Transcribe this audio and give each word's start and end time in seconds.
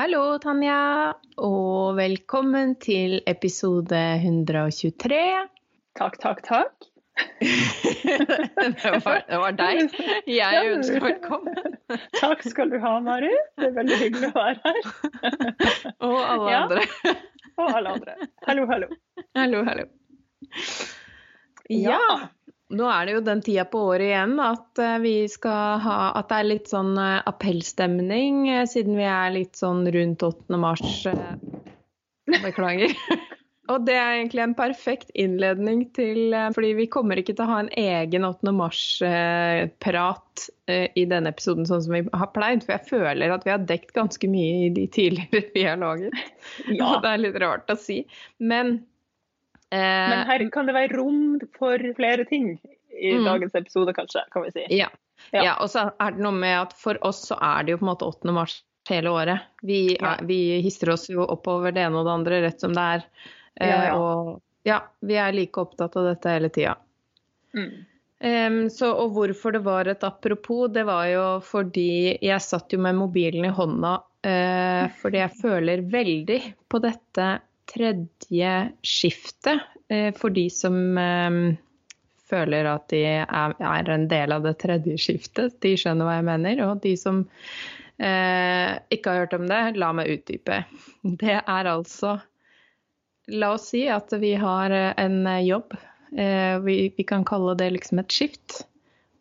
Hallo, 0.00 0.38
Tanja, 0.40 1.12
og 1.44 1.98
velkommen 1.98 2.70
til 2.80 3.18
episode 3.28 3.98
123. 4.16 5.18
Takk, 5.98 6.14
takk, 6.22 6.38
takk. 6.46 6.86
det, 7.42 8.94
var, 9.04 9.18
det 9.28 9.40
var 9.42 9.58
deg 9.58 9.82
jeg 10.24 10.70
ønsker 10.70 11.04
velkommen. 11.04 11.76
Takk 12.16 12.46
skal 12.48 12.72
du 12.72 12.78
ha, 12.80 12.94
Mari. 13.04 13.28
Det 13.60 13.68
er 13.68 13.76
veldig 13.76 13.98
hyggelig 14.06 14.30
å 14.30 14.38
være 14.38 14.64
her. 14.64 14.80
og 16.08 16.16
alle 16.16 16.48
Ja. 16.54 16.62
andre. 16.62 16.86
Og 17.60 17.68
alle 17.68 17.94
andre. 17.98 18.16
Hallo, 18.48 18.64
hallo. 18.72 18.88
Hallo, 19.36 19.64
hallo. 19.68 19.84
Ja. 21.68 22.00
Nå 22.70 22.86
er 22.86 23.06
det 23.06 23.16
jo 23.16 23.24
den 23.26 23.42
tida 23.42 23.64
på 23.66 23.82
året 23.90 24.06
igjen 24.12 24.36
at 24.42 24.78
eh, 24.78 25.48
ha 25.82 25.96
At 26.14 26.30
det 26.30 26.38
er 26.38 26.46
litt 26.46 26.70
sånn 26.70 26.94
eh, 27.00 27.18
appellstemning, 27.26 28.44
eh, 28.52 28.66
siden 28.70 28.98
vi 28.98 29.08
er 29.10 29.34
litt 29.34 29.58
sånn 29.58 29.82
rundt 29.90 30.22
8. 30.22 30.60
mars. 30.60 31.02
Beklager. 32.30 32.94
Og 33.70 33.84
det 33.86 33.94
er 33.94 34.16
egentlig 34.16 34.42
en 34.42 34.54
perfekt 34.58 35.12
innledning 35.14 35.84
til 35.94 36.34
Fordi 36.56 36.72
vi 36.74 36.88
kommer 36.90 37.20
ikke 37.20 37.36
til 37.38 37.44
å 37.44 37.52
ha 37.52 37.58
en 37.62 37.70
egen 37.78 38.26
8. 38.26 38.54
mars-prat 38.56 40.46
i 40.70 41.04
denne 41.10 41.30
episoden 41.30 41.68
sånn 41.68 41.84
som 41.84 41.94
vi 41.94 42.00
har 42.02 42.30
pleid, 42.34 42.64
for 42.64 42.74
jeg 42.74 42.88
føler 42.88 43.34
at 43.34 43.46
vi 43.46 43.52
har 43.52 43.62
dekt 43.66 43.92
ganske 43.94 44.30
mye 44.30 44.66
i 44.66 44.72
de 44.74 44.88
tidligere 44.90 45.52
vi 45.54 45.66
har 45.66 45.78
laget. 45.78 46.14
Ja. 46.66 46.96
Og 46.96 47.04
det 47.04 47.12
er 47.12 47.22
litt 47.22 47.38
rart 47.42 47.70
å 47.70 47.78
si. 47.78 48.00
Men 48.42 48.80
Men 49.70 50.26
her 50.26 50.42
kan 50.50 50.66
det 50.66 50.74
være 50.74 50.96
rom 50.98 51.38
for 51.58 51.78
flere 51.96 52.24
ting 52.26 52.58
i 53.00 53.12
Mm. 53.14 53.24
dagens 53.24 53.54
episode, 53.54 53.92
kanskje, 53.94 54.24
kan 54.32 54.42
vi 54.42 54.50
si. 54.50 54.64
Ja. 54.76 54.88
Ja. 55.32 55.42
ja. 55.44 55.54
Og 55.62 55.70
så 55.70 55.92
er 56.00 56.10
det 56.16 56.20
noe 56.24 56.32
med 56.34 56.56
at 56.58 56.72
for 56.76 56.98
oss 57.06 57.22
så 57.28 57.38
er 57.40 57.62
det 57.64 57.72
jo 57.76 57.78
på 57.78 57.86
en 57.86 57.92
måte 57.92 58.08
8. 58.08 58.32
mars 58.34 58.62
hele 58.88 59.12
året. 59.14 59.40
Vi, 59.62 59.96
Ja. 60.00 60.16
vi 60.22 60.60
hister 60.60 60.90
oss 60.90 61.08
jo 61.08 61.22
oppover 61.22 61.72
det 61.72 61.84
ene 61.86 62.00
og 62.00 62.06
det 62.08 62.12
andre 62.18 62.40
rett 62.42 62.60
som 62.60 62.72
det 62.74 62.82
er. 62.96 63.04
Eh. 63.60 63.94
Og 63.94 64.40
ja, 64.64 64.80
vi 65.00 65.14
er 65.14 65.32
like 65.32 65.60
opptatt 65.60 65.96
av 65.96 66.04
dette 66.14 66.28
hele 66.28 66.48
tida. 66.48 66.74
Mm. 67.54 67.86
Um, 68.22 68.68
så, 68.68 68.90
og 68.92 69.14
hvorfor 69.14 69.52
det 69.52 69.62
var 69.64 69.88
et 69.88 70.02
apropos, 70.04 70.68
det 70.68 70.84
var 70.84 71.06
jo 71.08 71.40
fordi 71.40 72.18
jeg 72.20 72.40
satt 72.44 72.72
jo 72.72 72.78
med 72.78 72.98
mobilen 72.98 73.44
i 73.46 73.54
hånda 73.54 74.02
Uh, 74.20 74.84
fordi 75.00 75.16
jeg 75.16 75.32
føler 75.40 75.80
veldig 75.88 76.40
på 76.68 76.78
dette 76.84 77.40
tredje 77.70 78.54
skiftet 78.86 79.66
eh, 79.88 80.10
for 80.16 80.34
de 80.34 80.46
som 80.52 80.76
em, 80.98 81.42
føler 82.30 82.68
at 82.70 82.88
de 82.92 83.04
er, 83.22 83.92
en 83.94 84.08
del 84.10 84.34
av 84.34 84.46
det 84.46 84.56
tredje 84.62 84.98
skiftet. 85.00 85.58
De 85.62 85.74
skjønner 85.78 86.06
hva 86.06 86.18
jeg 86.18 86.28
mener. 86.28 86.64
Og 86.68 86.82
de 86.84 86.94
som 86.98 87.22
eh, 87.98 88.74
ikke 88.94 89.12
har 89.12 89.24
hørt 89.24 89.38
om 89.38 89.46
det, 89.50 89.62
la 89.80 89.92
meg 89.96 90.12
utdype. 90.16 90.64
Det 91.02 91.38
er 91.40 91.70
altså 91.70 92.18
La 93.30 93.52
oss 93.54 93.68
si 93.70 93.84
at 93.86 94.10
vi 94.18 94.32
har 94.34 94.72
eh, 94.74 94.92
en 94.98 95.22
eh, 95.26 95.44
jobb. 95.46 95.76
Eh, 96.16 96.58
vi, 96.64 96.76
vi 96.96 97.04
kan 97.06 97.24
kalle 97.24 97.54
det 97.54 97.70
liksom 97.76 98.02
et 98.02 98.10
skift. 98.10 98.64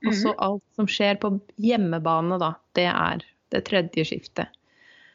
Og 0.07 0.15
så 0.15 0.31
alt 0.39 0.63
som 0.79 0.87
skjer 0.87 1.17
på 1.19 1.33
hjemmebane, 1.59 2.37
da, 2.39 2.53
det 2.77 2.87
er 2.87 3.23
det 3.51 3.65
tredje 3.67 4.05
skiftet. 4.07 4.53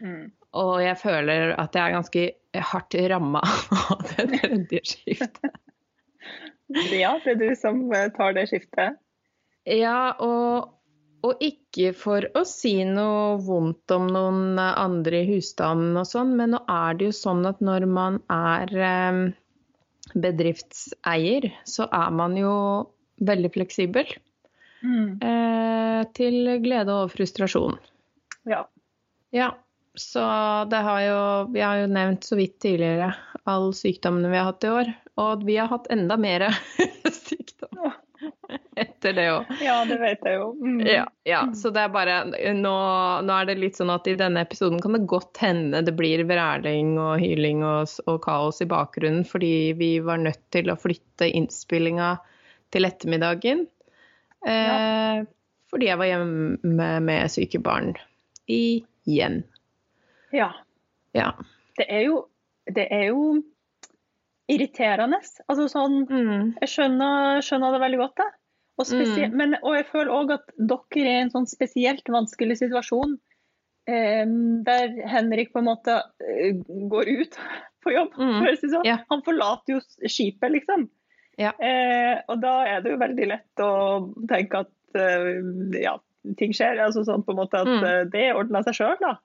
Mm. 0.05 0.29
Og 0.55 0.79
jeg 0.85 0.97
føler 1.01 1.55
at 1.59 1.75
jeg 1.75 1.83
er 1.83 1.97
ganske 1.97 2.25
hardt 2.71 2.97
ramma 3.11 3.43
av 3.91 4.05
det 4.13 4.29
tredje 4.39 4.83
skiftet. 4.93 5.57
Ja, 6.95 7.17
det 7.25 7.35
er 7.35 7.41
du 7.41 7.51
som 7.59 7.83
eh, 7.93 8.09
tar 8.15 8.35
det 8.37 8.47
skiftet. 8.51 8.97
Ja, 9.69 10.15
og, 10.23 10.71
og 11.25 11.43
ikke 11.45 11.93
for 11.97 12.27
å 12.37 12.45
si 12.49 12.77
noe 12.89 13.37
vondt 13.45 13.93
om 13.95 14.09
noen 14.13 14.59
andre 14.61 15.23
i 15.23 15.29
husstanden 15.35 15.97
og 16.01 16.09
sånn, 16.09 16.35
men 16.39 16.55
nå 16.55 16.63
er 16.71 16.99
det 16.99 17.11
jo 17.11 17.17
sånn 17.17 17.45
at 17.49 17.63
når 17.65 17.87
man 17.91 18.21
er 18.33 18.75
eh, 18.75 19.21
bedriftseier, 20.15 21.51
så 21.69 21.89
er 21.93 22.15
man 22.15 22.39
jo 22.39 22.55
veldig 23.25 23.51
fleksibel. 23.55 24.09
Mm. 24.85 25.21
Eh, 25.25 26.01
til 26.17 26.57
glede 26.65 26.93
og 26.93 27.13
frustrasjon. 27.15 27.79
Ja. 28.49 28.67
Ja, 29.35 29.49
så 29.95 30.25
det 30.71 30.81
har 30.83 31.01
jo 31.05 31.19
Vi 31.55 31.61
har 31.63 31.77
jo 31.83 31.87
nevnt 31.87 32.25
så 32.27 32.37
vidt 32.37 32.59
tidligere 32.63 33.13
alle 33.45 33.75
sykdommene 33.77 34.31
vi 34.33 34.39
har 34.41 34.49
hatt 34.49 34.65
i 34.65 34.73
år. 34.73 34.93
Og 35.21 35.45
vi 35.47 35.59
har 35.61 35.69
hatt 35.71 35.91
enda 35.93 36.17
mer 36.19 36.49
sykdom 37.29 37.93
etter 38.81 39.13
det 39.15 39.27
òg. 39.31 39.51
ja, 39.63 39.77
det 39.87 39.99
vet 40.01 40.25
jeg 40.25 40.39
jo. 40.39 40.49
Mm. 40.57 40.81
Ja, 40.89 41.05
ja, 41.29 41.43
så 41.55 41.71
det 41.75 41.85
er 41.85 41.93
bare 41.95 42.17
nå, 42.57 42.75
nå 43.27 43.37
er 43.37 43.49
det 43.49 43.59
litt 43.61 43.79
sånn 43.79 43.93
at 43.93 44.09
i 44.11 44.17
denne 44.19 44.43
episoden 44.47 44.81
kan 44.83 44.97
det 44.97 45.05
godt 45.11 45.39
hende 45.45 45.83
det 45.85 45.95
blir 45.99 46.25
vræling 46.27 46.95
og 46.99 47.21
hyling 47.23 47.63
og, 47.67 47.93
og 48.11 48.21
kaos 48.25 48.63
i 48.65 48.69
bakgrunnen 48.71 49.27
fordi 49.29 49.75
vi 49.79 49.93
var 50.05 50.23
nødt 50.25 50.43
til 50.55 50.73
å 50.73 50.79
flytte 50.81 51.29
innspillinga 51.31 52.15
til 52.75 52.89
ettermiddagen. 52.89 53.67
Eh, 54.45 55.25
fordi 55.71 55.91
jeg 55.91 56.01
var 56.01 56.11
hjemme 56.11 56.95
med 57.05 57.33
syke 57.33 57.61
barn. 57.63 57.95
Igjen. 58.51 59.45
Ja. 60.35 60.51
Ja. 61.15 61.31
Det 61.79 61.87
er 61.89 62.05
jo, 62.09 62.17
det 62.67 62.89
er 62.91 63.09
jo 63.13 63.43
irriterende. 64.51 65.21
Altså 65.49 65.67
sånn 65.73 66.01
Mm. 66.09 66.55
Jeg 66.61 66.69
skjønner, 66.73 67.41
skjønner 67.45 67.73
det 67.77 67.81
veldig 67.85 67.99
godt, 68.03 68.17
det. 68.21 68.31
Og, 68.77 68.87
Mm. 68.91 69.37
men, 69.39 69.55
og 69.63 69.75
jeg 69.77 69.87
føler 69.87 70.11
òg 70.11 70.33
at 70.35 70.47
dere 70.59 71.07
er 71.07 71.07
i 71.07 71.23
en 71.23 71.31
sånn 71.31 71.47
spesielt 71.47 72.05
vanskelig 72.11 72.59
situasjon. 72.59 73.19
eh, 73.87 74.25
der 74.65 74.95
Henrik 75.07 75.53
på 75.53 75.59
en 75.61 75.67
måte 75.67 76.01
eh, 76.25 76.55
går 76.89 77.05
ut 77.21 77.35
på 77.85 77.93
jobb. 77.93 78.15
Mm. 78.17 78.41
høres 78.41 78.61
det 78.63 78.71
sånn. 78.73 78.85
Yeah. 78.87 79.03
Han 79.11 79.21
forlater 79.23 79.75
jo 79.75 79.81
skipet, 80.09 80.51
liksom. 80.55 80.89
Yeah. 81.39 81.53
Eh, 81.61 82.23
og 82.33 82.41
da 82.41 82.65
er 82.65 82.81
det 82.81 82.93
jo 82.95 82.97
veldig 83.03 83.27
lett 83.29 83.61
å 83.61 84.15
tenke 84.27 84.63
at 84.65 84.71
eh, 84.97 85.83
ja, 85.83 85.99
ting 86.39 86.53
skjer. 86.57 86.81
altså 86.81 87.05
sånn 87.05 87.25
på 87.27 87.33
en 87.35 87.37
måte 87.43 87.61
At 87.61 87.67
Mm. 87.69 87.85
eh, 87.85 88.05
det 88.09 88.35
ordner 88.35 88.63
seg 88.65 88.73
sjøl, 88.81 88.97
da. 89.05 89.19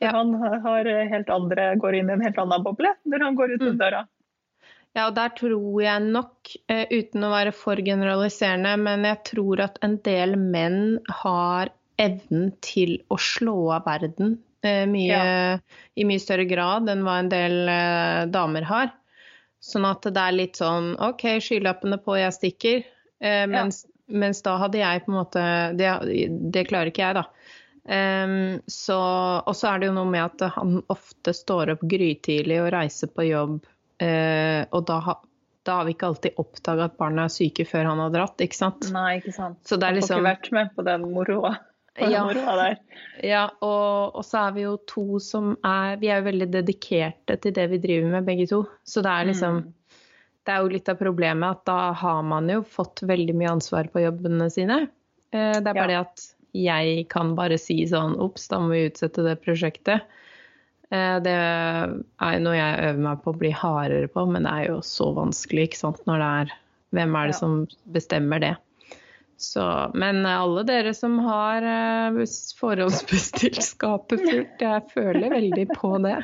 Ja. 0.00 0.12
han 0.14 0.34
har 0.62 0.86
helt 1.10 1.30
andre, 1.30 1.72
går 1.76 1.98
inn 1.98 2.10
i 2.10 2.14
en 2.14 2.22
helt 2.22 2.38
annen 2.38 2.62
boble 2.62 2.92
når 3.04 3.24
han 3.24 3.38
går 3.38 3.56
ut 3.56 3.64
Mm. 3.66 3.78
døra. 3.80 4.04
Ja, 4.94 5.06
og 5.08 5.14
der 5.14 5.28
tror 5.36 5.82
jeg 5.82 6.02
nok, 6.02 6.52
eh, 6.68 6.86
uten 6.90 7.24
å 7.26 7.30
være 7.30 7.52
for 7.52 7.76
generaliserende, 7.76 8.76
men 8.78 9.04
jeg 9.04 9.22
tror 9.24 9.60
at 9.60 9.78
en 9.82 9.98
del 9.98 10.36
menn 10.36 10.98
har 11.22 11.70
evnen 11.98 12.52
til 12.62 12.98
å 13.10 13.18
slå 13.18 13.74
av 13.74 13.84
verden 13.84 14.38
mye, 14.62 15.06
ja. 15.06 15.58
i 15.94 16.04
mye 16.04 16.18
større 16.18 16.46
grad 16.48 16.88
enn 16.90 17.04
hva 17.06 17.18
en 17.20 17.28
del 17.30 17.68
eh, 17.68 18.26
damer 18.26 18.62
har. 18.62 18.90
Sånn 19.62 19.86
at 19.88 20.02
det 20.02 20.22
er 20.22 20.34
litt 20.34 20.58
sånn 20.58 20.92
OK, 21.02 21.38
skylappene 21.42 21.98
på, 22.02 22.16
jeg 22.18 22.34
stikker. 22.36 22.84
Eh, 23.20 23.44
mens, 23.50 23.84
mens 24.06 24.42
da 24.42 24.56
hadde 24.62 24.78
jeg 24.78 25.02
på 25.04 25.10
en 25.10 25.16
måte 25.18 25.40
Det, 25.74 25.88
det 26.54 26.68
klarer 26.68 26.92
ikke 26.92 27.02
jeg, 27.02 27.18
da. 27.18 27.24
Em, 27.88 28.60
så, 28.68 28.98
og 29.40 29.56
så 29.56 29.70
er 29.70 29.80
det 29.80 29.88
jo 29.88 29.94
noe 29.96 30.10
med 30.12 30.26
at 30.26 30.44
han 30.58 30.82
ofte 30.92 31.32
står 31.32 31.72
opp 31.72 31.84
grytidlig 31.88 32.60
og 32.60 32.72
reiser 32.74 33.08
på 33.08 33.24
jobb. 33.30 33.62
Uh, 33.98 34.62
og 34.76 34.84
da, 34.86 34.98
ha, 35.08 35.14
da 35.66 35.78
har 35.80 35.88
vi 35.88 35.94
ikke 35.96 36.10
alltid 36.12 36.36
oppdaga 36.38 36.90
at 36.90 36.98
barna 37.00 37.24
er 37.26 37.32
syke 37.32 37.64
før 37.66 37.88
han 37.88 38.02
har 38.04 38.12
dratt, 38.14 38.44
ikke 38.44 38.58
sant. 38.58 38.90
Nei, 38.94 39.16
ikke 39.22 39.34
sant. 39.34 39.58
Så 39.66 39.80
det 39.80 39.88
er 39.88 39.96
Han 39.96 39.96
får 39.96 40.04
liksom 40.04 40.20
ikke 40.20 40.28
vært 40.28 40.52
med 40.58 40.70
på 40.76 40.84
den 40.90 41.08
moroa. 41.14 41.56
Ja. 41.98 42.28
Ja, 43.26 43.48
og, 43.58 44.14
og 44.14 44.22
så 44.22 44.44
er 44.44 44.52
vi 44.54 44.62
jo 44.62 44.76
to 44.86 45.18
som 45.18 45.56
er 45.66 45.96
Vi 45.98 46.06
er 46.12 46.20
jo 46.20 46.28
veldig 46.28 46.46
dedikerte 46.52 47.34
til 47.42 47.56
det 47.56 47.64
vi 47.72 47.80
driver 47.82 48.12
med, 48.12 48.26
begge 48.28 48.46
to. 48.46 48.60
Så 48.86 49.02
det 49.02 49.10
er 49.10 49.28
liksom 49.32 49.64
Mm. 49.64 49.74
Det 50.46 50.54
er 50.54 50.62
jo 50.64 50.70
litt 50.72 50.88
av 50.88 50.96
problemet 50.96 51.58
at 51.58 51.64
da 51.68 51.92
har 51.92 52.22
man 52.24 52.46
jo 52.48 52.62
fått 52.64 53.02
veldig 53.04 53.34
mye 53.36 53.50
ansvar 53.58 53.90
på 53.92 54.00
jobbene 54.00 54.46
sine. 54.48 54.78
Eh, 55.28 55.58
Det 55.60 55.66
er 55.66 55.74
bare 55.76 55.90
det 55.90 55.98
at 55.98 56.22
jeg 56.56 57.08
kan 57.12 57.34
bare 57.38 57.58
si 57.60 57.80
sånn 57.88 58.16
Ops, 58.20 58.48
da 58.48 58.60
må 58.62 58.72
vi 58.72 58.86
utsette 58.88 59.24
det 59.26 59.36
prosjektet. 59.44 60.06
Eh, 60.90 61.18
Det 61.24 61.34
er 61.34 62.40
noe 62.44 62.56
jeg 62.56 62.86
øver 62.90 63.02
meg 63.04 63.20
på 63.24 63.34
å 63.34 63.40
bli 63.42 63.50
hardere 63.52 64.08
på, 64.12 64.24
men 64.30 64.48
det 64.48 64.54
er 64.54 64.70
jo 64.72 64.78
så 64.86 65.10
vanskelig, 65.16 65.68
ikke 65.68 65.82
sant, 65.82 66.00
når 66.08 66.24
det 66.24 66.30
er 66.40 66.56
Hvem 66.96 67.16
er 67.20 67.26
det 67.28 67.34
som 67.36 67.56
bestemmer 67.92 68.40
det? 68.40 68.54
Så, 69.36 69.60
men 69.94 70.24
alle 70.26 70.62
dere 70.64 70.94
som 70.96 71.18
har 71.20 71.62
eh, 71.62 72.22
forhåndsbestilt 72.58 73.60
skapet 73.62 74.24
fullt, 74.24 74.64
jeg 74.64 74.86
føler 74.94 75.28
veldig 75.30 75.66
på 75.76 75.92
det. 76.02 76.16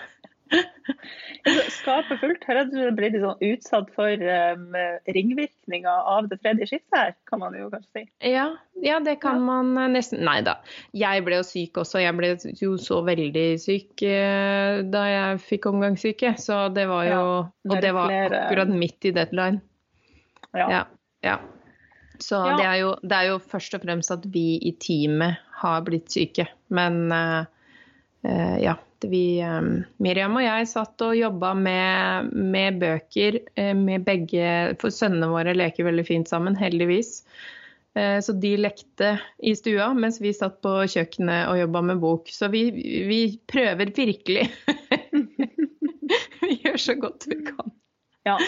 Skapet 1.75 2.20
fullt. 2.20 2.44
Her 2.49 2.61
er 2.62 2.69
du 2.70 2.79
blitt 2.96 3.17
sånn 3.20 3.41
utsatt 3.44 3.91
for 3.96 4.20
um, 4.20 4.76
ringvirkninger 5.17 6.08
av 6.14 6.29
det 6.31 6.38
tredje 6.43 6.69
skiftet 6.70 6.96
her, 6.96 7.12
kan 7.29 7.43
man 7.43 7.56
jo 7.58 7.69
kanskje 7.73 7.91
si. 8.00 8.05
Ja, 8.32 8.46
ja 8.85 9.00
det 9.05 9.19
kan 9.25 9.41
Ja. 9.41 9.44
man 9.49 9.73
eh, 9.81 9.91
nesten 9.96 10.23
Nei 10.25 10.38
da. 10.46 10.56
Jeg 10.96 11.25
ble 11.26 11.41
jo 11.41 11.46
syk 11.49 11.81
også. 11.82 12.00
Jeg 12.02 12.17
ble 12.17 12.32
jo 12.61 12.76
så 12.81 13.00
veldig 13.06 13.46
syk 13.61 14.05
uh, 14.08 14.81
da 14.94 15.05
jeg 15.11 15.43
fikk 15.44 15.69
omgangssyke. 15.73 16.35
Så 16.41 16.69
det 16.76 16.87
var 16.93 17.08
jo 17.08 17.20
Ja, 17.20 17.50
det 17.64 17.76
Og 17.76 17.82
det 17.82 17.93
var 17.96 18.08
flere- 18.12 18.44
akkurat 18.46 18.73
midt 18.85 19.11
i 19.11 19.14
deadline. 19.17 19.61
Ja. 20.55 20.85
Ja. 21.25 21.38
Så. 22.23 22.38
Det, 22.56 22.64
er 22.64 22.76
jo, 22.79 22.94
det 23.02 23.17
er 23.17 23.31
jo 23.32 23.38
først 23.43 23.75
og 23.75 23.82
fremst 23.82 24.12
at 24.14 24.25
vi 24.31 24.55
i 24.62 24.70
teamet 24.81 25.41
har 25.61 25.82
blitt 25.82 26.12
syke. 26.14 26.46
Men 26.70 27.11
uh, 27.12 27.44
uh, 28.25 28.56
ja, 28.62 28.76
vi, 29.10 29.40
Miriam 30.02 30.36
og 30.38 30.44
jeg 30.44 30.68
satt 30.70 31.04
og 31.06 31.16
jobba 31.18 31.52
med, 31.58 32.30
med 32.32 32.78
bøker 32.82 33.38
med 33.78 34.06
begge 34.06 34.74
For 34.80 34.94
sønnene 34.94 35.30
våre 35.32 35.54
leker 35.56 35.86
veldig 35.88 36.04
fint 36.08 36.30
sammen, 36.30 36.56
heldigvis. 36.58 37.20
Så 37.94 38.34
de 38.42 38.56
lekte 38.58 39.12
i 39.38 39.52
stua 39.54 39.92
mens 39.94 40.16
vi 40.18 40.32
satt 40.34 40.56
på 40.64 40.72
kjøkkenet 40.90 41.46
og 41.46 41.60
jobba 41.60 41.82
med 41.92 42.00
bok. 42.02 42.32
Så 42.34 42.48
vi, 42.50 42.64
vi 43.06 43.20
prøver 43.50 43.92
virkelig. 43.94 44.48
vi 46.42 46.56
gjør 46.64 46.80
så 46.88 46.96
godt 46.98 47.28
vi 47.30 47.38
kan. 47.46 47.70
Ja, 48.26 48.38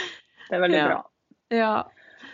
det 0.48 0.58
er 0.58 0.64
veldig 0.64 0.80
ja. 0.80 0.88
bra. 0.88 0.98
Ja. 1.54 1.72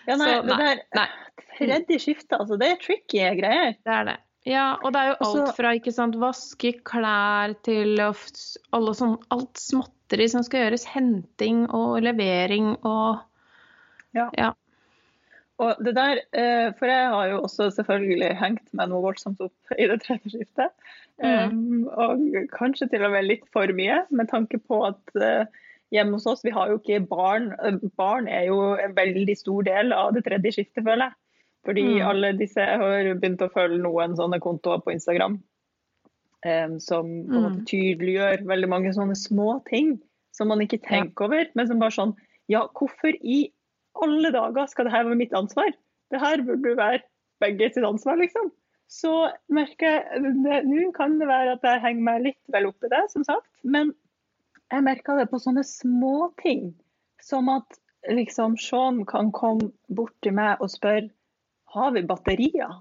ja 0.07 0.17
nei, 0.17 0.31
så, 0.31 0.43
nei, 0.49 0.73
det 0.73 0.89
der 0.97 1.13
tredje 1.59 1.99
skiftet, 2.03 2.37
altså, 2.39 2.59
det 2.61 2.71
er 2.71 2.81
tricky 2.83 3.25
greier. 3.39 3.75
Det 3.83 3.97
er 3.99 4.09
det. 4.09 4.19
Ja, 4.49 4.73
og 4.83 4.91
det 4.95 5.01
er 5.01 5.11
jo 5.13 5.19
alt 5.29 5.53
fra 5.55 5.71
ikke 5.79 5.93
sant, 5.95 6.17
vaske 6.19 6.73
klær 6.83 7.55
til 7.63 8.01
alle 8.03 8.95
sånn, 8.99 9.15
alt 9.31 9.61
småtteri 9.61 10.27
som 10.33 10.43
skal 10.43 10.65
gjøres. 10.65 10.89
Henting 10.91 11.69
og 11.71 12.01
levering 12.03 12.75
og 12.81 13.23
ja. 14.17 14.27
ja. 14.37 14.51
Og 15.63 15.79
det 15.85 15.95
der, 15.95 16.21
eh, 16.35 16.73
For 16.79 16.91
jeg 16.91 17.09
har 17.15 17.27
jo 17.31 17.43
også 17.47 17.71
selvfølgelig 17.77 18.33
hengt 18.41 18.65
meg 18.77 18.91
noe 18.91 19.05
voldsomt 19.05 19.41
opp 19.45 19.75
i 19.79 19.87
det 19.89 20.01
tredje 20.03 20.35
skiftet. 20.35 20.73
Mm. 21.23 21.53
Um, 21.53 21.83
og 21.87 22.23
kanskje 22.55 22.89
til 22.91 23.05
og 23.07 23.13
med 23.15 23.29
litt 23.29 23.45
for 23.55 23.71
mye, 23.77 24.03
med 24.11 24.31
tanke 24.33 24.59
på 24.59 24.81
at 24.89 25.15
uh, 25.21 25.45
hjemme 25.95 26.19
hos 26.19 26.27
oss 26.27 26.43
vi 26.43 26.55
har 26.57 26.73
jo 26.73 26.81
ikke 26.81 27.05
barn. 27.07 27.53
Barn 28.01 28.27
er 28.27 28.49
jo 28.49 28.73
en 28.75 28.97
veldig 28.97 29.37
stor 29.39 29.69
del 29.69 29.95
av 29.95 30.17
det 30.17 30.25
tredje 30.27 30.57
skiftet, 30.57 30.83
føler 30.83 31.11
jeg. 31.11 31.19
Fordi 31.67 31.85
mm. 31.87 32.07
alle 32.09 32.33
disse 32.39 32.63
har 32.63 33.09
begynt 33.15 33.43
å 33.45 33.51
følge 33.55 33.83
noen 33.85 34.17
sånne 34.19 34.41
kontoer 34.43 34.83
på 34.83 34.95
Instagram 34.97 35.39
um, 36.47 36.81
som 36.81 37.07
på 37.07 37.37
en 37.37 37.45
måte 37.45 37.61
mm. 37.61 37.67
tydeliggjør 37.71 38.47
veldig 38.51 38.71
mange 38.71 38.95
sånne 38.97 39.17
små 39.19 39.61
ting 39.69 39.95
som 40.35 40.51
man 40.51 40.63
ikke 40.65 40.81
tenker 40.83 41.29
over, 41.29 41.51
men 41.55 41.69
som 41.69 41.83
bare 41.83 41.95
sånn 41.95 42.15
Ja, 42.51 42.65
hvorfor 42.75 43.15
i 43.23 43.45
alle 44.03 44.33
dager 44.35 44.67
skal 44.69 44.89
det 44.89 44.95
her 44.95 45.07
være 45.07 45.21
mitt 45.21 45.35
ansvar? 45.37 45.71
Det 46.11 46.21
her 46.21 46.43
burde 46.45 46.75
være 46.77 47.03
begge 47.43 47.69
sitt 47.73 47.87
ansvar, 47.87 48.19
liksom. 48.21 48.51
Så 48.91 49.13
merker 49.53 50.01
jeg 50.01 50.33
Nå 50.67 50.91
kan 50.97 51.19
det 51.21 51.29
være 51.31 51.55
at 51.57 51.67
jeg 51.67 51.83
henger 51.85 52.07
meg 52.09 52.25
litt 52.27 52.41
vel 52.53 52.69
opp 52.73 52.85
i 52.85 52.91
det, 52.93 53.05
som 53.13 53.25
sagt. 53.25 53.47
Men 53.63 53.93
jeg 54.73 54.85
merker 54.85 55.21
det 55.21 55.29
på 55.31 55.41
sånne 55.41 55.65
små 55.69 56.33
ting. 56.43 56.73
Som 57.23 57.49
at 57.53 57.79
liksom 58.11 58.57
Sean 58.59 59.05
kan 59.07 59.31
komme 59.33 59.71
bort 59.89 60.15
til 60.25 60.35
meg 60.37 60.61
og 60.61 60.73
spørre 60.73 61.13
har 61.75 61.93
vi 61.97 62.05
batterier. 62.07 62.81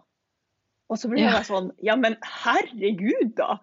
Og 0.92 1.00
så 1.00 1.12
blir 1.12 1.24
jeg 1.24 1.48
sånn 1.48 1.72
Ja, 1.86 1.98
men 2.00 2.18
herregud, 2.44 3.36
da! 3.40 3.60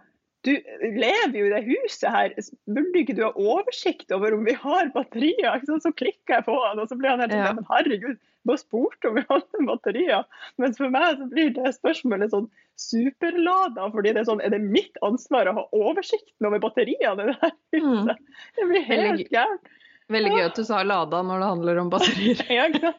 Du 0.46 0.52
lever 0.54 1.34
jo 1.34 1.48
i 1.48 1.50
det 1.50 1.64
huset 1.66 2.06
her, 2.14 2.34
burde 2.70 3.00
ikke 3.00 3.16
du 3.19 3.25
ha 3.25 3.32
oversikt 3.34 4.12
over 4.14 4.36
om 4.36 4.44
vi 4.46 4.54
har 4.56 4.92
batterier? 4.94 5.64
Så 5.66 5.92
klikker 5.98 6.38
jeg 6.38 6.46
på 6.46 6.54
han, 6.62 6.78
og 6.78 6.88
så 6.88 6.96
blir 6.96 7.10
han 7.10 7.25
helt 7.25 7.34
sånn 7.34 7.42
ja. 7.42 7.56
Men 7.56 7.66
herregud, 7.69 8.20
bare 8.48 8.62
spurte 8.62 9.10
om 9.10 9.19
vi 9.19 9.25
hadde 9.28 9.64
batterier. 9.66 10.22
Mens 10.62 10.78
for 10.80 10.94
meg 10.94 11.19
så 11.19 11.26
blir 11.32 11.50
det 11.56 11.74
spørsmålet 11.76 12.32
sånn 12.32 12.46
superlada, 12.78 13.90
fordi 13.90 14.14
det 14.14 14.22
er 14.22 14.31
sånn 14.31 14.44
Er 14.46 14.54
det 14.54 14.62
mitt 14.62 15.02
ansvar 15.06 15.50
å 15.50 15.56
ha 15.58 15.66
oversikten 15.74 16.48
over 16.48 16.62
batteriene 16.62 17.26
i 17.26 17.32
det 17.32 17.36
her 17.42 17.54
huset? 17.74 18.24
Det 18.56 18.70
blir 18.70 18.88
helt 18.88 19.34
gærent. 19.34 19.74
Veldig 20.08 20.32
gøy 20.32 20.44
at 20.46 20.56
du 20.56 20.64
sa 20.64 20.81
lada 20.87 21.20
når 21.25 21.43
det 21.43 21.50
handler 21.52 21.81
om 21.82 21.90
batterier. 21.93 22.40
ja. 22.58 22.93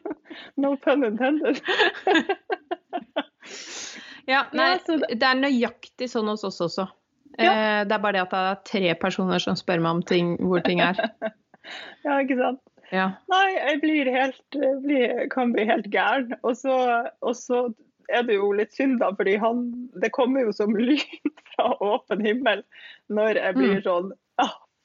No 0.60 0.76
pun 0.78 1.04
intended. 1.08 1.58
ja, 4.30 4.44
nei, 4.54 4.70
det 4.86 5.26
er 5.26 5.40
nøyaktig 5.40 6.10
sånn 6.12 6.30
hos 6.30 6.46
oss 6.46 6.60
også. 6.68 6.86
Ja. 7.40 7.50
Eh, 7.50 7.80
det 7.88 7.96
er 7.96 8.02
bare 8.02 8.18
det 8.18 8.24
at 8.28 8.34
det 8.34 8.42
er 8.46 8.64
tre 8.70 8.94
personer 9.02 9.42
som 9.42 9.58
spør 9.58 9.82
meg 9.82 9.98
om 9.98 10.02
ting, 10.06 10.34
hvor 10.44 10.62
ting 10.66 10.82
er. 10.84 10.98
ja, 12.06 12.20
ikke 12.20 12.38
sant. 12.38 12.62
Ja. 12.90 13.12
Nei, 13.30 13.46
jeg 13.54 13.82
blir 13.84 14.10
helt, 14.10 14.58
blir, 14.84 15.26
kan 15.34 15.54
bli 15.54 15.66
helt 15.66 15.90
gæren. 15.90 16.34
Og 16.42 16.56
så, 16.58 16.76
og 17.22 17.36
så 17.38 17.68
er 18.10 18.26
det 18.26 18.38
jo 18.38 18.50
litt 18.54 18.74
synd, 18.74 18.98
da, 19.02 19.12
fordi 19.14 19.36
han 19.38 19.68
Det 20.02 20.10
kommer 20.14 20.46
jo 20.46 20.54
som 20.54 20.74
lyn 20.74 21.34
fra 21.52 21.70
åpen 21.78 22.24
himmel 22.26 22.64
når 23.10 23.38
jeg 23.38 23.56
blir 23.58 23.76
mm. 23.78 23.84
sånn 23.86 24.10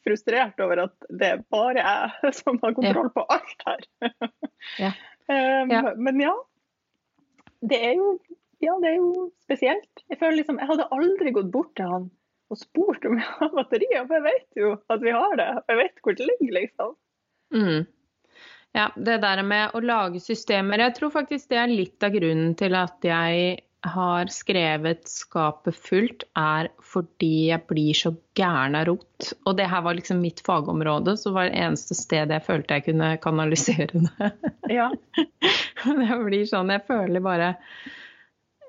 frustrert 0.06 0.60
over 0.63 0.86
at 0.86 1.10
det 1.10 1.31
er 1.34 1.44
bare 1.54 1.84
jeg 2.24 2.34
som 2.38 2.60
har 2.63 2.75
kontroll 2.78 3.12
på 3.16 3.25
alt 3.36 3.68
her. 3.69 3.88
ja. 4.84 4.92
Um, 5.25 5.74
ja. 5.74 5.84
Men 5.98 6.22
ja. 6.22 6.36
Det 7.66 7.80
er 7.81 7.96
jo 7.98 8.18
ja, 8.63 8.75
det 8.81 8.94
er 8.94 9.00
jo 9.02 9.30
spesielt. 9.44 10.06
Jeg 10.10 10.19
føler 10.19 10.40
liksom, 10.40 10.60
jeg 10.62 10.69
hadde 10.69 10.88
aldri 10.96 11.34
gått 11.36 11.52
bort 11.54 11.74
til 11.78 11.90
han 11.92 12.07
og 12.54 12.60
spurt 12.60 13.06
om 13.10 13.18
jeg 13.18 13.25
har 13.40 13.52
batterier, 13.56 14.06
for 14.06 14.19
jeg 14.19 14.25
vet 14.28 14.60
jo 14.60 14.72
at 14.94 15.04
vi 15.04 15.13
har 15.16 15.38
det. 15.40 15.48
Jeg 15.72 15.80
vet 15.80 16.02
hvor 16.06 16.18
det 16.18 16.28
ligger, 16.30 16.51
liksom. 16.60 16.92
Mm. 17.56 17.86
Ja, 18.75 18.90
det 18.96 19.22
der 19.24 19.42
med 19.48 19.75
å 19.78 19.80
lage 19.80 20.19
systemer 20.19 20.81
Jeg 20.81 20.96
tror 20.98 21.12
faktisk 21.13 21.48
det 21.54 21.60
er 21.62 21.72
litt 21.72 22.04
av 22.04 22.12
grunnen 22.12 22.56
til 22.60 22.75
at 22.75 23.06
jeg 23.08 23.62
har 23.86 24.30
skrevet 24.34 25.06
'Skapet 25.08 25.76
fullt', 25.78 26.24
er 26.38 26.70
fordi 26.82 27.50
jeg 27.52 27.66
blir 27.70 27.94
så 27.98 28.14
gæren 28.38 28.78
av 28.78 28.88
rot. 28.90 29.34
Og 29.46 29.58
det 29.58 29.68
her 29.70 29.84
var 29.86 29.98
liksom 29.98 30.22
mitt 30.22 30.42
fagområde, 30.46 31.18
så 31.18 31.34
var 31.36 31.50
det 31.50 31.60
eneste 31.60 31.98
stedet 31.98 32.34
jeg 32.34 32.46
følte 32.48 32.80
jeg 32.80 32.88
kunne 32.90 33.12
kanalisere 33.22 33.88
det. 33.94 34.32
Ja. 34.74 34.90
det 35.86 36.20
blir 36.26 36.46
sånn, 36.50 36.74
jeg 36.74 36.86
føler 36.88 37.22
bare 37.22 37.56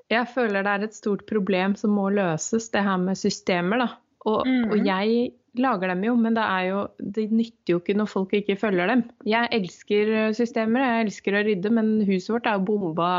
Jeg 0.07 0.29
føler 0.31 0.63
det 0.63 0.71
er 0.71 0.83
et 0.85 0.95
stort 0.95 1.25
problem 1.27 1.75
som 1.75 1.91
må 1.91 2.07
løses, 2.09 2.69
det 2.71 2.85
her 2.85 2.97
med 3.01 3.17
systemer, 3.19 3.83
da. 3.83 3.89
Og, 4.27 4.47
mm. 4.47 4.71
og 4.71 4.85
jeg 4.85 5.33
lager 5.57 5.91
dem 5.91 6.03
jo, 6.05 6.13
men 6.15 6.35
det, 6.37 6.45
jo, 6.67 6.85
det 6.99 7.27
nytter 7.31 7.73
jo 7.73 7.81
ikke 7.81 7.95
når 7.97 8.09
folk 8.11 8.33
ikke 8.37 8.55
følger 8.61 8.87
dem. 8.87 9.03
Jeg 9.27 9.49
elsker 9.57 10.31
systemer, 10.37 10.85
jeg 10.85 11.07
elsker 11.07 11.35
å 11.35 11.43
rydde, 11.47 11.71
men 11.73 11.93
huset 12.07 12.35
vårt 12.35 12.47
er 12.47 12.59
jo 12.59 12.67
bomba 12.69 13.09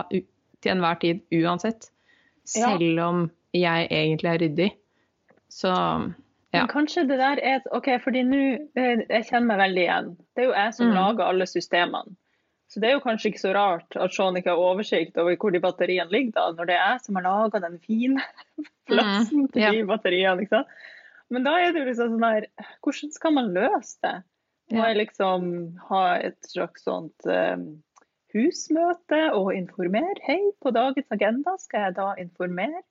til 0.63 0.75
enhver 0.75 1.01
tid 1.03 1.25
uansett. 1.41 1.91
Selv 2.49 3.03
om 3.05 3.27
jeg 3.57 3.89
egentlig 3.91 4.31
er 4.31 4.43
ryddig. 4.45 4.71
Så 5.53 5.73
ja. 6.51 6.63
Men 6.63 6.71
kanskje 6.73 7.05
det 7.09 7.19
der 7.21 7.41
er 7.45 7.67
OK, 7.77 7.91
fordi 8.01 8.23
nå 8.25 8.39
eh, 8.79 9.03
Jeg 9.05 9.27
kjenner 9.29 9.51
meg 9.51 9.61
veldig 9.61 9.83
igjen. 9.83 10.09
Det 10.33 10.43
er 10.43 10.49
jo 10.49 10.57
jeg 10.57 10.75
som 10.79 10.89
mm. 10.89 10.95
lager 10.97 11.29
alle 11.29 11.47
systemene. 11.49 12.17
Så 12.69 12.81
det 12.81 12.91
er 12.91 12.97
jo 12.99 13.05
kanskje 13.05 13.31
ikke 13.31 13.41
så 13.41 13.53
rart 13.57 13.97
at 13.97 14.13
Sean 14.13 14.37
ikke 14.37 14.53
har 14.53 14.61
oversikt 14.61 15.17
over 15.21 15.37
hvor 15.41 15.53
de 15.55 15.61
batteriene 15.65 16.13
ligger, 16.13 16.35
da, 16.37 16.51
når 16.53 16.69
det 16.69 16.75
er 16.77 16.83
jeg 16.83 17.05
som 17.07 17.17
har 17.17 17.25
laga 17.25 17.61
den 17.65 17.79
fine 17.81 18.25
plassen 18.91 19.47
mm. 19.47 19.51
til 19.55 19.65
ja. 19.65 19.71
de 19.73 19.87
batteriene. 19.89 20.45
Ikke 20.45 20.59
sant? 20.59 20.75
Men 21.33 21.45
da 21.45 21.55
er 21.61 21.73
det 21.73 21.83
jo 21.83 21.89
liksom 21.91 22.13
sånn 22.15 22.25
her 22.25 22.47
Hvordan 22.85 23.13
skal 23.13 23.35
man 23.37 23.53
løse 23.57 23.97
det? 24.05 24.17
Må 24.73 24.85
jeg 24.85 24.99
liksom 24.99 25.45
ha 25.89 26.03
et 26.21 26.45
slags 26.45 26.85
sånt 26.85 27.29
um, 27.29 27.69
husmøte 28.39 29.21
og 29.37 29.51
informere. 29.57 30.17
Hei, 30.27 30.41
på 30.63 30.73
dagens 30.75 31.11
agenda 31.15 31.57
skal 31.61 31.89
jeg 31.89 31.99
da 31.99 32.09
informere 32.21 32.83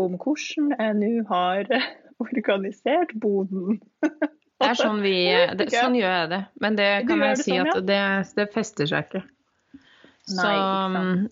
om 0.00 0.16
hvordan 0.20 0.72
jeg 0.76 0.96
nå 1.00 1.12
har 1.28 1.68
organisert 2.24 3.12
boden. 3.20 3.80
Det 4.02 4.70
er 4.70 4.78
sånn 4.78 5.00
vi 5.02 5.16
det, 5.58 5.68
Sånn 5.74 5.96
gjør 5.98 6.12
jeg 6.20 6.32
det. 6.32 6.42
Men 6.62 6.76
det 6.78 6.90
kan 7.08 7.22
jeg 7.26 7.38
si 7.40 7.54
sånn, 7.56 7.70
at 7.72 7.86
det, 7.88 8.02
det, 8.38 8.48
fester 8.54 8.88
seg 8.88 9.08
ikke. 9.08 9.22
Så 10.30 10.50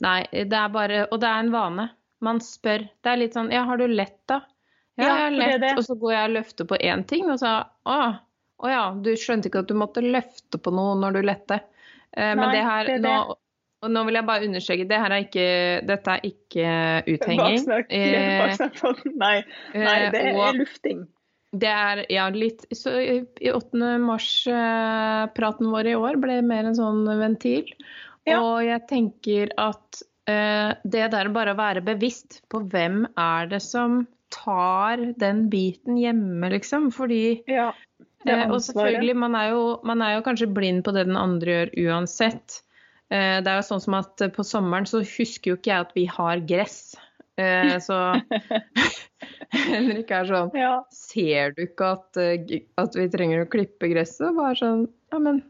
nei, 0.03 0.21
det 0.35 0.57
er 0.59 0.71
bare 0.75 1.05
Og 1.15 1.21
det 1.23 1.29
er 1.29 1.45
en 1.45 1.53
vane. 1.55 1.85
Man 2.27 2.41
spør. 2.43 2.83
Det 3.01 3.13
er 3.13 3.21
litt 3.21 3.37
sånn 3.39 3.53
Ja, 3.55 3.63
har 3.69 3.79
du 3.79 3.87
lett, 3.87 4.19
da? 4.29 4.41
Ja, 4.99 5.07
jeg 5.07 5.21
har 5.21 5.37
lett. 5.37 5.69
Og 5.79 5.85
så 5.87 5.95
går 6.01 6.17
jeg 6.17 6.25
og 6.25 6.35
løfter 6.41 6.69
på 6.69 6.81
én 6.91 7.05
ting, 7.09 7.31
og 7.31 7.39
så 7.41 7.61
Å, 7.89 7.99
å 8.61 8.73
ja, 8.73 8.83
du 8.99 9.13
skjønte 9.17 9.49
ikke 9.49 9.63
at 9.63 9.71
du 9.71 9.79
måtte 9.79 10.03
løfte 10.05 10.59
på 10.61 10.75
noe 10.75 10.99
når 10.99 11.21
du 11.21 11.23
lette. 11.31 11.61
Eh, 12.11 12.35
men 12.35 12.51
det 12.51 12.65
her 12.67 12.91
det 12.91 12.99
nå, 13.07 13.39
og 13.81 13.93
nå 13.95 14.03
vil 14.07 14.19
jeg 14.19 14.29
bare 14.29 14.45
understreke, 14.49 14.89
det 14.91 14.99
her 15.01 15.15
er 15.15 15.25
ikke, 15.25 15.47
dette 15.89 16.17
er 16.17 16.27
ikke 16.29 16.75
uthenging. 17.15 17.65
Baksnakk. 17.65 17.95
Eh, 17.97 19.15
nei, 19.23 19.37
nei, 19.73 19.97
det 20.13 20.23
er 20.35 20.59
lufting. 20.59 21.07
Det 21.51 21.71
er 21.71 22.05
ja, 22.13 22.29
litt 22.31 22.63
Så 22.77 22.93
i 23.03 23.51
8. 23.51 23.97
mars-praten 24.05 25.73
vår 25.73 25.89
i 25.91 25.97
år 25.99 26.21
ble 26.23 26.39
mer 26.47 26.69
en 26.69 26.79
sånn 26.79 27.03
ventil. 27.19 27.73
Ja. 28.29 28.39
Og 28.39 28.61
jeg 28.63 28.85
tenker 28.91 29.51
at 29.59 30.03
uh, 30.31 30.77
det 30.85 31.09
der 31.17 31.33
bare 31.35 31.57
å 31.57 31.59
være 31.59 31.83
bevisst 31.83 32.43
på 32.53 32.63
hvem 32.71 33.03
er 33.19 33.51
det 33.51 33.65
som 33.65 34.05
tar 34.31 35.03
den 35.19 35.49
biten 35.51 35.97
hjemme, 35.99 36.53
liksom. 36.53 36.93
Fordi 36.95 37.41
ja, 37.51 37.73
Og 38.47 38.61
selvfølgelig, 38.63 39.17
man 39.17 39.35
er, 39.35 39.55
jo, 39.57 39.65
man 39.89 40.05
er 40.05 40.19
jo 40.19 40.27
kanskje 40.29 40.53
blind 40.53 40.85
på 40.87 40.95
det 40.95 41.09
den 41.09 41.19
andre 41.19 41.57
gjør 41.57 41.73
uansett. 41.89 42.61
Uh, 43.11 43.39
det 43.43 43.51
er 43.51 43.59
jo 43.59 43.67
sånn 43.67 43.83
som 43.83 43.97
at 43.99 44.23
på 44.37 44.47
sommeren 44.47 44.87
så 44.87 45.03
husker 45.03 45.53
jo 45.53 45.59
ikke 45.59 45.73
jeg 45.73 45.87
at 45.89 45.97
vi 45.99 46.07
har 46.11 46.43
gress. 46.47 46.83
Så 47.81 47.97
Henrik 49.55 50.11
er 50.15 50.29
sånn 50.29 50.53
ja. 50.59 50.75
Ser 50.95 51.55
du 51.57 51.65
ikke 51.65 51.95
at, 51.97 52.19
eh, 52.21 52.61
at, 52.81 52.97
vi 52.97 53.07
trenger 53.13 53.45
å 53.45 53.51
klippe 53.51 53.91
gresset? 53.91 54.31
Bare 54.37 54.55
sånn 54.59 54.85
Ja, 55.11 55.21
men, 55.23 55.41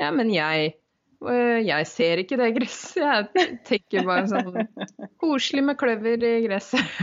ja, 0.00 0.10
men 0.16 0.32
jeg 0.34 0.72
eh, 0.74 1.60
jeg 1.64 1.88
ser 1.88 2.22
ikke 2.22 2.38
det 2.40 2.50
gresset. 2.58 3.30
Jeg 3.36 3.60
tenker 3.68 4.08
bare 4.08 4.26
sånn 4.30 5.08
Koselig 5.22 5.64
med 5.70 5.80
kløver 5.80 6.26
i 6.26 6.34
gresset. 6.48 7.00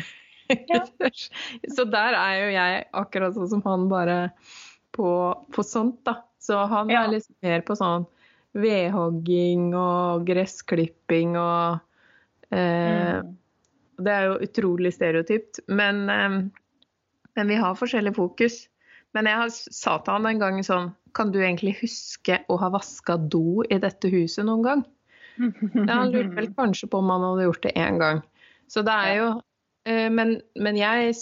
Ja. 0.69 0.83
så 1.75 1.87
der 1.89 2.17
er 2.17 2.37
jo 2.41 2.51
jeg 2.53 2.83
akkurat 3.01 3.35
sånn 3.37 3.51
som 3.55 3.63
han, 3.65 3.87
bare 3.91 4.19
på, 4.95 5.09
på 5.53 5.65
sånt, 5.65 5.99
da. 6.07 6.21
Så 6.41 6.61
han 6.69 6.91
er 6.93 7.09
litt 7.11 7.27
mer 7.43 7.65
på 7.67 7.75
sånn 7.75 8.05
vedhogging 8.55 9.73
og 9.75 10.25
gressklipping 10.27 11.35
og 11.39 11.83
eh, 12.51 13.17
Mm. 13.17 13.35
Det 13.97 14.13
er 14.13 14.27
jo 14.27 14.33
utrolig 14.45 14.91
stereotypt, 14.93 15.59
men, 15.67 16.03
eh, 16.09 16.35
men 17.35 17.47
vi 17.49 17.55
har 17.57 17.75
forskjellig 17.75 18.13
fokus. 18.15 18.67
Men 19.17 19.25
jeg 19.25 19.51
sa 19.73 19.97
til 19.97 20.13
han 20.13 20.27
en 20.29 20.39
gang 20.39 20.59
sånn 20.65 20.91
Kan 21.17 21.31
du 21.33 21.39
egentlig 21.39 21.79
huske 21.79 22.43
å 22.51 22.59
ha 22.61 22.67
vaska 22.69 23.15
do 23.17 23.63
i 23.65 23.79
dette 23.81 24.11
huset 24.13 24.45
noen 24.45 24.61
gang? 24.61 24.83
Ja, 25.39 26.03
han 26.03 26.11
lurte 26.13 26.35
vel 26.35 26.51
kanskje 26.53 26.89
på 26.91 26.99
om 27.01 27.09
han 27.09 27.23
hadde 27.25 27.47
gjort 27.47 27.63
det 27.63 27.71
én 27.73 27.97
gang. 27.97 28.21
Så 28.69 28.83
det 28.85 28.93
er 28.93 29.13
jo 29.17 29.27
eh, 29.89 30.09
men, 30.13 30.35
men 30.59 30.77
jeg 30.77 31.15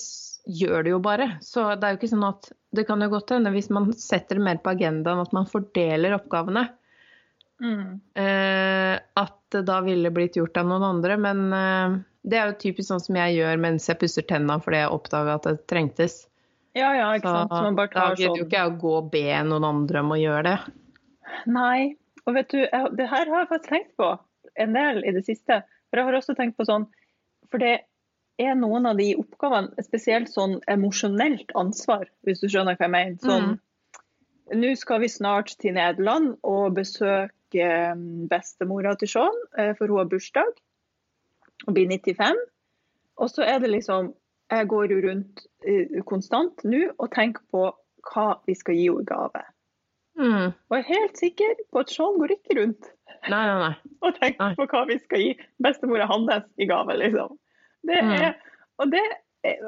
gjør 0.45 0.83
det 0.83 0.91
jo 0.91 0.99
bare. 0.99 1.29
Så 1.39 1.63
det 1.75 1.87
er 1.87 1.95
jo 1.95 1.99
ikke 2.01 2.11
sånn 2.11 2.27
at 2.27 2.51
Det 2.75 2.83
kan 2.89 2.99
jo 2.99 3.07
godt 3.13 3.31
hende 3.31 3.53
hvis 3.55 3.71
man 3.71 3.93
setter 3.95 4.35
det 4.35 4.43
mer 4.49 4.59
på 4.59 4.73
agendaen, 4.73 5.21
at 5.23 5.31
man 5.31 5.47
fordeler 5.47 6.17
oppgavene, 6.17 6.65
Mm. 7.63 8.01
eh, 8.19 8.99
at 9.15 9.37
det 9.55 9.61
da 9.69 9.79
ville 9.85 10.11
blitt 10.11 10.35
gjort 10.35 10.57
av 10.59 10.67
noen 10.67 10.83
andre. 10.83 11.17
Men 11.17 11.43
eh, 11.55 11.97
det 12.27 12.39
er 12.39 12.51
jo 12.51 12.59
typisk 12.65 12.89
sånn 12.89 13.03
som 13.03 13.19
jeg 13.19 13.37
gjør 13.37 13.61
mens 13.63 13.87
jeg 13.89 13.99
pusser 14.01 14.25
tenna 14.27 14.57
fordi 14.63 14.81
jeg 14.83 14.95
oppdaga 14.95 15.37
at 15.39 15.47
det 15.47 15.57
trengtes. 15.71 16.23
Ja, 16.75 16.89
ja, 16.97 17.11
ikke 17.15 17.29
Så 17.29 17.35
sant. 17.37 17.53
Så 17.53 17.63
man 17.63 17.77
bare 17.77 17.93
da 17.93 17.99
tar 18.01 18.17
gidder 18.17 18.25
jo 18.25 18.33
sånn 18.33 18.47
ikke 18.47 18.59
jeg 18.59 18.73
å 18.73 18.77
gå 18.81 18.93
og 18.99 19.11
be 19.13 19.25
noen 19.47 19.67
andre 19.69 20.03
om 20.03 20.11
å 20.11 20.19
gjøre 20.19 20.45
det. 20.49 20.57
Nei. 21.47 21.79
Og 22.25 22.35
vet 22.35 22.51
du, 22.51 22.61
jeg, 22.63 22.93
det 22.97 23.09
her 23.11 23.29
har 23.31 23.43
jeg 23.43 23.51
faktisk 23.51 23.71
tenkt 23.71 23.91
på 24.01 24.11
en 24.65 24.75
del 24.75 25.03
i 25.05 25.13
det 25.15 25.23
siste. 25.27 25.61
For 25.89 26.01
jeg 26.01 26.09
har 26.09 26.17
også 26.17 26.35
tenkt 26.35 26.57
på 26.57 26.65
sånn 26.67 26.87
For 27.51 27.61
det 27.61 27.75
er 28.41 28.57
noen 28.59 28.89
av 28.89 28.97
de 28.99 29.13
oppgavene 29.15 29.85
spesielt 29.85 30.27
sånn 30.27 30.57
emosjonelt 30.67 31.53
ansvar, 31.55 32.09
hvis 32.27 32.41
du 32.41 32.49
skjønner 32.49 32.75
hva 32.75 32.89
jeg 32.89 32.95
mener. 32.97 33.19
Sånn 33.23 33.53
Nå 34.53 34.75
skal 34.77 35.01
vi 35.01 35.09
snart 35.09 35.55
til 35.61 35.73
Nederland 35.73 36.35
og 36.45 36.75
besøke 36.77 37.31
eh, 37.65 37.95
bestemora 38.29 38.93
til 38.99 39.09
Sean, 39.09 39.39
eh, 39.57 39.71
for 39.77 39.89
hun 39.89 40.03
har 40.03 40.09
bursdag 40.11 40.51
og 41.65 41.73
blir 41.73 41.87
95. 41.89 42.37
Og 43.17 43.29
så 43.31 43.45
er 43.47 43.59
det 43.63 43.71
liksom 43.71 44.13
Jeg 44.51 44.67
går 44.69 44.91
jo 44.91 44.99
rundt 45.07 45.45
eh, 45.65 46.01
konstant 46.05 46.61
nå 46.63 46.83
og 47.01 47.09
tenker 47.15 47.41
på 47.51 47.71
hva 48.13 48.25
vi 48.45 48.53
skal 48.53 48.75
gi 48.77 48.85
henne 48.91 49.01
i 49.01 49.09
gave. 49.09 49.41
Mm. 50.15 50.51
Og 50.53 50.75
jeg 50.77 50.83
er 50.83 50.91
helt 50.93 51.17
sikker 51.17 51.55
på 51.73 51.81
at 51.81 51.89
Sean 51.89 52.19
går 52.21 52.35
ikke 52.37 52.59
rundt 52.61 52.91
Nei, 53.25 53.41
nei, 53.49 53.55
nei. 53.57 53.73
og 54.05 54.13
tenker 54.21 54.53
på 54.59 54.67
hva 54.69 54.83
vi 54.85 54.99
skal 55.01 55.23
gi 55.23 55.31
bestemora 55.65 56.05
hans 56.05 56.45
i 56.61 56.67
gave, 56.69 56.93
liksom. 57.01 57.33
Det 57.85 57.97
Mm. 58.03 58.11
er, 58.21 58.35
og 58.77 58.91
det 58.93 59.01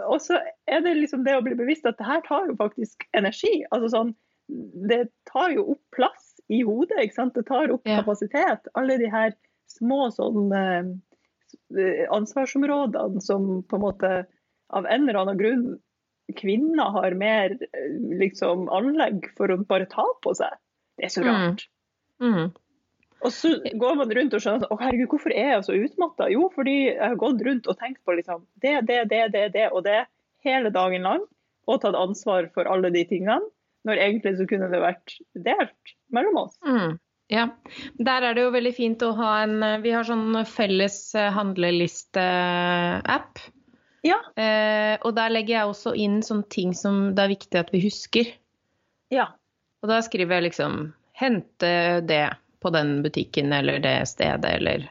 og 0.09 0.21
så 0.21 0.39
er 0.67 0.79
det 0.81 0.95
liksom 0.97 1.23
det 1.25 1.35
å 1.37 1.41
bli 1.45 1.53
bevisst 1.57 1.85
at 1.85 1.97
det 1.99 2.05
her 2.05 2.21
tar 2.25 2.47
jo 2.49 2.55
faktisk 2.57 3.03
energi. 3.13 3.63
Altså 3.71 3.91
sånn, 3.93 4.15
det 4.47 5.09
tar 5.31 5.51
jo 5.55 5.65
opp 5.73 5.81
plass 5.95 6.35
i 6.47 6.61
hodet, 6.63 6.97
ikke 7.03 7.13
sant. 7.17 7.33
Det 7.35 7.45
tar 7.49 7.71
opp 7.73 7.87
Ja. 7.87 7.99
kapasitet. 8.01 8.67
Alle 8.73 8.97
de 8.97 9.09
her 9.11 9.33
små 9.67 10.07
sånn 10.15 10.51
eh, 10.55 12.05
ansvarsområdene 12.11 13.21
som 13.21 13.63
på 13.63 13.75
en 13.75 13.81
måte 13.83 14.11
av 14.69 14.85
en 14.85 15.03
eller 15.09 15.19
annen 15.21 15.37
grunn 15.39 15.65
kvinner 16.35 16.91
har 16.91 17.15
mer 17.15 17.53
eh, 17.55 17.91
liksom 18.19 18.67
anlegg 18.73 19.29
for 19.37 19.51
å 19.53 19.59
bare 19.67 19.87
ta 19.91 20.05
på 20.23 20.33
seg. 20.35 20.55
Det 20.97 21.05
er 21.07 21.13
så 21.13 21.23
Mm. 21.23 21.27
rart. 21.33 21.67
Mm. 22.21 22.51
Og 23.21 23.31
så 23.33 23.49
går 23.79 23.95
man 23.97 24.11
rundt 24.13 24.33
og 24.33 24.41
skjønner 24.41 24.67
at 24.71 24.79
herregud, 24.79 25.07
hvorfor 25.09 25.31
er 25.33 25.51
jeg 25.55 25.63
så 25.65 25.73
utmatta? 25.73 26.29
Jo, 26.31 26.49
fordi 26.53 26.75
jeg 26.93 26.99
har 27.01 27.15
gått 27.15 27.41
rundt 27.41 27.67
og 27.67 27.77
tenkt 27.79 28.03
på 28.05 28.15
liksom, 28.15 28.45
det, 28.61 28.85
det, 28.85 29.07
det, 29.09 29.31
det, 29.33 29.51
det 29.53 29.71
og 29.71 29.83
det 29.83 30.05
hele 30.45 30.69
dagen 30.69 31.01
lang, 31.01 31.23
og 31.67 31.81
tatt 31.81 31.95
ansvar 31.95 32.49
for 32.53 32.65
alle 32.69 32.91
de 32.93 33.03
tingene, 33.09 33.41
når 33.87 34.01
egentlig 34.03 34.35
så 34.37 34.45
kunne 34.49 34.67
det 34.71 34.79
vært 34.83 35.15
delt 35.47 35.93
mellom 36.13 36.37
oss. 36.45 36.55
Mm. 36.67 36.97
Ja. 37.33 37.45
Der 37.99 38.23
er 38.23 38.35
det 38.37 38.43
jo 38.45 38.51
veldig 38.55 38.71
fint 38.75 39.01
å 39.03 39.09
ha 39.17 39.31
en 39.43 39.55
Vi 39.83 39.91
har 39.91 40.05
sånn 40.07 40.37
felles 40.47 40.99
handleliste-app. 42.15 43.39
Ja. 44.05 44.17
Eh, 44.39 44.95
og 45.03 45.15
der 45.17 45.33
legger 45.33 45.57
jeg 45.57 45.71
også 45.71 45.93
inn 45.99 46.21
sånne 46.23 46.47
ting 46.53 46.73
som 46.77 47.15
det 47.17 47.25
er 47.25 47.33
viktig 47.33 47.59
at 47.59 47.71
vi 47.73 47.81
husker. 47.83 48.29
Ja. 49.13 49.25
Og 49.83 49.89
da 49.91 49.99
skriver 50.05 50.37
jeg 50.37 50.49
liksom 50.51 50.93
'hente 51.17 52.01
det 52.07 52.29
på 52.63 52.71
den 52.73 53.01
butikken 53.03 53.53
eller 53.53 53.79
det 53.79 54.07
stedet', 54.07 54.55
eller 54.55 54.89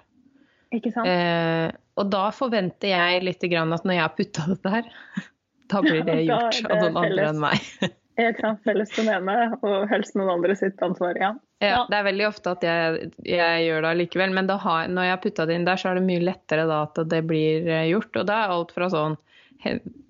Ikke 0.72 0.92
sant? 0.92 1.06
eh, 1.08 1.70
Og 1.96 2.10
da 2.10 2.30
forventer 2.30 2.88
jeg 2.88 3.22
litt 3.24 3.40
grann 3.50 3.72
at 3.72 3.84
når 3.84 3.94
jeg 3.94 4.02
har 4.02 4.16
putta 4.16 4.42
det 4.48 4.62
der, 4.62 4.84
da 5.70 5.80
blir 5.82 6.02
det 6.04 6.20
gjort 6.28 6.70
av 6.70 6.76
noen 6.82 6.96
andre 6.96 7.28
enn 7.30 7.40
meg. 7.40 7.60
Jeg 8.16 8.36
kan 8.38 8.56
felles 8.64 8.92
domene, 8.96 9.58
og 9.60 9.90
helst 9.90 10.16
noen 10.16 10.38
andre 10.38 10.56
sitt 10.56 10.80
ansvar, 10.84 11.18
ja. 11.20 11.34
Ja, 11.60 11.68
Ja. 11.68 11.82
Det 11.88 11.96
er 11.96 12.04
veldig 12.04 12.26
ofte 12.28 12.52
at 12.52 12.64
jeg, 12.64 13.10
jeg 13.24 13.64
gjør 13.66 13.84
det 13.84 13.90
allikevel, 13.94 14.34
men 14.36 14.48
da 14.48 14.58
har, 14.60 14.90
når 14.92 15.06
jeg 15.06 15.14
har 15.14 15.22
putta 15.22 15.46
det 15.48 15.56
inn 15.56 15.64
der, 15.68 15.80
så 15.80 15.90
er 15.90 15.98
det 15.98 16.08
mye 16.08 16.24
lettere 16.24 16.66
da 16.68 16.82
at 16.84 17.00
det 17.08 17.22
blir 17.28 17.68
eh, 17.68 17.86
gjort. 17.92 18.12
Og 18.20 18.28
det 18.28 18.36
er 18.36 18.52
alt 18.56 18.74
fra 18.76 18.90
sånn 18.92 19.16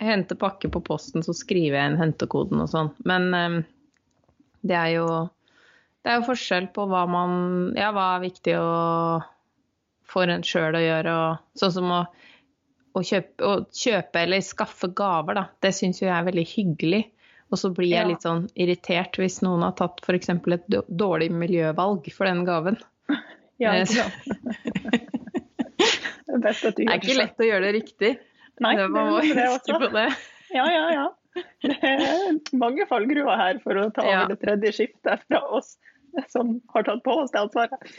hente 0.03 0.37
pakke 0.37 0.69
på 0.69 0.83
posten, 0.85 1.23
så 1.23 1.35
skriver 1.37 1.79
jeg 1.79 1.93
inn 1.93 2.01
hentekoden 2.01 2.61
og 2.65 2.71
sånn. 2.73 2.91
Men 3.09 3.29
um, 3.35 3.59
det 4.67 4.77
er 4.77 4.91
jo 4.97 5.07
det 6.03 6.13
er 6.13 6.21
jo 6.21 6.29
forskjell 6.29 6.69
på 6.75 6.85
hva 6.87 7.03
man 7.11 7.33
Ja, 7.75 7.91
hva 7.95 8.13
er 8.17 8.27
viktig 8.29 8.55
å 8.59 8.69
for 10.07 10.31
en 10.31 10.45
sjøl 10.47 10.79
å 10.79 10.83
gjøre, 10.83 11.13
og 11.19 11.59
sånn 11.59 11.73
som 11.75 11.91
å, 11.91 12.03
å, 12.95 13.01
kjøpe, 13.03 13.43
å 13.43 13.55
kjøpe 13.75 14.23
eller 14.23 14.45
skaffe 14.45 14.93
gaver, 14.95 15.35
da. 15.35 15.45
Det 15.63 15.73
syns 15.75 15.99
jo 15.99 16.07
jeg 16.07 16.15
er 16.15 16.29
veldig 16.29 16.45
hyggelig. 16.53 17.01
Og 17.53 17.59
så 17.61 17.71
blir 17.71 17.93
jeg 17.93 18.09
litt 18.09 18.25
sånn 18.27 18.49
irritert 18.59 19.17
hvis 19.21 19.39
noen 19.47 19.63
har 19.63 19.75
tatt 19.79 20.01
f.eks. 20.03 20.29
et 20.35 20.65
dårlig 20.89 21.29
miljøvalg 21.31 22.09
for 22.15 22.27
den 22.27 22.45
gaven. 22.49 22.79
ja 23.63 23.73
Eh, 23.77 23.85
ikke 23.85 24.03
sant? 24.03 24.17
det 26.27 26.35
er 26.35 26.43
best 26.43 26.65
at 26.67 26.77
du 26.77 26.83
Det 26.83 26.89
Det 26.89 26.95
er 26.97 27.03
ikke 27.05 27.21
lett 27.21 27.41
å 27.41 27.47
gjøre 27.51 27.65
det 27.69 27.75
riktig. 27.79 28.11
Nei, 28.61 28.75
Det- 28.77 28.89
man 28.91 29.13
må 29.13 29.21
det 29.23 29.47
huske 29.47 29.79
på 29.81 29.93
det. 29.95 30.09
Ja, 30.55 30.67
ja, 30.71 30.85
ja. 30.93 31.07
Det 31.63 31.77
er 31.85 32.39
mange 32.57 32.87
fallgruver 32.89 33.37
her 33.37 33.59
for 33.63 33.77
å 33.77 33.91
ta 33.93 34.05
Ja. 34.07 34.23
over 34.25 34.35
det 34.35 34.41
tredje 34.41 34.73
skiftet 34.73 35.23
fra 35.29 35.41
oss 35.53 35.77
som 36.33 36.61
har 36.73 36.83
tatt 36.83 37.03
på 37.05 37.13
oss 37.23 37.31
det 37.31 37.41
ansvaret. 37.43 37.91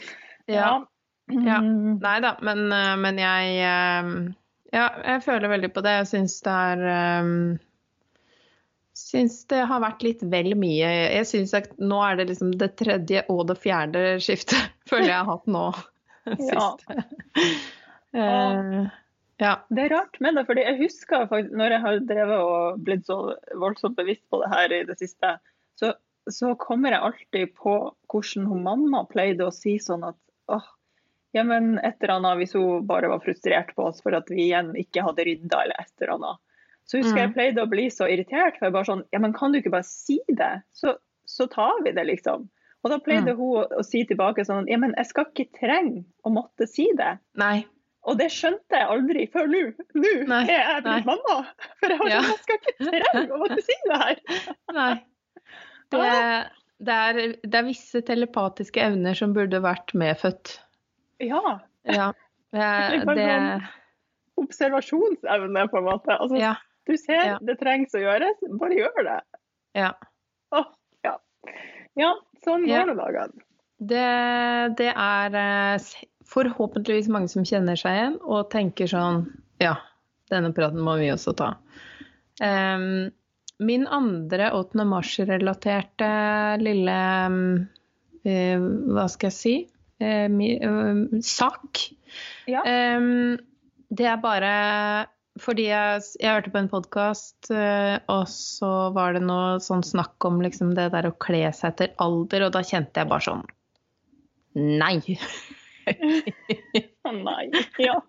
Ja. 0.48 0.84
Ja. 1.30 1.38
ja. 1.46 1.60
Nei 1.62 2.20
da, 2.24 2.36
men, 2.42 2.72
eh, 2.72 2.96
men 2.96 3.16
jeg 3.18 3.58
eh, 3.62 4.34
Ja, 4.72 4.88
jeg 5.04 5.22
føler 5.24 5.48
veldig 5.48 5.72
på 5.72 5.82
det. 5.82 5.92
Jeg 6.02 6.06
syns 6.10 6.40
det 6.42 6.52
er 6.52 6.82
eh, 6.92 7.58
Syns 8.98 9.44
det 9.50 9.60
har 9.70 9.82
vært 9.82 10.02
litt 10.02 10.22
vel 10.26 10.52
mye. 10.58 10.88
Jeg 11.14 11.26
syns 11.30 11.54
at 11.54 11.68
nå 11.78 12.00
er 12.02 12.18
det 12.18 12.30
liksom 12.32 12.50
det 12.58 12.72
tredje 12.80 13.22
og 13.30 13.44
det 13.50 13.58
fjerde 13.62 14.04
skiftet, 14.24 14.72
føler 14.90 15.12
jeg 15.12 15.20
har 15.20 15.28
hatt 15.30 15.52
nå. 15.54 15.66
Ja. 16.28 16.64
Siste. 16.78 17.04
Eh, 18.18 18.88
ja. 19.38 19.52
Det 19.68 19.84
er 19.84 19.94
rart 19.94 20.18
med 20.24 20.34
det, 20.34 20.44
fordi 20.48 20.64
jeg 20.66 20.80
husker 20.80 21.28
faktisk 21.30 21.54
når 21.60 21.76
jeg 21.76 21.84
har 21.84 22.00
drevet 22.08 22.42
og 22.42 22.80
blitt 22.88 23.06
så 23.06 23.18
voldsomt 23.60 23.98
bevisst 24.00 24.24
på 24.32 24.42
det 24.42 24.50
her 24.50 24.74
i 24.74 24.80
det 24.88 24.98
siste, 24.98 25.36
så, 25.78 25.92
så 26.26 26.56
kommer 26.58 26.96
jeg 26.96 27.06
alltid 27.10 27.54
på 27.60 27.76
hvordan 28.10 28.48
hun 28.50 28.66
mamma 28.66 29.04
pleide 29.10 29.46
å 29.46 29.54
si 29.54 29.76
sånn 29.82 30.08
at 30.08 30.18
åh, 30.50 30.66
ja, 31.36 31.44
men 31.46 31.76
et 31.78 32.02
eller 32.02 32.16
annet 32.16 32.40
hvis 32.40 32.56
hun 32.58 32.86
bare 32.88 33.12
var 33.12 33.22
frustrert 33.22 33.74
på 33.76 33.86
oss 33.92 34.02
for 34.02 34.16
at 34.18 34.30
vi 34.32 34.48
igjen 34.48 34.72
ikke 34.80 35.06
hadde 35.06 35.28
rydda 35.28 35.62
eller 35.64 35.84
et 35.84 36.02
eller 36.02 36.14
annet. 36.16 36.42
Så 36.88 36.98
husker 37.02 37.18
jeg 37.20 37.28
Mm. 37.30 37.34
pleide 37.36 37.62
å 37.64 37.68
bli 37.68 37.86
så 37.92 38.06
irritert, 38.08 38.56
for 38.58 38.66
jeg 38.68 38.72
bare 38.72 38.88
sånn 38.88 39.02
Ja, 39.12 39.18
men 39.20 39.32
kan 39.36 39.52
du 39.52 39.58
ikke 39.60 39.70
bare 39.74 39.84
si 39.84 40.20
det? 40.28 40.62
Så, 40.72 40.94
så 41.28 41.46
tar 41.52 41.82
vi 41.84 41.92
det, 41.92 42.06
liksom. 42.08 42.46
Og 42.84 42.90
da 42.92 42.98
pleide 43.02 43.34
hun 43.36 43.58
å, 43.60 43.64
å 43.80 43.82
si 43.84 44.04
tilbake 44.08 44.44
sånn 44.46 44.68
Ja, 44.70 44.78
men 44.80 44.94
jeg 44.96 45.06
skal 45.10 45.26
ikke 45.28 45.50
trenge 45.58 46.04
å 46.24 46.32
måtte 46.32 46.66
si 46.70 46.86
det. 46.96 47.18
Nei. 47.36 47.66
Og 48.08 48.16
det 48.16 48.30
skjønte 48.32 48.72
jeg 48.78 48.86
aldri 48.88 49.26
før 49.28 49.48
nå. 49.52 49.62
Nå 49.98 50.36
er 50.38 50.48
jeg 50.48 50.82
blitt 50.86 51.04
mamma. 51.10 51.36
For 51.80 51.88
jeg 51.92 51.98
har 51.98 52.08
Ja. 52.08 52.20
sånn, 52.22 52.30
jeg 52.30 52.38
skal 52.46 52.56
ikke 52.56 53.02
trenge 53.12 53.32
å 53.36 53.40
måtte 53.42 53.62
si 53.66 53.76
det 53.84 53.98
her. 54.04 54.22
Nei. 54.72 54.94
Det, 55.90 55.98
det, 56.80 56.94
er, 56.94 57.18
det 57.42 57.54
er 57.58 57.66
visse 57.66 58.00
telepatiske 58.06 58.80
evner 58.80 59.14
som 59.18 59.34
burde 59.36 59.60
vært 59.60 59.92
medfødt. 59.92 60.58
Ja. 61.20 61.58
Ja. 61.84 62.12
Det 62.52 63.04
Det, 63.04 63.68
Observasjonsevne, 64.40 65.66
på 65.68 65.78
en 65.80 65.84
måte. 65.84 66.14
Altså, 66.16 66.38
ja. 66.40 66.54
Du 66.88 66.96
ser 66.96 67.24
Ja. 67.34 67.38
det 67.44 67.58
trengs 67.60 67.92
å 67.94 68.00
gjøres, 68.00 68.38
bare 68.60 68.78
gjør 68.78 69.04
det. 69.04 69.18
ja. 69.76 69.92
Oh, 70.50 70.64
ja. 71.04 71.18
ja, 72.00 72.14
sånn 72.44 72.64
Ja. 72.66 72.86
det 72.88 72.96
dagene. 72.96 73.42
Det, 73.78 74.06
det 74.80 74.88
er 74.96 75.34
eh, 75.38 75.84
forhåpentligvis 76.26 77.10
mange 77.12 77.28
som 77.30 77.44
kjenner 77.46 77.76
seg 77.78 77.94
igjen 77.94 78.16
og 78.24 78.48
tenker 78.50 78.88
sånn 78.90 79.26
Ja, 79.60 79.76
denne 80.32 80.50
praten 80.56 80.80
må 80.82 80.96
vi 80.98 81.10
også 81.12 81.36
ta. 81.36 81.52
Um, 82.40 83.10
min 83.60 83.86
andre 83.90 84.50
8. 84.54 84.84
mars-relaterte 84.86 86.08
lille 86.62 86.96
eh, 88.24 88.58
Hva 88.58 89.06
skal 89.10 89.28
jeg 89.30 89.36
si? 89.36 89.54
Uh, 90.00 90.28
mi, 90.30 90.52
eh, 90.62 91.20
sak. 91.26 91.84
Ja. 92.46 92.62
Um, 92.62 93.36
det 93.90 94.06
er 94.06 94.20
bare 94.22 94.52
fordi 95.42 95.68
jeg, 95.68 96.02
jeg 96.20 96.34
hørte 96.34 96.52
på 96.54 96.60
en 96.62 96.70
podkast, 96.72 97.50
og 97.50 98.24
så 98.32 98.72
var 98.96 99.16
det 99.16 99.22
noe 99.26 99.58
sånn 99.62 99.84
snakk 99.86 100.24
om 100.28 100.40
liksom 100.44 100.74
det 100.78 100.90
der 100.94 101.08
å 101.10 101.14
kle 101.22 101.46
seg 101.56 101.72
etter 101.74 101.94
alder, 102.02 102.46
og 102.48 102.54
da 102.56 102.64
kjente 102.66 103.02
jeg 103.02 103.10
bare 103.10 103.26
sånn 103.28 103.46
Nei! 104.58 104.98
Nei. 107.28 107.44
Ja. 107.78 108.00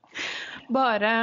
Bare 0.70 1.14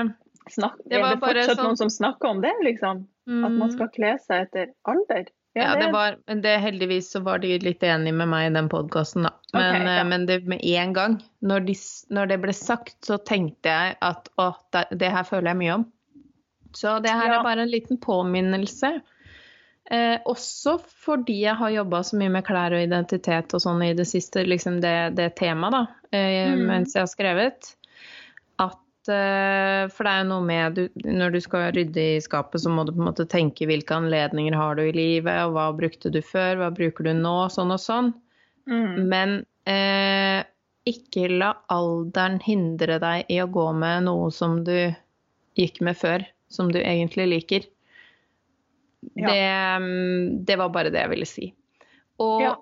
Snakk, 0.50 0.76
Det 0.86 0.94
er 0.96 1.02
var 1.02 1.16
det 1.16 1.20
bare 1.20 1.40
fortsatt 1.42 1.58
sånn- 1.58 1.66
noen 1.66 1.80
som 1.80 1.90
snakker 1.90 2.28
om 2.28 2.40
det, 2.44 2.52
liksom? 2.62 3.02
At 3.26 3.50
man 3.50 3.66
mm, 3.66 3.72
skal 3.74 3.88
kle 3.90 4.12
seg 4.22 4.44
etter 4.46 4.68
alder? 4.86 5.26
Ja, 5.56 5.72
det 5.80 5.88
var 5.90 6.18
men 6.28 6.42
det, 6.44 6.52
Heldigvis 6.60 7.08
så 7.10 7.22
var 7.24 7.40
de 7.42 7.54
litt 7.58 7.82
enige 7.82 8.14
med 8.14 8.28
meg 8.28 8.50
i 8.50 8.54
den 8.54 8.68
podkasten, 8.68 9.24
da. 9.26 9.32
Men, 9.56 9.64
okay, 9.64 9.86
ja. 9.88 9.94
eh, 10.02 10.06
men 10.06 10.26
det 10.28 10.36
med 10.46 10.60
en 10.62 10.92
gang, 10.92 11.16
når, 11.40 11.64
de, 11.66 11.74
når 12.12 12.30
det 12.30 12.38
ble 12.44 12.54
sagt, 12.54 12.96
så 13.08 13.16
tenkte 13.18 13.72
jeg 13.72 13.96
at 14.04 14.28
å, 14.36 14.50
det, 14.76 14.84
det 15.00 15.10
her 15.10 15.24
føler 15.26 15.50
jeg 15.54 15.60
mye 15.64 15.78
om. 15.80 15.86
Så 16.76 16.98
det 17.02 17.12
her 17.16 17.30
Ja. 17.32 17.38
er 17.40 17.44
bare 17.46 17.62
en 17.64 17.70
liten 17.72 17.96
påminnelse. 17.98 18.90
Eh, 19.90 20.18
også 20.26 20.80
fordi 20.82 21.40
jeg 21.44 21.54
har 21.56 21.70
jobba 21.70 22.00
så 22.02 22.16
mye 22.18 22.32
med 22.34 22.44
klær 22.44 22.74
og 22.74 22.82
identitet 22.82 23.54
og 23.54 23.60
sånn 23.62 23.84
i 23.86 23.92
det 23.94 24.06
siste, 24.10 24.42
liksom 24.44 24.80
det, 24.82 25.14
det 25.14 25.36
temaet, 25.38 25.72
da, 25.72 25.86
eh, 26.12 26.50
Mm. 26.52 26.66
mens 26.66 26.92
jeg 26.94 27.02
har 27.04 27.12
skrevet. 27.12 27.74
At 28.58 29.08
eh, 29.08 29.86
For 29.94 30.02
det 30.02 30.10
er 30.12 30.24
jo 30.24 30.28
noe 30.32 30.42
med 30.42 30.74
du, 30.74 30.88
Når 31.04 31.32
du 31.32 31.40
skal 31.40 31.70
rydde 31.72 32.16
i 32.16 32.20
skapet, 32.20 32.58
så 32.60 32.68
må 32.68 32.84
du 32.84 32.90
på 32.90 32.98
en 32.98 33.06
måte 33.12 33.28
tenke 33.30 33.64
hvilke 33.68 33.94
anledninger 33.94 34.54
har 34.58 34.74
du 34.74 34.82
i 34.82 34.92
livet, 34.92 35.38
og 35.46 35.52
hva 35.54 35.68
brukte 35.78 36.10
du 36.10 36.20
før, 36.20 36.56
hva 36.58 36.70
bruker 36.74 37.04
du 37.04 37.12
nå, 37.14 37.46
sånn 37.48 37.70
og 37.70 37.78
sånn. 37.78 38.12
Mm. 38.66 39.06
Men 39.08 39.46
eh, 39.66 40.42
ikke 40.86 41.28
la 41.38 41.52
alderen 41.70 42.40
hindre 42.42 42.98
deg 42.98 43.26
i 43.30 43.38
å 43.42 43.46
gå 43.46 43.72
med 43.74 44.02
noe 44.08 44.30
som 44.32 44.64
du 44.64 44.94
gikk 45.56 45.80
med 45.80 45.96
før, 45.96 46.26
som 46.48 46.70
du 46.72 46.78
egentlig 46.80 47.26
liker. 47.28 47.66
Ja. 49.14 49.28
Det, 49.28 49.84
mm, 49.84 50.44
det 50.44 50.56
var 50.58 50.68
bare 50.74 50.90
det 50.90 51.02
jeg 51.04 51.10
ville 51.12 51.26
si. 51.28 51.52
Og 52.18 52.40
Ja. 52.42 52.54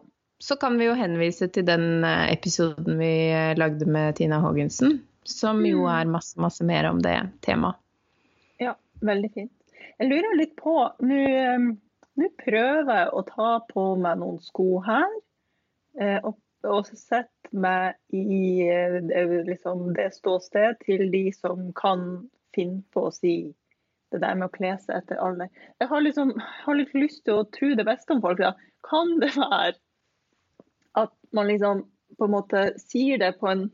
så 0.43 0.57
kan 0.61 0.77
vi 0.79 0.85
jo 0.91 0.95
henvise 0.99 1.49
til 1.49 1.65
den 1.65 2.05
eh, 2.05 2.33
episoden 2.35 2.99
vi 2.99 3.13
eh, 3.31 3.55
lagde 3.57 3.87
med 3.87 4.17
Tina 4.19 4.41
Haagensen, 4.43 5.03
som 5.25 5.65
jo 5.67 5.85
Mm. 5.87 6.01
er 6.01 6.11
masse, 6.11 6.37
masse 6.41 6.65
mer 6.65 6.91
om 6.91 7.01
det 7.03 7.17
temaet. 7.41 7.77
Ja, 8.61 8.75
veldig 9.01 9.33
fint. 9.35 9.53
Jeg 9.99 10.09
lurer 10.11 10.37
litt 10.37 10.57
på 10.57 10.75
Nå 11.01 11.21
eh, 11.25 12.31
prøver 12.45 12.95
jeg 12.95 13.09
å 13.13 13.23
ta 13.27 13.61
på 13.73 13.97
meg 13.99 14.19
noen 14.19 14.41
sko 14.43 14.81
her. 14.85 15.09
eh, 16.01 16.19
Og, 16.25 16.37
og 16.65 16.87
sette 16.87 17.29
meg 17.53 17.95
i 18.13 18.67
liksom, 19.47 19.93
det 19.95 20.13
ståsted 20.15 20.79
til 20.85 21.11
de 21.13 21.31
som 21.33 21.73
kan 21.73 22.29
finne 22.55 22.83
på 22.93 23.09
å 23.09 23.13
si 23.15 23.55
det 24.15 24.23
der 24.23 24.37
med 24.39 24.49
å 24.49 24.55
kle 24.55 24.75
seg 24.83 25.01
etter 25.01 25.21
alder. 25.23 25.51
Jeg 25.83 25.91
har, 25.91 26.05
liksom, 26.05 26.35
har 26.39 26.79
litt 26.79 26.95
lyst 26.97 27.25
til 27.27 27.41
å 27.41 27.49
tro 27.55 27.73
det 27.79 27.87
beste 27.89 28.15
om 28.15 28.23
folk. 28.25 28.41
Da. 28.41 28.55
Kan 28.87 29.19
det 29.23 29.33
være 29.37 29.75
at 31.01 31.13
man 31.35 31.51
liksom 31.51 31.85
på 32.19 32.29
en 32.29 32.35
måte 32.37 32.65
sier 32.79 33.19
det 33.19 33.35
på 33.41 33.51
en 33.51 33.65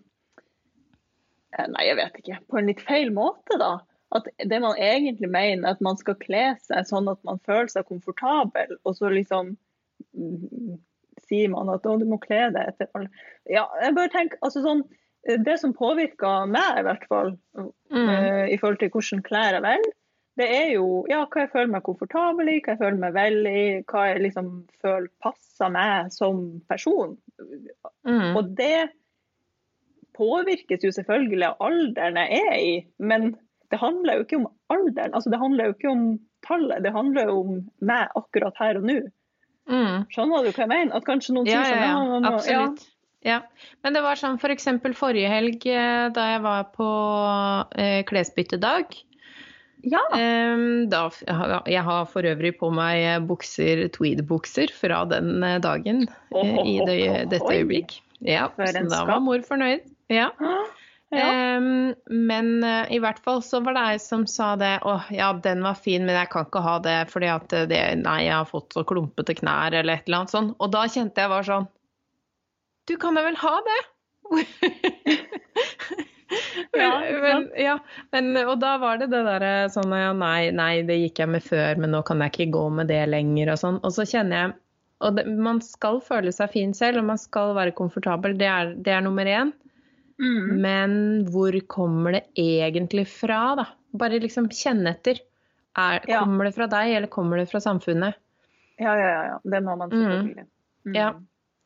eh, 1.52 1.66
Nei, 1.68 1.87
jeg 1.90 1.99
vet 2.00 2.20
ikke. 2.23 2.38
På 2.49 2.61
en 2.61 2.70
litt 2.70 2.80
feil 2.85 3.12
måte, 3.12 3.59
da. 3.61 3.75
At 4.16 4.26
det 4.42 4.61
man 4.62 4.78
egentlig 4.80 5.28
mener, 5.30 5.68
at 5.70 5.82
man 5.85 5.99
skal 6.00 6.16
kle 6.18 6.54
seg 6.64 6.88
sånn 6.88 7.11
at 7.12 7.20
man 7.26 7.38
føler 7.47 7.68
seg 7.70 7.87
komfortabel, 7.90 8.73
og 8.82 8.97
så 8.99 9.11
liksom 9.12 9.52
mm, 10.16 10.80
sier 11.28 11.52
man 11.52 11.70
at 11.70 11.85
du 11.87 12.06
må 12.09 12.18
kle 12.23 12.48
deg 12.55 12.72
etter 12.72 12.90
alle 12.96 13.11
Ja, 13.46 13.68
jeg 13.83 13.94
bare 13.98 14.11
tenker, 14.11 14.40
altså 14.42 14.64
sånn 14.64 14.83
Det 15.44 15.59
som 15.61 15.76
påvirker 15.76 16.48
meg, 16.48 16.81
i 16.81 16.87
hvert 16.88 17.07
fall, 17.11 17.35
Mm. 17.90 18.07
uh, 18.09 18.46
i 18.48 18.57
forhold 18.57 18.79
til 18.81 18.88
hvordan 18.94 19.20
klær 19.26 19.57
jeg 19.57 19.62
velger, 19.64 19.94
det 20.40 20.46
er 20.57 20.70
jo 20.74 21.03
ja, 21.11 21.20
hva 21.29 21.44
jeg 21.44 21.50
føler 21.53 21.70
meg 21.74 21.85
komfortabel 21.87 22.48
i, 22.48 22.57
hva 22.64 22.72
jeg 22.74 22.81
føler 22.81 23.00
meg 23.03 23.12
vel 23.16 23.38
i, 23.50 23.61
hva 23.90 24.07
jeg 24.11 24.22
liksom 24.24 24.48
føler 24.81 25.11
passer 25.22 25.70
meg 25.74 26.11
som 26.14 26.40
person. 26.70 27.14
Mm. 28.09 28.33
Og 28.40 28.50
det 28.59 28.88
påvirkes 30.16 30.83
jo 30.85 30.90
selvfølgelig 30.94 31.46
av 31.53 31.62
alderen 31.68 32.18
jeg 32.20 32.42
er 32.50 32.59
i, 32.61 32.74
men 33.00 33.31
det 33.70 33.79
handler 33.81 34.18
jo 34.18 34.24
ikke 34.26 34.40
om 34.40 34.48
alderen. 34.74 35.14
Altså, 35.14 35.31
det 35.33 35.38
handler 35.40 35.68
jo 35.70 35.76
ikke 35.76 35.92
om 35.92 36.07
tallet, 36.46 36.83
det 36.85 36.92
handler 36.94 37.29
jo 37.31 37.37
om 37.44 37.59
meg 37.87 38.11
akkurat 38.18 38.57
her 38.61 38.81
og 38.81 38.88
nå. 38.88 38.98
Mm. 39.70 40.07
Skjønner 40.11 40.42
du 40.42 40.50
hva 40.50 40.64
jeg 40.64 40.72
mener? 40.72 40.96
At 40.98 41.07
kanskje 41.07 41.37
noen 41.37 41.46
Ja, 41.46 41.61
sier 41.62 41.76
ja, 41.79 41.85
sånn 41.85 41.87
ja. 41.87 42.09
man 42.16 42.24
må- 42.26 42.33
Absolutt. 42.35 42.88
Ja. 43.22 43.42
Men 43.85 43.92
det 43.94 44.00
var 44.03 44.16
sånn 44.16 44.38
f.eks. 44.40 44.64
For 44.81 44.96
forrige 44.96 45.29
helg 45.29 45.66
eh, 45.68 46.09
da 46.16 46.22
jeg 46.33 46.40
var 46.42 46.70
på 46.72 46.88
eh, 47.76 48.00
klesbyttedag. 48.09 48.96
Ja. 49.83 50.03
Da, 50.90 51.05
jeg 51.71 51.85
har 51.87 52.09
for 52.11 52.27
øvrig 52.27 52.53
på 52.61 52.71
meg 52.75 53.05
eh, 53.05 53.23
bukser, 53.25 53.87
tweed-bukser 53.95 54.73
fra 54.75 55.05
den 55.09 55.43
eh, 55.47 55.59
dagen 55.62 56.05
oh, 56.31 56.61
i 56.66 56.79
det, 56.87 57.01
dette 57.33 57.49
øyeblikk. 57.49 58.01
Ja, 58.21 58.51
så 58.57 58.85
da 58.85 59.05
var 59.09 59.23
mor 59.25 59.40
fornøyd. 59.47 59.87
Ja. 60.12 60.29
ja. 61.16 61.29
Em, 61.57 61.95
men 62.11 62.51
i 62.93 63.01
hvert 63.03 63.23
fall 63.25 63.40
så 63.47 63.62
var 63.64 63.79
det 63.79 63.87
ei 63.95 64.03
som 64.03 64.27
sa 64.31 64.53
det 64.61 64.77
Å, 64.87 64.99
ja, 65.14 65.33
den 65.43 65.64
var 65.64 65.79
fin, 65.81 66.05
men 66.07 66.14
jeg 66.19 66.31
kan 66.35 66.47
ikke 66.47 66.62
ha 66.66 66.77
det 66.85 66.99
fordi 67.11 67.33
at 67.33 67.57
det, 67.73 67.81
nei, 68.05 68.21
jeg 68.29 68.37
har 68.37 68.51
fått 68.51 68.77
så 68.77 68.85
klumpete 68.87 69.35
knær, 69.40 69.73
eller 69.73 69.99
et 69.99 70.07
eller 70.07 70.23
annet 70.23 70.37
sånt. 70.37 70.55
Og 70.61 70.71
da 70.75 70.85
kjente 70.90 71.25
jeg 71.25 71.33
var 71.33 71.49
sånn 71.49 71.66
Du 72.90 72.95
kan 73.01 73.19
da 73.19 73.27
vel 73.27 73.40
ha 73.40 73.57
det? 73.71 73.81
Ja, 76.77 76.90
men, 77.23 77.47
ja, 77.59 77.77
men, 78.14 78.33
og 78.45 78.61
da 78.62 78.77
var 78.79 79.01
det 79.01 79.09
det 79.11 79.23
derre 79.27 79.55
sånn 79.73 79.93
ja, 79.97 80.12
nei, 80.14 80.51
nei, 80.55 80.83
det 80.87 81.01
gikk 81.01 81.23
jeg 81.25 81.31
med 81.33 81.43
før, 81.43 81.81
men 81.83 81.90
nå 81.95 82.03
kan 82.07 82.23
jeg 82.23 82.33
ikke 82.33 82.53
gå 82.55 82.64
med 82.79 82.90
det 82.90 83.01
lenger 83.11 83.51
og 83.55 83.59
sånn. 83.62 83.81
Og 83.83 83.95
så 83.97 84.07
kjenner 84.09 84.37
jeg 84.45 84.53
Og 85.01 85.16
det, 85.16 85.25
man 85.33 85.62
skal 85.64 85.99
føle 86.05 86.33
seg 86.37 86.53
fin 86.53 86.75
selv, 86.77 87.01
og 87.01 87.09
man 87.09 87.19
skal 87.19 87.55
være 87.57 87.73
komfortabel. 87.73 88.35
Det 88.37 88.47
er, 88.47 88.75
det 88.77 88.93
er 88.93 89.05
nummer 89.07 89.25
én. 89.25 89.55
Mm. 90.21 90.49
Men 90.61 90.97
hvor 91.33 91.57
kommer 91.73 92.19
det 92.19 92.27
egentlig 92.37 93.07
fra, 93.09 93.55
da? 93.57 93.64
Bare 93.97 94.21
liksom 94.21 94.51
kjenne 94.53 94.93
etter. 94.93 95.23
Er, 95.79 96.05
Ja. 96.05 96.21
Kommer 96.21 96.45
det 96.45 96.55
fra 96.59 96.69
deg, 96.69 96.93
eller 96.99 97.09
kommer 97.09 97.40
det 97.40 97.49
fra 97.51 97.62
samfunnet? 97.64 98.19
ja, 98.81 98.93
ja, 98.97 99.09
ja, 99.09 99.25
ja. 99.27 99.40
Det 99.45 99.61
må 99.64 99.77
man 99.77 99.90
selvfølgelig. 99.93 100.47
Mm. 100.85 100.95
Ja. 100.97 101.09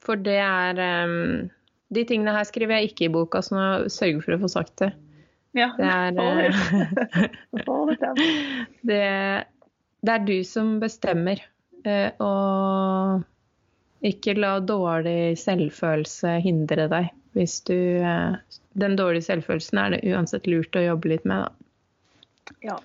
For 0.05 0.20
det 0.20 0.38
er 0.42 0.81
em, 0.83 1.50
De 1.92 2.04
tingene 2.08 2.32
her 2.32 2.44
skriver 2.48 2.78
jeg 2.80 2.90
ikke 2.92 3.04
i 3.08 3.12
boka, 3.12 3.42
så 3.44 3.54
nå 3.58 3.64
sørger 3.92 4.22
for 4.24 4.34
å 4.36 4.40
få 4.44 4.48
sagt 4.48 4.76
det. 4.80 4.92
ja. 5.54 5.68
Det 5.76 5.84
er, 5.84 6.10
det- 6.16 6.24
eh, 6.44 6.54
det 8.88 9.02
det, 10.04 10.12
er 10.14 10.24
du 10.26 10.44
som 10.44 10.78
bestemmer. 10.80 11.40
eh, 11.84 12.10
Og 12.20 13.22
ikke 14.04 14.34
la 14.36 14.58
dårlig 14.60 15.36
selvfølelse 15.40 16.38
hindre 16.44 16.88
deg. 16.92 17.10
Hvis 17.34 17.60
du 17.66 17.74
eh, 18.04 18.34
Den 18.74 18.96
dårlige 18.96 19.22
selvfølelsen 19.30 19.78
er 19.78 19.90
det 19.94 20.02
uansett 20.12 20.46
lurt 20.50 20.74
å 20.76 20.82
jobbe 20.82 21.08
litt 21.12 21.24
med, 21.24 21.44
da. 21.46 21.48
Ja. 22.62 22.76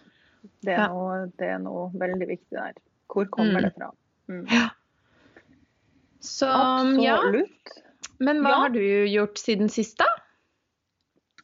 Det 0.64 0.72
er, 0.76 0.88
noe, 0.92 1.26
det 1.40 1.48
er 1.56 1.60
noe 1.60 1.90
veldig 2.00 2.28
viktig 2.30 2.56
der. 2.56 2.74
Hvor 3.12 3.26
kommer 3.34 3.60
Mm. 3.60 3.64
det 3.66 3.74
fra? 3.76 3.90
Mm. 4.30 4.46
Så 6.22 6.48
ja. 7.02 7.18
Men 8.20 8.42
hva 8.44 8.50
Ja. 8.52 8.60
har 8.66 8.70
du 8.76 8.82
gjort 9.08 9.38
siden 9.40 9.70
sist, 9.72 9.98
da? 10.02 10.06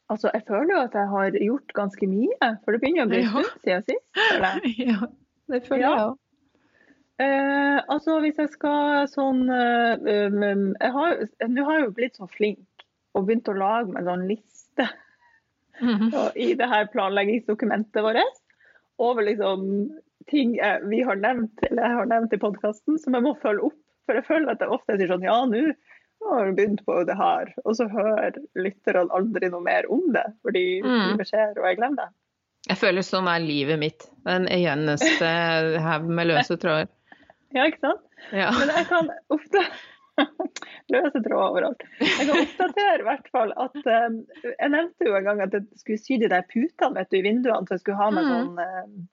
Altså, 0.10 0.30
jeg 0.34 0.44
føler 0.48 0.74
jo 0.76 0.82
at 0.86 0.94
jeg 0.94 1.08
har 1.10 1.32
gjort 1.42 1.74
ganske 1.74 2.08
mye, 2.08 2.50
for 2.64 2.72
det 2.76 2.82
begynner 2.84 3.08
å 3.08 3.10
bli 3.10 3.22
en 3.24 3.32
stund 3.32 3.64
siden 3.64 3.86
sist. 3.88 4.12
ja, 4.92 5.00
det 5.50 5.64
føler 5.66 5.82
Ja. 5.82 5.96
jeg 5.96 6.06
òg. 6.06 6.18
Eh, 7.18 7.80
altså, 7.90 8.20
hvis 8.20 8.38
jeg 8.38 8.50
skal 8.52 9.08
sånn 9.08 9.46
eh, 9.50 10.28
um, 10.28 10.74
jeg 10.82 10.92
har, 10.92 11.14
jeg 11.40 11.84
jo 11.86 11.92
blitt 11.96 12.18
så 12.20 12.28
flink 12.28 12.84
og 13.16 13.26
begynt 13.30 13.48
å 13.48 13.56
lage 13.56 13.88
meg 13.88 14.02
en 14.04 14.10
sånn 14.12 14.28
liste 14.28 14.90
Mhm. 15.82 16.14
og 16.16 16.36
i 16.46 16.54
det 16.56 16.68
her 16.72 16.86
planleggingsdokumentet 16.92 18.04
vårt 18.04 18.38
over 19.00 19.24
liksom 19.28 19.90
ting 20.30 20.54
jeg, 20.56 20.84
vi 20.88 21.02
har 21.04 21.16
nevnt, 21.20 21.52
eller 21.70 21.84
jeg 21.84 21.98
har 21.98 22.06
nevnt 22.12 22.34
i 22.34 22.40
podkasten 22.40 23.00
som 23.00 23.14
jeg 23.18 23.24
må 23.26 23.34
følge 23.42 23.64
opp. 23.72 23.80
For 24.06 24.16
jeg 24.20 24.26
føler 24.28 24.52
at 24.54 24.60
jeg 24.64 24.70
ofte 24.72 24.96
sier 25.00 25.10
sånn 25.10 25.24
Ja, 25.26 25.40
nå 25.50 25.74
har 26.32 26.52
begynt 26.58 26.82
på 26.86 27.00
det 27.08 27.16
her. 27.20 27.54
Og 27.66 27.76
så 27.78 27.88
hører 27.92 28.38
lytterne 28.56 29.08
aldri 29.16 29.50
noe 29.54 29.62
mer 29.66 29.88
om 29.92 30.06
det, 30.14 30.26
fordi 30.46 30.82
Mm. 30.84 31.12
livet 31.12 31.28
skjer, 31.32 31.58
og 31.58 31.66
jeg 31.70 31.78
glemmer 31.82 32.06
det. 32.06 32.12
Jeg 32.70 32.78
føler 32.82 33.06
sånn 33.06 33.28
er 33.30 33.40
livet 33.46 33.78
mitt. 33.80 34.08
Den 34.26 34.48
eneste 34.50 35.28
haug 35.88 36.08
med 36.10 36.28
løse 36.32 36.58
tråder. 36.58 36.88
Ja, 37.54 37.66
ikke 37.70 37.80
sant? 37.86 38.02
Ja. 38.34 38.50
Men 38.52 38.72
jeg 38.74 38.88
kan 38.90 39.12
ofte 39.30 39.62
Løse 40.94 41.20
tråder 41.20 41.42
overalt. 41.50 41.82
Jeg 42.00 42.28
kan 42.30 42.38
oppdatere 42.40 43.00
i 43.02 43.04
hvert 43.04 43.26
fall 43.34 43.52
at 43.60 43.76
um, 43.84 44.22
Jeg 44.48 44.70
nevnte 44.72 45.08
jo 45.10 45.16
en 45.18 45.26
gang 45.28 45.42
at 45.44 45.54
jeg 45.58 45.66
skulle 45.82 46.00
sy 46.00 46.16
de 46.22 46.30
der 46.32 46.46
putene 46.48 46.96
vet 46.96 47.10
du, 47.12 47.18
i 47.20 47.24
vinduene, 47.26 47.68
så 47.68 47.76
jeg 47.76 47.84
skulle 47.84 48.00
ha 48.00 48.10
med 48.16 48.24
Mm. 48.24 48.32
sånn 48.32 48.62
um, 48.64 49.08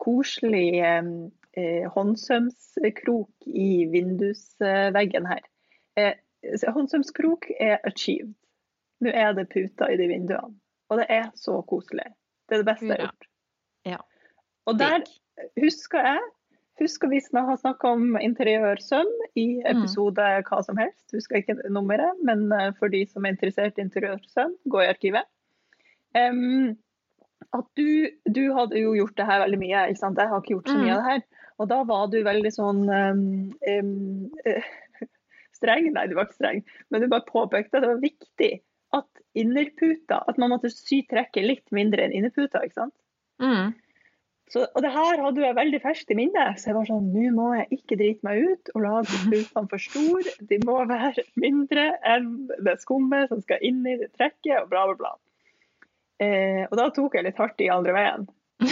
koselig 0.00 0.70
um, 0.84 1.10
eh, 1.56 1.84
håndsømskrok 1.92 3.46
i 3.48 3.84
vindusveggen 3.92 5.26
her. 5.28 5.40
Eh, 5.96 6.14
håndsømskrok 6.76 7.48
er 7.60 7.78
achieved. 7.84 8.34
Nå 9.04 9.12
er 9.12 9.32
det 9.36 9.48
puter 9.52 9.92
i 9.92 9.96
de 10.00 10.06
vinduene. 10.08 10.54
Og 10.90 10.98
det 11.00 11.06
er 11.10 11.30
så 11.34 11.58
koselig. 11.68 12.06
Det 12.48 12.56
er 12.56 12.62
det 12.62 12.68
beste 12.68 12.86
jeg 12.86 12.96
har 13.00 13.08
gjort. 13.10 13.28
Ja. 13.86 13.98
Og 14.66 14.78
der 14.78 15.02
husker 15.60 15.98
jeg 16.12 16.20
Husker 16.76 17.08
vi 17.08 17.22
har 17.32 17.56
snakka 17.56 17.88
om 17.88 18.18
interiørsøm 18.20 19.08
i 19.34 19.62
Mm. 19.64 19.78
episode 19.78 20.20
hva 20.44 20.58
som 20.62 20.76
helst. 20.76 21.06
Husker 21.14 21.36
ikke 21.40 21.54
nummeret, 21.72 22.18
men 22.22 22.52
eh, 22.52 22.72
for 22.78 22.88
de 22.92 23.06
som 23.08 23.24
er 23.24 23.32
interessert 23.32 23.78
i 23.78 23.80
interiørsøm, 23.80 24.52
gå 24.68 24.82
i 24.82 24.90
arkivet. 24.90 25.24
Um, 26.14 26.76
at 27.56 27.64
du, 27.80 28.10
du 28.28 28.52
hadde 28.52 28.76
jo 28.82 28.92
gjort 28.92 29.16
det 29.16 29.24
her 29.24 29.40
veldig 29.46 29.58
mye, 29.58 29.86
ikke 29.88 30.02
sant? 30.02 30.18
jeg 30.20 30.28
har 30.28 30.42
ikke 30.44 30.52
gjort 30.52 30.68
så 30.68 30.76
mye 30.76 30.92
Mm. 30.92 30.92
av 30.92 31.00
det 31.02 31.12
her. 31.12 31.22
Og 31.58 31.68
da 31.72 31.82
var 31.88 32.06
du 32.12 32.18
veldig 32.22 32.52
sånn 32.52 32.84
um, 32.92 33.24
um, 33.72 34.30
eh, 34.44 34.62
streng, 35.56 35.88
nei 35.94 36.06
du 36.10 36.16
var 36.18 36.28
ikke 36.28 36.40
streng, 36.40 36.62
men 36.90 37.02
du 37.02 37.10
bare 37.12 37.26
påpekte 37.28 37.78
at 37.78 37.86
det 37.86 37.92
var 37.94 38.04
viktig 38.04 38.52
at 38.96 39.24
innerputa, 39.36 40.22
at 40.30 40.38
man 40.40 40.52
måtte 40.54 40.70
sy 40.72 41.02
trekket 41.10 41.44
litt 41.44 41.74
mindre 41.74 42.06
enn 42.06 42.14
innerputa, 42.16 42.62
ikke 42.64 42.80
sant? 42.84 42.96
Mm. 43.42 43.74
Så, 44.46 44.62
og 44.62 44.82
det 44.84 44.92
her 44.94 45.18
hadde 45.24 45.42
jeg 45.42 45.58
veldig 45.58 45.78
ferskt 45.82 46.12
i 46.14 46.16
minnet, 46.20 46.60
så 46.60 46.70
jeg 46.70 46.76
var 46.76 46.86
sånn, 46.86 47.08
nå 47.10 47.30
må 47.34 47.48
jeg 47.56 47.80
ikke 47.80 47.98
drite 47.98 48.26
meg 48.26 48.44
ut 48.46 48.70
og 48.76 48.84
lage 48.84 49.18
putene 49.26 49.70
for 49.72 49.82
store. 49.82 50.34
De 50.52 50.58
må 50.62 50.78
være 50.86 51.24
mindre 51.42 51.88
enn 52.06 52.30
det 52.62 52.76
skummet 52.84 53.32
som 53.32 53.42
skal 53.42 53.64
inn 53.66 53.82
i 53.82 53.96
det 53.98 54.12
trekket, 54.14 54.60
og 54.60 54.70
bla, 54.70 54.86
bla, 54.92 54.96
bla. 55.02 55.12
Eh, 56.22 56.62
og 56.70 56.78
da 56.78 56.86
tok 56.94 57.18
jeg 57.18 57.26
litt 57.26 57.42
hardt 57.42 57.60
i 57.60 57.72
andre 57.74 57.96
veien. 57.96 58.28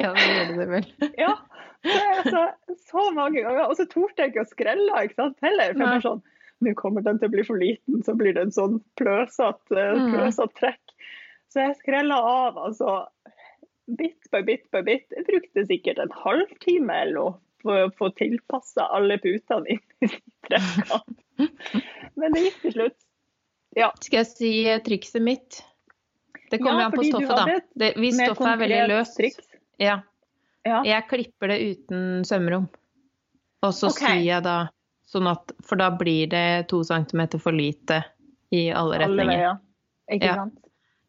ja, 0.00 0.12
det 0.14 0.28
gjorde 0.30 0.60
det 0.62 0.68
vel. 0.70 0.86
Ja, 1.18 1.34
er 1.88 2.26
så, 2.28 2.42
så 2.90 3.06
mange 3.16 3.42
ganger. 3.44 3.64
Og 3.68 3.76
så 3.78 3.86
torde 3.90 4.18
jeg 4.20 4.32
ikke 4.32 4.44
å 4.44 4.50
skrelle 4.50 5.04
ikke 5.06 5.18
sant, 5.22 5.38
heller. 5.44 5.72
For 5.76 5.86
jeg 5.86 6.04
sånn, 6.04 6.22
nå 6.66 6.74
kommer 6.76 7.04
den 7.06 7.20
til 7.20 7.30
å 7.30 7.34
bli 7.34 7.44
for 7.46 7.60
liten, 7.60 8.02
så 8.04 8.14
blir 8.18 8.36
det 8.36 8.48
en 8.48 8.56
sånn 8.56 8.80
pløsete 9.00 9.78
eh, 9.80 10.00
Mm. 10.00 10.50
trekk. 10.60 10.96
Så 11.50 11.64
jeg 11.64 11.78
skrella 11.80 12.18
av, 12.22 12.58
altså. 12.68 12.98
Bit 13.98 14.28
by 14.30 14.42
bit 14.46 14.68
by 14.70 14.84
bit. 14.86 15.06
Jeg 15.10 15.26
brukte 15.26 15.64
sikkert 15.66 15.98
en 15.98 16.12
halvtime 16.14 16.94
eller 17.02 17.16
noe 17.16 17.32
for 17.60 17.86
å 17.86 17.90
få 17.98 18.10
tilpassa 18.16 18.86
alle 18.94 19.18
putene 19.20 19.74
inn 19.74 20.06
i 20.06 20.10
trekkene. 20.46 21.48
Men 22.20 22.36
det 22.36 22.44
gikk 22.44 22.60
til 22.62 22.76
slutt. 22.76 22.98
Ja. 23.76 23.90
Skal 24.02 24.22
jeg 24.22 24.28
si 24.30 24.52
eh, 24.68 24.78
trikset 24.84 25.22
mitt? 25.22 25.62
Det 26.50 26.58
kommer 26.58 26.84
Ja, 26.84 26.86
an 26.88 26.94
på 26.94 27.04
stoffet, 27.06 27.34
da. 27.36 27.58
Det, 27.78 27.90
hvis 28.02 28.16
stoffet 28.18 28.48
er 28.52 28.62
veldig 28.62 28.80
løst, 28.90 29.20
ja. 29.80 29.98
Ja. 30.66 30.82
Jeg 30.84 31.08
klipper 31.08 31.48
det 31.52 31.58
uten 31.60 32.24
sømrom. 32.28 32.68
Og 33.64 33.74
så 33.76 33.90
okay. 33.90 34.20
syr 34.20 34.26
jeg 34.26 34.44
da 34.44 34.58
sånn 35.10 35.26
at 35.30 35.52
For 35.66 35.80
da 35.80 35.90
blir 35.90 36.28
det 36.30 36.68
to 36.70 36.82
centimeter 36.86 37.40
for 37.42 37.56
lite 37.56 38.02
i 38.54 38.68
alle 38.70 39.00
Alle 39.00 39.24
retninger. 39.24 39.36
veier. 39.36 39.58
Ikke 40.10 40.26
Ja. 40.26 40.34
sant? 40.34 40.58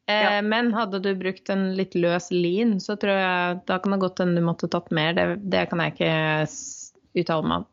Eh, 0.08 0.24
Ja. 0.24 0.42
Men 0.42 0.72
hadde 0.74 1.02
du 1.02 1.16
brukt 1.16 1.50
en 1.50 1.76
litt 1.76 1.96
løs 1.96 2.32
lin, 2.32 2.80
så 2.80 2.98
tror 3.00 3.18
jeg 3.18 3.66
da 3.66 3.78
kan 3.80 3.92
det 3.92 4.00
godt 4.00 4.20
hende 4.20 4.36
du 4.42 4.46
måtte 4.46 4.70
tatt 4.70 4.92
mer. 4.92 5.14
Det, 5.14 5.50
det 5.50 5.70
kan 5.70 5.80
jeg 5.80 5.94
ikke 5.94 7.22
uttale 7.22 7.48
meg 7.48 7.58
om. 7.58 7.66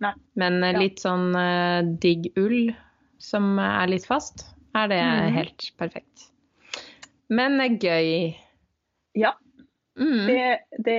Nei. 0.00 0.12
Men 0.36 0.62
eh, 0.64 0.72
Ja. 0.72 0.78
litt 0.78 0.98
sånn 1.00 1.34
eh, 1.34 1.82
digg 1.98 2.32
ull 2.36 2.74
som 3.18 3.58
er 3.58 3.86
litt 3.88 4.06
fast, 4.06 4.46
er 4.74 4.88
det 4.88 5.02
mm. 5.02 5.32
helt 5.32 5.70
perfekt. 5.78 6.30
Men 7.28 7.60
eh, 7.60 7.76
gøy. 7.78 8.36
Ja, 9.16 9.32
Mm. 9.96 10.26
det, 10.28 10.58
det 10.84 10.98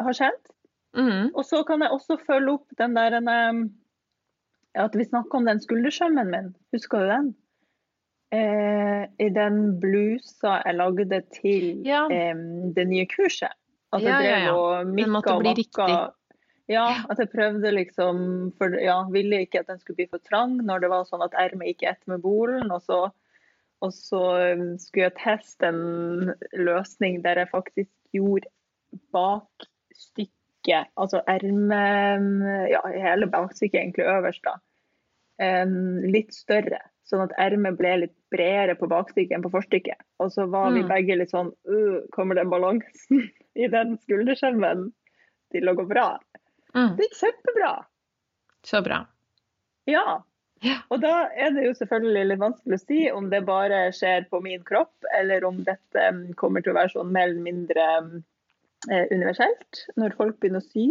har 0.00 0.16
skjedd. 0.16 0.40
Mm. 0.96 1.30
Og 1.36 1.44
så 1.46 1.60
kan 1.68 1.82
jeg 1.84 1.92
også 1.94 2.16
følge 2.26 2.56
opp 2.56 2.72
den 2.80 2.96
der 2.96 3.18
en, 3.20 3.28
At 4.74 4.94
vi 4.94 5.04
snakka 5.04 5.36
om 5.36 5.46
den 5.46 5.60
skuldersømmen 5.60 6.30
min. 6.30 6.48
Husker 6.72 7.02
du 7.02 7.08
den? 7.10 7.28
Eh, 8.32 9.04
I 9.18 9.28
den 9.34 9.80
blusa 9.82 10.60
jeg 10.64 10.76
lagde 10.78 11.20
til 11.34 11.82
Ja. 11.86 12.04
eh, 12.10 12.34
det 12.74 12.86
nye 12.88 13.06
kurset. 13.10 13.50
At 13.92 14.02
jeg 14.02 14.10
Ja, 14.10 14.20
ja, 14.22 14.30
drev 14.30 14.44
ja. 14.46 14.52
og 14.54 14.86
mikka 14.86 15.34
og 15.34 15.42
makka. 15.42 16.12
Ja, 16.70 16.86
at 17.10 17.18
jeg 17.18 17.30
prøvde 17.32 17.72
liksom 17.74 18.52
For 18.56 18.78
ja, 18.78 19.02
ville 19.10 19.40
ikke 19.42 19.58
at 19.60 19.66
den 19.66 19.80
skulle 19.80 19.96
bli 19.96 20.06
for 20.10 20.18
trang 20.18 20.56
når 20.62 20.80
det 20.80 20.90
var 20.90 21.04
sånn 21.04 21.24
at 21.26 21.34
ermet 21.34 21.66
gikk 21.74 21.82
ett 21.90 22.06
med 22.06 22.22
bolen. 22.22 22.70
Og 22.70 22.82
så, 22.82 23.10
og 23.82 23.92
så 23.92 24.22
skulle 24.78 25.08
jeg 25.10 25.18
teste 25.18 25.66
en 25.66 26.32
løsning 26.54 27.22
der 27.24 27.42
jeg 27.42 27.50
faktisk 27.50 27.90
gjorde 28.16 28.48
bakstykket, 29.14 30.90
altså 31.00 31.22
erme 31.30 31.82
Ja, 32.70 32.80
hele 32.90 33.26
bakstykket 33.30 33.80
egentlig 33.80 34.06
øverst, 34.10 34.42
da. 34.46 34.56
Um, 35.40 36.02
litt 36.04 36.34
større. 36.36 36.82
Sånn 37.08 37.24
at 37.24 37.32
ermet 37.40 37.78
ble 37.78 37.94
litt 38.04 38.16
bredere 38.30 38.76
på 38.78 38.86
bakstykket 38.90 39.34
enn 39.38 39.42
på 39.46 39.50
forstykket. 39.54 39.98
Og 40.22 40.30
så 40.30 40.44
var 40.50 40.70
vi 40.74 40.82
Mm. 40.84 40.88
begge 40.92 41.16
litt 41.18 41.30
sånn 41.32 41.48
uh, 41.66 42.00
Kommer 42.12 42.34
den 42.38 42.50
balansen 42.52 43.24
i 43.56 43.66
den 43.72 43.96
skulderskjelven 44.04 44.92
til 45.50 45.68
å 45.68 45.74
gå 45.74 45.86
bra? 45.88 46.18
Mm. 46.74 46.96
Det 46.96 47.08
gikk 47.08 47.16
kjempebra. 47.24 47.72
Så 48.62 48.82
bra. 48.84 49.00
Ja. 49.90 50.22
Og 50.92 51.00
da 51.00 51.14
er 51.32 51.54
det 51.56 51.64
jo 51.64 51.76
selvfølgelig 51.78 52.26
litt 52.28 52.42
vanskelig 52.42 52.76
å 52.76 52.82
si 52.82 53.00
om 53.14 53.30
det 53.32 53.40
bare 53.48 53.86
skjer 53.96 54.26
på 54.32 54.42
min 54.44 54.62
kropp, 54.66 54.92
eller 55.16 55.46
om 55.48 55.62
dette 55.64 56.10
mm, 56.12 56.34
kommer 56.40 56.64
til 56.64 56.74
å 56.74 56.78
være 56.80 56.92
sånn 56.92 57.12
mer 57.14 57.30
eller 57.30 57.44
mindre 57.46 57.86
mm, 58.04 58.12
eh, 58.90 59.06
universelt 59.14 59.84
når 60.00 60.16
folk 60.18 60.40
begynner 60.40 60.64
å 60.64 60.68
sy 60.68 60.90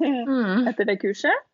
Mm. 0.00 0.66
etter 0.70 0.88
det 0.88 1.00
kurset. 1.02 1.46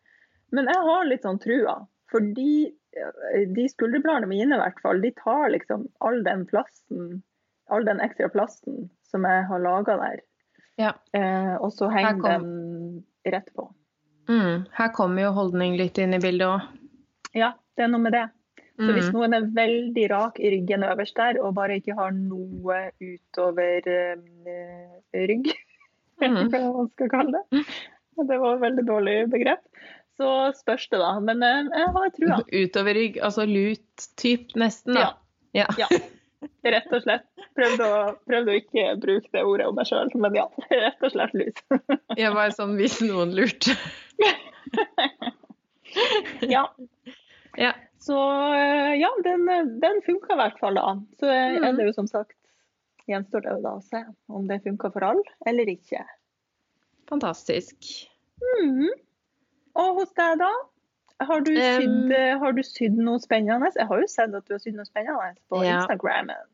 Men 0.55 0.69
jeg 0.71 0.83
har 0.87 1.07
litt 1.07 1.27
sånn 1.27 1.41
trua. 1.43 1.81
Fordi 2.11 2.51
eh, 2.67 3.43
de 3.55 3.67
skulderbladene 3.71 4.29
mine 4.31 4.55
i 4.55 4.61
hvert 4.61 4.79
fall, 4.83 5.03
de 5.03 5.11
tar 5.19 5.51
liksom 5.51 5.87
all 5.99 6.21
den 6.23 6.45
plassen, 6.47 7.21
all 7.67 7.83
den 7.87 7.99
ekstra 8.03 8.31
plassen 8.31 8.87
som 9.07 9.27
jeg 9.27 9.43
har 9.49 9.63
laga 9.63 9.97
der. 9.99 10.23
Ja. 10.79 10.93
Eh, 11.17 11.55
og 11.59 11.73
så 11.75 11.89
henger 11.91 12.23
den 12.23 13.03
rett 13.27 13.51
på. 13.57 13.67
Mm. 14.29 14.67
Her 14.75 14.91
kommer 14.95 15.27
jo 15.27 15.35
holdning 15.35 15.77
litt 15.79 15.99
inn 15.99 16.15
i 16.15 16.21
bildet 16.23 16.47
òg. 16.47 16.67
Ja, 17.37 17.51
det 17.77 17.85
er 17.87 17.91
noe 17.93 18.01
med 18.03 18.13
det. 18.17 18.25
Så 18.77 18.91
hvis 18.93 19.07
Mm. 19.09 19.13
noen 19.15 19.33
er 19.33 19.45
veldig 19.57 20.03
rak 20.11 20.39
i 20.39 20.49
ryggen 20.53 20.83
øverst 20.85 21.15
der, 21.17 21.39
og 21.41 21.55
bare 21.57 21.79
ikke 21.79 21.95
har 21.97 22.11
noe 22.13 22.91
utover 23.01 23.87
eh, 23.89 25.23
rygg, 25.31 25.47
Mhm. 26.21 26.49
hva 26.49 26.59
man 26.73 26.89
skal 26.93 27.09
kalle 27.09 27.31
det, 27.51 27.63
det 28.27 28.37
var 28.41 28.55
et 28.55 28.61
veldig 28.61 28.85
dårlig 28.85 29.15
begrep, 29.29 29.63
så 30.17 30.29
spørs 30.57 30.87
det 30.89 30.99
da. 31.01 31.11
Men 31.21 31.41
eh, 31.45 31.67
jeg 31.73 31.89
har 31.97 32.13
trua. 32.15 32.37
Utover 32.61 32.93
rygg, 32.97 33.17
altså 33.21 33.45
lut-typ 33.49 34.55
nesten, 34.57 34.93
da. 34.97 35.11
Ja. 35.57 35.65
Ja. 35.77 35.87
Rett 36.67 36.91
og 36.93 37.01
slett. 37.01 37.23
Prøvde 37.57 37.85
å, 37.89 38.01
prøvde 38.29 38.53
å 38.53 38.57
ikke 38.61 38.83
bruke 39.01 39.29
det 39.33 39.41
ordet 39.41 39.65
om 39.71 39.75
meg 39.77 39.87
sjøl, 39.89 40.09
men 40.21 40.35
ja. 40.37 40.45
Rett 40.69 41.01
og 41.01 41.13
slett 41.15 41.33
lut. 41.33 41.61
Jeg 42.17 42.29
var 42.35 42.53
sånn 42.53 42.75
hvis 42.77 42.99
noen 43.01 43.33
lurte. 43.33 43.73
Ja. 46.41 46.67
Ja. 47.57 47.73
Så 47.99 48.17
eh, 48.53 48.93
ja, 49.01 49.09
den, 49.25 49.47
den 49.81 50.01
funka 50.05 50.35
i 50.35 50.39
hvert 50.41 50.59
fall 50.61 50.77
da. 50.77 50.93
Så 51.19 51.29
mm. 51.29 51.63
er 51.63 51.77
det 51.79 51.87
jo 51.89 51.95
som 51.95 52.09
sagt 52.09 52.37
gjenstår 53.07 53.45
det 53.45 53.55
jo 53.55 53.63
da 53.63 53.73
å 53.77 53.83
se 53.83 54.03
om 54.35 54.47
det 54.49 54.61
funka 54.65 54.91
for 54.93 55.05
alle 55.07 55.35
eller 55.49 55.69
ikke. 55.71 56.03
Fantastisk. 57.09 57.77
Mm. 58.43 58.89
Og 59.77 60.01
hos 60.01 60.11
deg, 60.17 60.41
da? 60.41 60.51
Har 61.27 61.41
du, 61.41 61.53
sydd, 61.55 61.81
sydd, 61.81 62.13
har 62.43 62.53
du 62.53 62.61
sydd 62.65 62.99
noe 63.01 63.21
spennende? 63.23 63.71
Jeg 63.73 63.89
har 63.89 64.03
jo 64.03 64.09
sett 64.11 64.35
at 64.37 64.45
du 64.45 64.53
har 64.53 64.61
sydd 64.61 64.77
noe 64.77 64.85
spennende 64.85 65.33
på 65.49 65.63
Ja. 65.65 65.79
Instagrammen. 65.79 66.45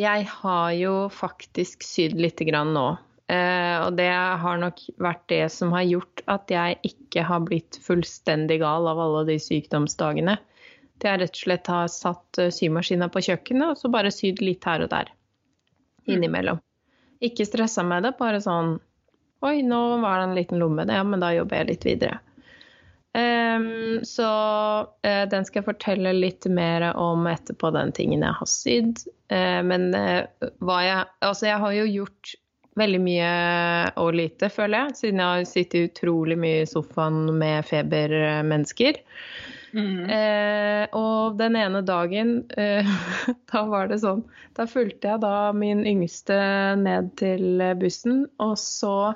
Jeg 0.00 0.24
har 0.26 0.72
jo 0.72 0.94
faktisk 1.12 1.84
sydd 1.84 2.16
litt 2.16 2.40
grann 2.48 2.72
nå. 2.74 2.86
Eh, 3.30 3.76
og 3.84 3.96
det 3.98 4.10
har 4.10 4.58
nok 4.60 4.80
vært 5.02 5.24
det 5.30 5.44
som 5.54 5.72
har 5.76 5.86
gjort 5.86 6.24
at 6.30 6.50
jeg 6.52 6.78
ikke 6.88 7.24
har 7.28 7.44
blitt 7.46 7.78
fullstendig 7.84 8.58
gal 8.62 8.88
av 8.90 9.00
alle 9.00 9.24
de 9.30 9.38
sykdomsdagene. 9.40 10.36
Det 11.02 11.10
er 11.10 11.22
rett 11.22 11.34
og 11.34 11.44
slett 11.44 11.70
har 11.70 11.90
satt 11.92 12.42
eh, 12.42 12.52
symaskina 12.54 13.08
på 13.12 13.22
kjøkkenet 13.28 13.72
og 13.72 13.80
så 13.80 13.90
bare 13.92 14.12
sydd 14.14 14.42
litt 14.44 14.66
her 14.68 14.84
og 14.84 14.92
der. 14.92 15.12
Innimellom. 16.10 16.58
Ikke 17.22 17.46
stressa 17.46 17.84
med 17.86 18.06
det, 18.06 18.16
bare 18.18 18.42
sånn 18.42 18.78
Oi, 19.42 19.58
nå 19.66 19.78
var 19.98 20.20
det 20.20 20.26
en 20.28 20.36
liten 20.36 20.60
lomme. 20.62 20.84
Ja, 20.86 21.02
men 21.02 21.18
da 21.18 21.32
jobber 21.34 21.58
jeg 21.58 21.72
litt 21.72 21.86
videre. 21.88 22.20
Um, 23.12 24.04
så 24.06 24.28
uh, 24.86 25.24
den 25.28 25.44
skal 25.44 25.60
jeg 25.60 25.66
fortelle 25.66 26.12
litt 26.14 26.46
mer 26.46 26.86
om 26.94 27.26
etterpå, 27.26 27.72
den 27.74 27.90
tingen 27.96 28.22
jeg 28.22 28.38
har 28.38 28.48
sydd. 28.48 29.02
Uh, 29.34 29.58
men 29.66 29.90
uh, 29.98 30.22
hva 30.64 30.78
jeg 30.86 31.10
Altså, 31.26 31.48
jeg 31.50 31.58
har 31.64 31.74
jo 31.74 31.88
gjort 31.90 32.36
veldig 32.78 33.00
mye 33.04 33.30
og 34.00 34.14
lite, 34.16 34.48
føler 34.52 34.86
jeg, 34.86 34.98
siden 35.00 35.22
jeg 35.22 35.38
har 35.38 35.48
sittet 35.48 35.90
utrolig 35.90 36.38
mye 36.40 36.62
i 36.62 36.68
sofaen 36.68 37.26
med 37.38 37.66
febermennesker. 37.68 39.02
Mm. 39.72 40.04
Eh, 40.04 40.82
og 40.96 41.38
den 41.38 41.56
ene 41.56 41.80
dagen, 41.88 42.34
eh, 42.60 42.88
da 43.52 43.62
var 43.70 43.88
det 43.88 44.02
sånn 44.02 44.20
Da 44.52 44.66
fulgte 44.68 45.14
jeg 45.14 45.22
da 45.22 45.48
min 45.56 45.80
yngste 45.88 46.36
ned 46.76 47.08
til 47.16 47.62
bussen, 47.80 48.26
og 48.36 48.58
så 48.60 49.14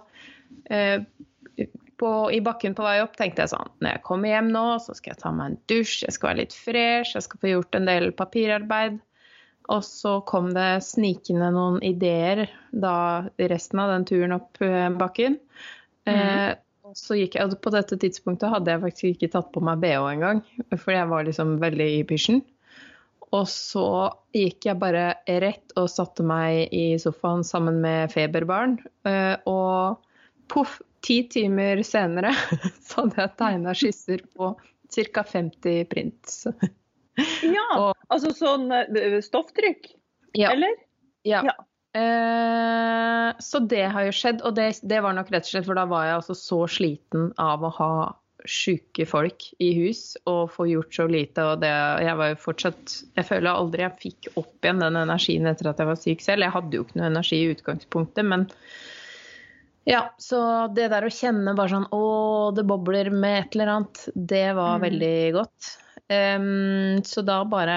eh, 0.72 1.04
på, 2.00 2.12
I 2.32 2.40
bakken 2.44 2.76
på 2.76 2.86
vei 2.86 3.02
opp 3.04 3.18
tenkte 3.20 3.44
jeg 3.44 3.52
sånn 3.52 3.68
Når 3.84 3.98
jeg 3.98 4.04
kommer 4.08 4.32
hjem 4.32 4.48
nå, 4.54 4.64
så 4.84 4.96
skal 4.96 5.12
jeg 5.12 5.20
ta 5.20 5.34
meg 5.36 5.52
en 5.52 5.60
dusj, 5.68 5.98
jeg 6.06 6.16
skal 6.16 6.32
være 6.32 6.40
litt 6.40 6.56
fresh, 6.56 7.12
jeg 7.18 7.28
skal 7.28 7.42
få 7.42 7.52
gjort 7.52 7.76
en 7.78 7.90
del 7.92 8.08
papirarbeid. 8.16 8.98
Og 9.72 9.82
så 9.84 10.20
kom 10.28 10.52
det 10.54 10.84
snikende 10.86 11.48
noen 11.54 11.80
ideer 11.84 12.46
da 12.70 13.26
resten 13.50 13.82
av 13.82 13.90
den 13.94 14.06
turen 14.08 14.36
opp 14.36 14.60
eh, 14.62 14.88
bakken. 14.94 15.38
Mm. 16.06 16.14
Eh, 16.14 16.52
så 16.94 17.16
gikk 17.18 17.34
jeg, 17.34 17.56
På 17.62 17.72
dette 17.74 17.98
tidspunktet 17.98 18.52
hadde 18.52 18.70
jeg 18.70 18.84
faktisk 18.84 19.16
ikke 19.16 19.32
tatt 19.32 19.48
på 19.54 19.62
meg 19.64 19.80
bh 19.82 20.06
engang, 20.12 20.44
for 20.76 20.94
jeg 20.94 21.10
var 21.10 21.26
liksom 21.26 21.56
veldig 21.62 21.88
i 21.96 22.04
pysjen. 22.06 22.44
Og 23.34 23.48
så 23.50 23.86
gikk 24.36 24.68
jeg 24.68 24.78
bare 24.78 25.08
rett 25.42 25.74
og 25.80 25.90
satte 25.90 26.22
meg 26.26 26.70
i 26.74 26.94
sofaen 27.02 27.42
sammen 27.44 27.80
med 27.82 28.12
feberbarn. 28.14 28.78
Eh, 29.08 29.34
og 29.50 29.98
poff, 30.52 30.78
ti 31.02 31.24
timer 31.30 31.82
senere 31.86 32.30
så 32.86 33.02
hadde 33.02 33.24
jeg 33.24 33.36
tegna 33.42 33.74
skisser 33.74 34.22
på 34.38 34.54
ca. 34.94 35.26
50 35.26 35.88
prints. 35.90 36.44
Ja, 37.42 37.66
og, 37.80 37.94
altså 38.12 38.34
sånn 38.36 38.68
eh, 38.74 39.18
stofftrykk? 39.24 39.90
Ja. 40.36 40.52
Eller? 40.52 40.76
Ja. 41.26 41.42
ja. 41.46 41.56
Eh, 41.96 43.32
så 43.38 43.58
det 43.58 43.86
har 43.94 44.06
jo 44.06 44.14
skjedd, 44.14 44.44
og 44.44 44.56
det, 44.58 44.68
det, 44.84 45.00
var 45.04 45.16
nok 45.16 45.32
rett 45.32 45.48
og 45.48 45.54
slett 45.54 45.68
for 45.68 45.78
da 45.78 45.86
var 45.88 46.08
jeg 46.08 46.20
altså 46.20 46.36
så 46.38 46.62
sliten 46.68 47.30
av 47.40 47.64
å 47.64 47.72
ha 47.78 47.92
sjuke 48.46 49.06
folk 49.08 49.48
i 49.64 49.72
hus 49.78 50.12
og 50.28 50.52
få 50.54 50.68
gjort 50.70 50.94
så 50.94 51.06
lite. 51.10 51.42
Og 51.42 51.62
det, 51.62 51.72
jeg 52.04 52.18
var 52.20 52.30
jo 52.30 52.42
fortsatt 52.42 52.92
Jeg 53.16 53.26
føler 53.26 53.50
aldri 53.50 53.82
jeg 53.82 54.02
fikk 54.02 54.28
opp 54.36 54.66
igjen 54.66 54.84
den 54.84 55.00
energien 55.00 55.48
etter 55.50 55.70
at 55.72 55.80
jeg 55.82 55.90
var 55.90 55.98
syk 55.98 56.22
selv. 56.22 56.46
Jeg 56.46 56.54
hadde 56.54 56.78
jo 56.78 56.84
ikke 56.86 57.00
noe 57.00 57.08
energi 57.10 57.40
i 57.40 57.48
utgangspunktet, 57.54 58.28
men 58.28 58.46
ja, 59.86 60.02
så 60.18 60.38
det 60.74 60.88
der 60.90 61.06
å 61.06 61.12
kjenne 61.14 61.54
bare 61.54 61.70
sånn 61.70 61.84
Å, 61.94 62.04
det 62.56 62.64
bobler 62.66 63.12
med 63.14 63.36
et 63.38 63.52
eller 63.54 63.70
annet, 63.70 64.00
det 64.14 64.48
var 64.58 64.80
mm. 64.80 64.82
veldig 64.82 65.18
godt. 65.36 65.68
Um, 66.06 67.02
så 67.02 67.22
da 67.26 67.40
bare 67.50 67.76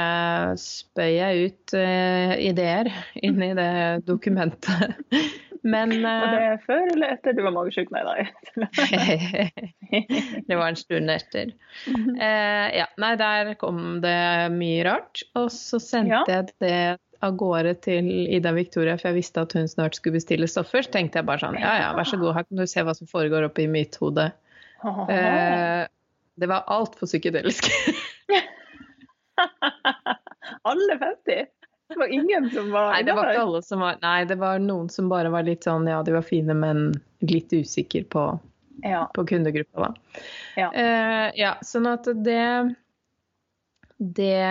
spøy 0.61 1.15
jeg 1.15 1.47
ut 1.47 1.73
uh, 1.73 2.35
ideer 2.37 2.91
inni 3.25 3.53
det 3.57 4.05
dokumentet. 4.05 4.99
Men 5.65 5.91
uh, 6.05 6.05
Var 6.05 6.35
det 6.37 6.59
før 6.63 6.85
eller 6.93 7.15
etter 7.17 7.35
du 7.35 7.41
var 7.43 7.55
magesjuk? 7.55 7.89
Nei, 7.91 8.03
nei. 8.05 9.49
det 10.47 10.55
var 10.55 10.69
en 10.69 10.77
stund 10.79 11.11
etter. 11.11 11.51
Uh, 11.89 12.67
ja, 12.77 12.85
nei, 13.01 13.11
der 13.19 13.55
kom 13.59 13.97
det 14.05 14.15
mye 14.55 14.85
rart. 14.87 15.25
Og 15.39 15.49
så 15.51 15.81
sendte 15.83 16.21
ja. 16.21 16.39
jeg 16.39 16.53
det 16.63 16.79
av 17.25 17.35
gårde 17.35 17.73
til 17.83 18.07
Ida 18.31 18.53
Victoria, 18.55 18.95
for 18.95 19.09
jeg 19.09 19.19
visste 19.19 19.43
at 19.43 19.57
hun 19.57 19.67
snart 19.67 19.97
skulle 19.97 20.21
bestille 20.21 20.47
stoffer. 20.47 20.85
Så 20.85 20.93
tenkte 20.93 21.19
jeg 21.19 21.27
bare 21.27 21.41
sånn, 21.41 21.57
ja 21.59 21.73
ja, 21.81 21.89
vær 21.97 22.07
så 22.07 22.21
god, 22.21 22.37
her 22.37 22.47
kan 22.47 22.61
du 22.61 22.69
se 22.69 22.85
hva 22.85 22.95
som 22.95 23.09
foregår 23.09 23.49
oppi 23.49 23.67
mitt 23.67 23.97
hode. 23.99 24.29
Uh, 24.85 25.83
det 26.39 26.47
var 26.47 26.69
altfor 26.71 27.09
psykedelisk. 27.09 27.67
alle 30.71 30.97
50? 30.99 31.45
Det 31.89 31.97
var 31.97 32.12
ingen 32.13 32.49
som 32.54 32.71
var 32.71 32.91
Nei, 32.93 33.04
det 33.04 33.15
var 33.17 33.32
ikke 33.32 33.45
alle 33.47 33.62
som 33.65 33.82
var 33.82 33.95
Nei, 34.04 34.19
det 34.30 34.38
var 34.38 34.60
noen 34.62 34.91
som 34.93 35.08
bare 35.10 35.32
var 35.34 35.47
litt 35.47 35.65
sånn 35.65 35.88
ja, 35.89 36.04
de 36.06 36.13
var 36.13 36.25
fine, 36.25 36.54
men 36.54 36.91
litt 37.25 37.54
usikker 37.54 38.06
på, 38.13 38.25
ja. 38.86 39.08
på 39.15 39.25
kundegruppa, 39.32 39.89
da. 39.89 40.21
Ja. 40.60 40.69
Uh, 40.69 41.25
ja, 41.39 41.56
sånn 41.65 41.89
at 41.89 42.08
det 42.25 42.45
det 43.99 44.47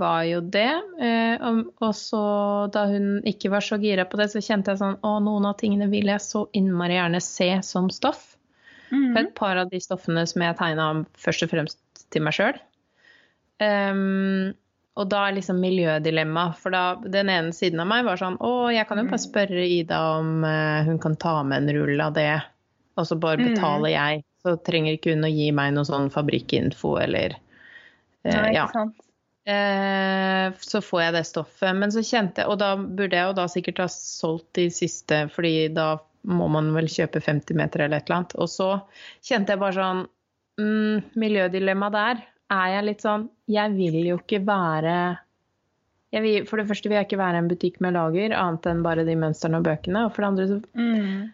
var 0.00 0.22
jo 0.26 0.40
det. 0.40 0.72
Eh, 0.98 1.42
og 1.78 1.92
så 1.94 2.22
da 2.74 2.88
hun 2.90 3.20
ikke 3.22 3.52
var 3.52 3.62
så 3.62 3.78
gira 3.78 4.02
på 4.04 4.18
det, 4.18 4.32
så 4.32 4.42
kjente 4.42 4.72
jeg 4.72 4.80
sånn 4.80 4.96
Å, 4.98 5.12
noen 5.22 5.46
av 5.46 5.54
tingene 5.60 5.86
vil 5.92 6.10
jeg 6.10 6.24
så 6.24 6.48
innmari 6.58 6.98
gjerne 6.98 7.20
se 7.22 7.48
som 7.62 7.86
stoff. 7.94 8.32
Mm. 8.90 9.12
For 9.12 9.20
et 9.22 9.34
par 9.38 9.62
av 9.62 9.70
de 9.70 9.78
stoffene 9.82 10.26
som 10.26 10.42
jeg 10.42 10.58
tegna 10.58 10.88
først 11.22 11.46
og 11.46 11.52
fremst 11.54 12.02
til 12.10 12.26
meg 12.26 12.34
sjøl. 12.34 12.58
Um, 13.62 14.52
og 14.96 15.08
da 15.12 15.26
er 15.26 15.36
liksom 15.36 15.60
miljødilemma. 15.60 16.50
For 16.60 16.72
da 16.72 16.84
den 17.04 17.30
ene 17.32 17.54
siden 17.56 17.82
av 17.82 17.88
meg 17.90 18.06
var 18.08 18.20
sånn 18.20 18.38
Å, 18.40 18.52
jeg 18.72 18.88
kan 18.88 19.00
jo 19.00 19.08
bare 19.08 19.20
mm. 19.20 19.26
spørre 19.26 19.64
Ida 19.68 20.02
om 20.16 20.44
uh, 20.44 20.84
hun 20.88 21.00
kan 21.02 21.16
ta 21.20 21.38
med 21.44 21.64
en 21.64 21.76
rull 21.76 22.00
av 22.00 22.14
det, 22.16 22.30
og 22.96 23.08
så 23.08 23.18
bare 23.20 23.44
betaler 23.44 23.92
mm. 23.92 23.96
jeg. 23.96 24.22
Så 24.46 24.54
trenger 24.64 24.96
ikke 24.96 25.16
hun 25.16 25.26
å 25.26 25.32
gi 25.32 25.50
meg 25.56 25.74
noe 25.74 25.88
sånn 25.88 26.08
fabrikkinfo 26.14 26.94
eller 27.02 27.36
uh, 27.36 28.30
Nei, 28.30 28.54
sant. 28.72 29.02
Uh, 29.46 30.48
så 30.58 30.80
får 30.82 31.04
jeg 31.04 31.16
det 31.18 31.26
stoffet. 31.28 31.76
Men 31.78 31.92
så 31.94 32.02
kjente 32.02 32.42
jeg 32.42 32.50
Og 32.50 32.58
da 32.58 32.72
burde 32.80 33.14
jeg 33.14 33.28
jo 33.28 33.36
da 33.36 33.44
sikkert 33.50 33.84
ha 33.84 33.86
solgt 33.92 34.48
de 34.58 34.70
siste, 34.74 35.26
fordi 35.34 35.68
da 35.76 35.96
må 36.26 36.48
man 36.50 36.72
vel 36.74 36.88
kjøpe 36.90 37.20
50 37.22 37.54
meter 37.58 37.84
eller 37.84 38.00
et 38.00 38.08
eller 38.08 38.22
annet. 38.22 38.38
Og 38.40 38.48
så 38.50 38.70
kjente 39.22 39.54
jeg 39.54 39.62
bare 39.62 39.76
sånn 39.76 40.00
mm, 40.58 41.12
Miljødilemma 41.20 41.92
der 41.94 42.24
er 42.52 42.66
jeg 42.76 42.86
litt 42.86 43.04
sånn 43.04 43.28
Jeg 43.50 43.72
vil 43.74 43.96
jo 44.06 44.18
ikke 44.20 44.42
være 44.46 44.96
vil, 46.16 46.44
For 46.48 46.60
det 46.60 46.68
første 46.70 46.90
vil 46.90 46.98
jeg 47.00 47.08
ikke 47.08 47.20
være 47.20 47.42
en 47.42 47.48
butikk 47.50 47.80
med 47.84 47.96
lager, 47.96 48.34
annet 48.36 48.68
enn 48.70 48.84
bare 48.86 49.04
de 49.06 49.16
mønstrene 49.18 49.60
og 49.60 49.66
bøkene. 49.66 50.06
Og 50.06 50.14
for 50.14 50.22
det 50.22 50.30
andre 50.30 50.46
så 50.50 50.60
mm. 50.78 51.24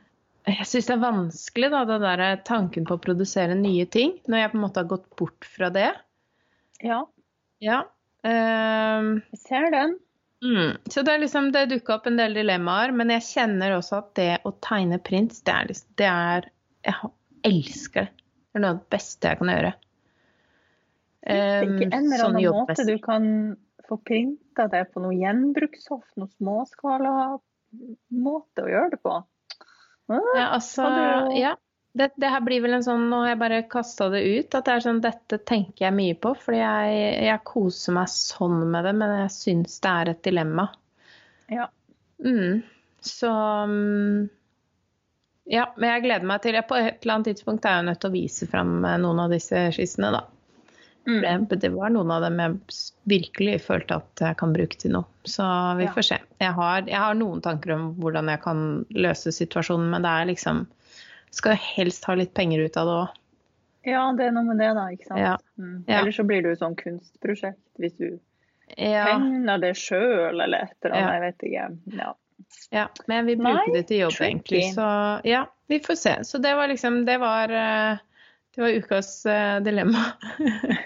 Jeg 0.50 0.66
syns 0.66 0.88
det 0.88 0.94
er 0.96 1.02
vanskelig, 1.04 1.68
da, 1.70 1.82
den 1.86 2.02
der 2.02 2.22
tanken 2.42 2.86
på 2.88 2.96
å 2.96 3.02
produsere 3.02 3.54
nye 3.54 3.84
ting, 3.86 4.16
når 4.26 4.40
jeg 4.40 4.50
på 4.50 4.58
en 4.58 4.64
måte 4.64 4.82
har 4.82 4.88
gått 4.90 5.04
bort 5.20 5.46
fra 5.46 5.68
det. 5.70 5.92
Ja. 6.82 7.04
Ja. 7.62 7.84
Um, 8.26 9.20
jeg 9.30 9.38
ser 9.44 9.68
den. 9.70 9.94
Mm. 10.42 10.80
Så 10.90 11.04
det, 11.06 11.14
er 11.14 11.22
liksom, 11.22 11.52
det 11.54 11.68
dukka 11.70 12.00
opp 12.00 12.08
en 12.10 12.18
del 12.18 12.34
dilemmaer, 12.34 12.90
men 12.90 13.14
jeg 13.14 13.26
kjenner 13.28 13.76
også 13.76 14.00
at 14.00 14.10
det 14.18 14.32
å 14.48 14.50
tegne 14.66 14.98
prints, 14.98 15.44
det 15.46 15.54
er, 15.54 15.70
liksom, 15.70 15.94
det 16.02 16.10
er 16.10 16.50
Jeg 16.82 17.12
elsker 17.46 18.08
det. 18.08 18.26
Det 18.50 18.58
er 18.58 18.64
noe 18.64 18.74
av 18.74 18.80
det 18.82 18.92
beste 18.92 19.30
jeg 19.30 19.38
kan 19.38 19.54
gjøre. 19.54 19.72
Det 21.22 21.38
er 21.38 21.66
ikke 21.68 21.88
en 21.90 22.08
eller 22.08 22.24
annen 22.26 22.46
måte 22.50 22.86
du 22.88 22.96
kan 23.02 23.26
få 23.88 23.98
printa 24.02 24.66
det 24.72 24.88
på 24.92 25.02
noe 25.04 25.14
gjenbrukshoff, 25.14 26.06
noe 26.18 26.30
småskala 26.38 27.12
måte 28.10 28.64
å 28.64 28.72
gjøre 28.72 28.96
det 28.96 29.02
på? 29.04 29.20
Ah, 30.12 30.32
ja, 30.36 30.48
altså, 30.56 30.88
ja 31.38 31.54
det, 31.92 32.10
det, 32.16 32.26
her 32.26 32.40
blir 32.40 32.62
vel 32.64 32.78
en 32.78 32.84
sånn 32.84 33.08
Nå 33.10 33.22
har 33.22 33.32
jeg 33.32 33.40
bare 33.42 33.62
kasta 33.70 34.08
det 34.12 34.22
ut. 34.24 34.54
At 34.54 34.68
det 34.68 34.74
er 34.74 34.84
sånn 34.86 35.00
Dette 35.04 35.38
tenker 35.48 35.86
jeg 35.86 35.96
mye 35.96 36.16
på. 36.16 36.34
Fordi 36.40 36.60
jeg, 36.60 37.00
jeg 37.28 37.44
koser 37.48 37.96
meg 37.96 38.12
sånn 38.12 38.62
med 38.72 38.88
det, 38.88 38.94
men 39.00 39.16
jeg 39.22 39.34
syns 39.36 39.80
det 39.84 39.96
er 39.96 40.12
et 40.14 40.22
dilemma. 40.24 40.68
Ja. 41.52 41.68
Mm. 42.24 42.62
Så 43.02 43.28
mm, 43.68 44.28
Ja, 45.50 45.66
men 45.76 45.90
jeg 45.90 46.04
gleder 46.04 46.28
meg 46.30 46.44
til 46.44 46.56
På 46.68 46.78
et 46.78 47.02
eller 47.02 47.16
annet 47.16 47.32
tidspunkt 47.32 47.66
er 47.66 47.80
jeg 47.80 47.88
nødt 47.90 48.00
til 48.04 48.12
å 48.12 48.14
vise 48.14 48.46
fram 48.48 48.76
eh, 48.86 49.00
noen 49.02 49.24
av 49.24 49.34
disse 49.34 49.66
skissene, 49.74 50.12
da. 50.14 50.22
Mm. 51.06 51.48
Det, 51.50 51.68
var 51.74 51.90
noen 51.90 52.12
av 52.14 52.22
dem 52.22 52.38
jeg 52.38 52.58
virkelig 53.10 53.56
følte 53.64 53.98
at 53.98 54.22
jeg 54.22 54.38
kan 54.38 54.52
bruke 54.54 54.78
til 54.78 54.94
noe. 54.94 55.08
Så 55.26 55.46
vi 55.78 55.88
får 55.90 56.06
se. 56.06 56.18
Jeg 56.42 56.54
har, 56.58 56.84
jeg 56.86 56.98
har 56.98 57.16
noen 57.18 57.42
tanker 57.42 57.74
om 57.74 57.88
hvordan 58.02 58.30
jeg 58.30 58.42
kan 58.44 58.62
løse 58.94 59.34
situasjonen, 59.34 59.90
men 59.94 60.06
det 60.06 60.12
er 60.12 60.30
liksom 60.30 60.64
skal 61.32 61.56
helst 61.56 62.04
ha 62.06 62.16
litt 62.18 62.34
penger 62.36 62.66
ut 62.66 62.78
av 62.78 62.88
det 62.88 62.96
òg. 63.00 63.18
Ja, 63.82 64.02
det 64.14 64.28
er 64.28 64.34
noe 64.36 64.46
med 64.46 64.60
det, 64.62 64.70
da. 64.78 64.84
ikke 64.94 65.08
sant? 65.08 65.22
Ja. 65.22 65.36
Mm. 65.58 65.78
Ja. 65.88 66.00
Eller 66.00 66.14
så 66.14 66.24
blir 66.28 66.44
det 66.44 66.52
jo 66.52 66.58
sånn 66.60 66.76
kunstprosjekt 66.78 67.82
hvis 67.82 67.96
du 67.98 68.08
ja. 68.76 69.06
tegner 69.08 69.62
det 69.62 69.72
sjøl 69.80 70.38
eller 70.38 70.68
et 70.68 70.76
eller 70.86 70.94
annet. 70.98 71.14
Jeg 71.16 71.24
vet 71.24 71.46
ikke. 71.48 71.64
Ja. 71.98 72.12
ja. 72.70 72.86
Men 73.08 73.16
jeg 73.16 73.28
vil 73.30 73.42
bruke 73.42 73.58
Nei, 73.58 73.74
det 73.74 73.84
til 73.90 74.02
jobb, 74.04 74.14
tricky. 74.14 74.28
egentlig. 74.30 74.62
Så 74.76 74.88
ja, 75.32 75.42
vi 75.72 75.80
får 75.82 75.98
se. 75.98 76.14
Så 76.28 76.42
det 76.44 76.54
var 76.58 76.70
liksom 76.70 77.02
Det 77.08 77.18
var, 77.22 77.56
eh, 77.58 78.04
det 78.54 78.64
var 78.64 78.78
ukas 78.82 79.12
uh, 79.26 79.58
dilemma. 79.64 80.04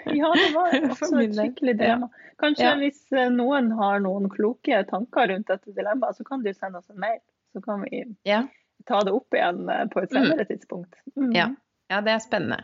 ja, 0.05 0.29
det 0.33 0.51
var 0.55 0.77
også 0.91 1.11
et 1.23 1.35
skikkelig 1.35 1.77
dilemma. 1.81 2.11
Kanskje 2.41 2.75
hvis 2.83 3.01
uh, 3.15 3.27
noen 3.33 3.73
har 3.79 3.99
noen 4.05 4.29
kloke 4.31 4.83
tanker 4.91 5.33
rundt 5.33 5.51
dette 5.51 5.75
dilemmaet, 5.75 6.19
så 6.19 6.27
kan 6.27 6.45
du 6.45 6.53
sende 6.53 6.79
oss 6.79 6.87
en 6.93 7.01
mail. 7.03 7.19
Så 7.55 7.63
kan 7.65 7.83
vi 7.87 8.05
ja 8.27 8.45
ta 8.87 9.01
det 9.03 9.11
opp 9.11 9.33
igjen 9.33 9.69
eh, 9.69 9.85
på 9.91 10.03
et 10.03 10.13
senere 10.13 10.45
mm. 10.45 10.51
tidspunkt. 10.51 10.95
Mm. 11.15 11.33
Ja. 11.35 11.49
ja, 11.91 12.01
det 12.01 12.15
er 12.15 12.23
spennende. 12.23 12.63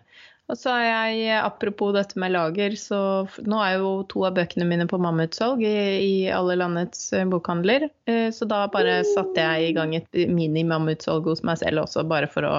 Og 0.52 0.58
så 0.60 0.74
er 0.76 1.14
jeg, 1.16 1.38
apropos 1.40 1.94
dette 1.96 2.20
med 2.20 2.34
lager, 2.36 2.74
så 2.76 3.00
nå 3.48 3.62
er 3.64 3.78
jo 3.80 3.92
to 4.12 4.26
av 4.28 4.36
bøkene 4.36 4.68
mine 4.68 4.88
på 4.92 5.00
mammutsalg 5.00 5.64
i, 5.64 5.78
i 6.04 6.16
alle 6.36 6.58
landets 6.60 7.06
eh, 7.16 7.28
bokhandler. 7.30 7.88
Eh, 8.10 8.28
så 8.36 8.48
da 8.50 8.66
bare 8.72 9.02
satte 9.14 9.46
jeg 9.46 9.70
i 9.70 9.76
gang 9.78 9.96
et 9.98 10.24
mini-mammutsalg 10.30 11.30
hos 11.32 11.46
meg 11.48 11.62
selv 11.64 11.86
også, 11.86 12.04
bare 12.08 12.30
for 12.32 12.48
å 12.50 12.56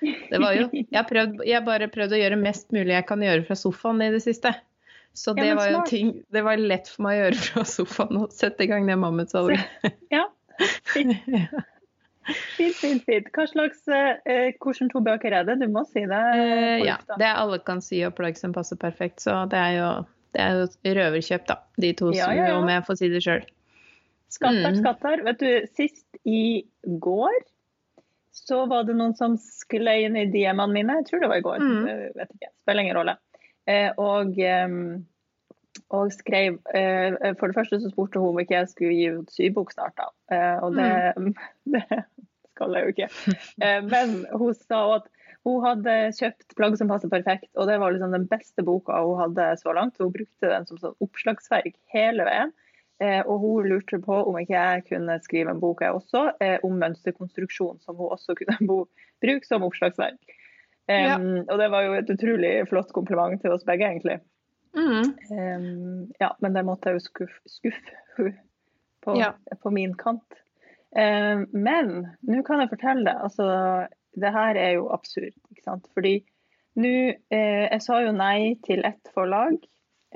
det 0.00 0.38
var 0.38 0.54
jo, 0.56 0.68
jeg, 0.72 1.04
prøvd, 1.08 1.42
jeg 1.48 1.64
bare 1.66 1.90
prøvd 1.92 2.14
å 2.14 2.20
gjøre 2.20 2.40
mest 2.40 2.68
mulig 2.74 2.94
jeg 2.94 3.06
kan 3.08 3.22
gjøre 3.24 3.46
fra 3.48 3.56
sofaen 3.58 4.02
i 4.04 4.10
det 4.14 4.22
siste. 4.24 4.54
Så 5.18 5.34
det 5.34 5.48
ja, 5.48 5.56
var 5.58 5.70
jo 5.72 5.78
ting 5.88 6.10
Det 6.30 6.44
var 6.46 6.60
lett 6.60 6.86
for 6.92 7.08
meg 7.08 7.16
å 7.16 7.22
gjøre 7.22 7.40
fra 7.42 7.64
sofaen 7.66 8.20
og 8.20 8.34
sette 8.34 8.66
i 8.66 8.70
gang 8.70 8.86
det 8.88 8.98
mammutsalget. 9.00 9.64
Ja. 10.14 10.28
Fint, 12.56 12.76
fint, 12.76 13.04
fint. 13.06 13.28
Hva 13.32 13.46
slags, 13.48 13.84
eh, 13.88 14.50
Hvilke 14.60 14.88
to 14.92 15.00
bøker 15.04 15.32
er 15.32 15.46
det? 15.48 15.58
Du 15.62 15.68
må 15.72 15.84
si 15.88 16.02
det. 16.08 16.22
Eh, 16.34 16.84
ja, 16.84 16.98
det 17.14 17.24
er 17.24 17.38
alle 17.40 17.60
kan 17.64 17.80
si 17.84 18.02
og 18.06 18.16
plagg 18.18 18.36
som 18.40 18.52
passer 18.56 18.78
perfekt. 18.80 19.22
Så 19.24 19.36
det 19.52 19.58
er 19.58 19.76
jo, 19.78 19.90
det 20.36 20.42
er 20.44 20.58
jo 20.58 20.96
røverkjøp, 20.98 21.46
da. 21.48 21.60
De 21.80 21.92
to, 21.96 22.10
ja, 22.16 22.28
ja, 22.36 22.50
ja. 22.50 22.58
om 22.58 22.68
jeg 22.68 22.84
får 22.88 23.00
si 23.00 23.10
det 23.14 23.22
sjøl. 23.24 23.46
Skatter, 24.34 24.74
mm. 24.74 24.80
skatter. 24.82 25.24
Vet 25.24 25.40
du, 25.40 25.70
sist 25.78 26.20
i 26.28 26.42
går 27.06 27.38
så 28.46 28.64
var 28.70 28.86
det 28.88 28.96
noen 28.98 29.14
som 29.18 29.36
skløy 29.40 30.06
inn 30.06 30.18
i 30.18 30.28
DM-ene 30.30 30.72
mine. 30.74 30.98
Jeg 31.00 31.10
tror 31.10 31.24
det 31.24 31.30
var 31.32 31.40
i 31.40 31.46
går. 31.46 31.62
Mm. 31.62 31.86
Vet 32.18 32.34
ikke. 32.36 32.52
Spiller 32.62 32.84
ingen 32.84 32.98
rolle. 32.98 33.16
Eh, 33.68 33.90
og 34.00 34.38
um, 34.38 34.82
og 35.94 36.12
skrev 36.12 36.58
eh, 36.76 37.14
For 37.38 37.48
det 37.48 37.56
første 37.56 37.80
så 37.80 37.90
spurte 37.92 38.20
hun 38.20 38.34
om 38.34 38.40
ikke 38.42 38.56
jeg 38.56 38.72
skulle 38.72 38.96
gi 38.96 39.06
ut 39.18 39.30
sybok 39.32 39.72
snart, 39.72 39.96
da. 40.00 40.08
Eh, 40.34 40.56
og 40.64 40.76
det, 40.76 40.90
mm. 41.16 41.30
det, 41.76 41.84
skal 42.54 42.74
jeg 42.74 42.84
jo 42.84 42.94
ikke. 42.96 43.08
Eh, 43.64 43.80
men 43.86 44.18
hun 44.34 44.56
sa 44.58 44.82
at 44.98 45.08
hun 45.46 45.62
hadde 45.64 45.94
kjøpt 46.18 46.56
plagg 46.58 46.76
som 46.76 46.90
passer 46.90 47.10
perfekt, 47.12 47.48
og 47.56 47.70
det 47.70 47.78
var 47.80 47.94
liksom 47.94 48.12
den 48.12 48.26
beste 48.28 48.64
boka 48.66 48.98
hun 49.06 49.20
hadde 49.22 49.52
så 49.62 49.72
langt. 49.76 50.00
Hun 50.02 50.12
brukte 50.12 50.50
den 50.50 50.66
som 50.68 50.80
sånn 50.82 50.96
oppslagsverk 51.04 51.76
hele 51.94 52.26
veien. 52.28 52.52
Eh, 52.98 53.20
og 53.20 53.44
hun 53.44 53.68
lurte 53.70 54.00
på 54.02 54.16
om 54.26 54.38
ikke 54.40 54.56
jeg 54.56 54.86
kunne 54.88 55.18
skrive 55.22 55.52
en 55.54 55.60
bok 55.62 55.84
jeg 55.84 55.94
også, 55.94 56.24
eh, 56.42 56.56
om 56.66 56.80
mønsterkonstruksjon, 56.80 57.78
som 57.84 57.98
hun 58.00 58.10
også 58.16 58.34
kunne 58.38 58.58
bruke 59.22 59.46
som 59.46 59.66
oppslagsverk. 59.66 60.18
Ja. 60.88 61.18
og 61.20 61.58
det 61.60 61.66
var 61.68 61.82
jo 61.84 61.96
et 61.98 62.08
utrolig 62.08 62.50
flott 62.70 62.94
kompliment 62.96 63.42
til 63.42 63.52
oss 63.52 63.66
begge, 63.68 63.90
egentlig. 63.90 64.14
Mm. 64.72 65.10
Um, 65.30 66.12
ja, 66.16 66.30
men 66.40 66.54
det 66.56 66.62
måtte 66.64 66.88
jeg 66.88 66.96
jo 66.96 67.04
skuffe, 67.04 67.40
skuffe 67.44 68.30
på, 69.04 69.16
ja. 69.18 69.34
på, 69.62 69.72
min 69.74 69.92
kant. 70.00 70.38
Um, 70.96 71.44
men 71.52 71.92
nå 72.24 72.40
kan 72.46 72.62
jeg 72.62 72.72
fortelle 72.72 73.04
deg, 73.04 73.20
altså 73.20 73.48
det 74.18 74.32
her 74.34 74.56
er 74.56 74.76
jo 74.78 74.88
absurd. 74.94 75.34
ikke 75.52 75.64
sant? 75.64 75.88
Fordi 75.94 76.20
nå 76.78 76.94
eh, 77.34 77.66
Jeg 77.66 77.82
sa 77.82 78.00
jo 78.04 78.14
nei 78.14 78.54
til 78.66 78.84
ett 78.86 79.10
forlag. 79.14 79.58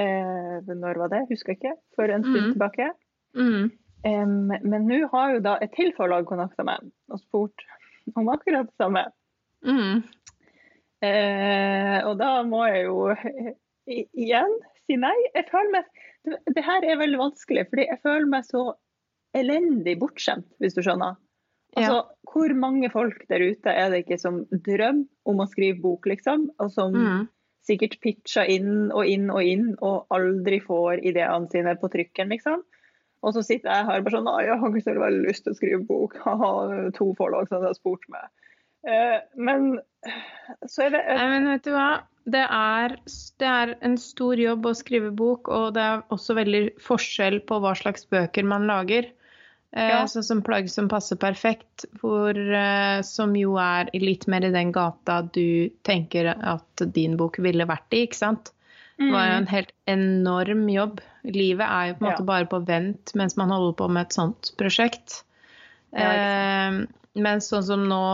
Eh, 0.00 0.72
når 0.72 1.00
var 1.04 1.12
det? 1.12 1.26
Husker 1.30 1.52
jeg 1.52 1.60
ikke. 1.60 1.76
For 1.96 2.08
en 2.08 2.24
stund 2.24 2.46
mm. 2.46 2.52
tilbake. 2.54 2.90
Mm. 3.36 3.70
Um, 4.02 4.50
men 4.50 4.88
nå 4.88 5.04
har 5.12 5.36
jo 5.36 5.42
da 5.44 5.58
et 5.62 5.74
til 5.76 5.92
forlag 5.94 6.26
kontakta 6.26 6.64
meg 6.66 6.88
og 7.12 7.20
spurt 7.22 7.62
om 8.18 8.30
akkurat 8.32 8.66
det 8.66 8.80
samme. 8.80 9.04
Mm. 9.62 10.02
Eh, 11.02 11.98
og 12.06 12.16
da 12.18 12.30
må 12.46 12.64
jeg 12.70 12.86
jo 12.88 12.96
igjen 13.86 14.56
si 14.86 14.98
nei. 14.98 15.14
Jeg 15.36 15.46
føler 15.50 15.76
meg, 15.76 16.00
det, 16.26 16.40
det 16.56 16.64
her 16.66 16.86
er 16.86 17.02
veldig 17.02 17.20
vanskelig, 17.20 17.66
fordi 17.70 17.86
jeg 17.90 18.02
føler 18.02 18.30
meg 18.30 18.48
så 18.48 18.64
elendig 19.38 19.96
bortskjemt, 20.00 20.48
hvis 20.60 20.76
du 20.76 20.82
skjønner. 20.84 21.18
Altså, 21.72 22.02
ja. 22.02 22.32
Hvor 22.32 22.52
mange 22.58 22.90
folk 22.92 23.22
der 23.30 23.44
ute 23.48 23.72
er 23.72 23.92
det 23.92 24.02
ikke 24.02 24.18
som 24.20 24.42
drømmer 24.50 25.06
om 25.28 25.40
å 25.40 25.48
skrive 25.48 25.78
bok, 25.80 26.08
liksom? 26.10 26.50
Og 26.60 26.72
som 26.74 26.96
mm. 26.96 27.22
Sikkert 27.66 27.98
pitcha 28.02 28.44
inn 28.50 28.90
og 28.90 29.06
inn 29.08 29.30
og 29.32 29.46
inn, 29.46 29.72
og 29.80 30.12
aldri 30.14 30.58
får 30.62 31.02
ideene 31.06 31.50
sine 31.52 31.74
på 31.78 31.90
trykken, 31.92 32.32
liksom. 32.34 32.62
Og 33.22 33.36
så 33.36 33.44
sitter 33.46 33.70
jeg 33.70 33.86
her 33.86 34.02
bare 34.02 34.16
sånn 34.16 34.30
Jeg 34.42 34.58
har 34.58 34.72
ikke 34.72 34.84
så 34.88 34.94
veldig 34.98 35.28
lyst 35.28 35.44
til 35.46 35.54
å 35.54 35.58
skrive 35.58 35.82
bok. 35.86 36.16
Ha 36.24 36.54
to 36.96 37.12
forlag 37.18 37.50
som 37.50 37.62
har 37.62 37.76
spurt 37.78 38.06
meg. 38.10 38.30
Eh, 38.82 39.18
men 39.38 39.76
så 40.66 40.88
er 40.88 40.96
det 40.96 41.02
Nei, 41.06 41.26
Men 41.36 41.46
vet 41.52 41.68
du 41.68 41.70
hva? 41.76 41.90
Det 42.32 42.42
er, 42.42 42.96
det 43.42 43.48
er, 43.50 43.72
en 43.82 43.96
stor 43.98 44.38
jobb 44.38 44.66
å 44.66 44.74
skrive 44.78 45.10
bok, 45.18 45.48
og 45.50 45.72
det 45.74 45.82
er 45.82 46.04
også 46.14 46.36
veldig 46.38 46.62
forskjell 46.82 47.40
på 47.48 47.58
hva 47.62 47.72
slags 47.78 48.06
bøker 48.10 48.46
man 48.46 48.68
lager. 48.70 49.08
Eh, 49.72 49.88
ja. 49.88 50.00
Sånn 50.10 50.24
som 50.26 50.42
plagg 50.44 50.68
som 50.70 50.88
passer 50.92 51.16
perfekt, 51.20 51.86
hvor, 52.00 52.36
eh, 52.36 53.00
som 53.08 53.32
jo 53.38 53.56
er 53.60 53.88
litt 53.96 54.26
mer 54.28 54.44
i 54.44 54.52
den 54.52 54.72
gata 54.74 55.22
du 55.24 55.70
tenker 55.88 56.34
at 56.36 56.84
din 56.92 57.16
bok 57.20 57.40
ville 57.40 57.68
vært 57.68 57.96
i, 57.96 58.04
ikke 58.06 58.20
sant. 58.20 58.52
Det 59.00 59.08
var 59.10 59.24
jo 59.26 59.36
en 59.38 59.46
mm. 59.46 59.50
helt 59.50 59.72
enorm 59.90 60.66
jobb. 60.70 61.00
Livet 61.24 61.64
er 61.64 61.88
jo 61.88 61.96
på 61.96 62.04
en 62.04 62.08
måte 62.10 62.22
ja. 62.22 62.28
bare 62.28 62.50
på 62.50 62.60
vent 62.68 63.14
mens 63.18 63.38
man 63.40 63.50
holder 63.50 63.74
på 63.80 63.88
med 63.90 64.06
et 64.06 64.18
sånt 64.18 64.52
prosjekt. 64.60 65.22
Ja, 65.96 66.12
eh, 66.12 66.76
men 67.24 67.42
sånn 67.44 67.64
som 67.66 67.82
nå, 67.88 68.04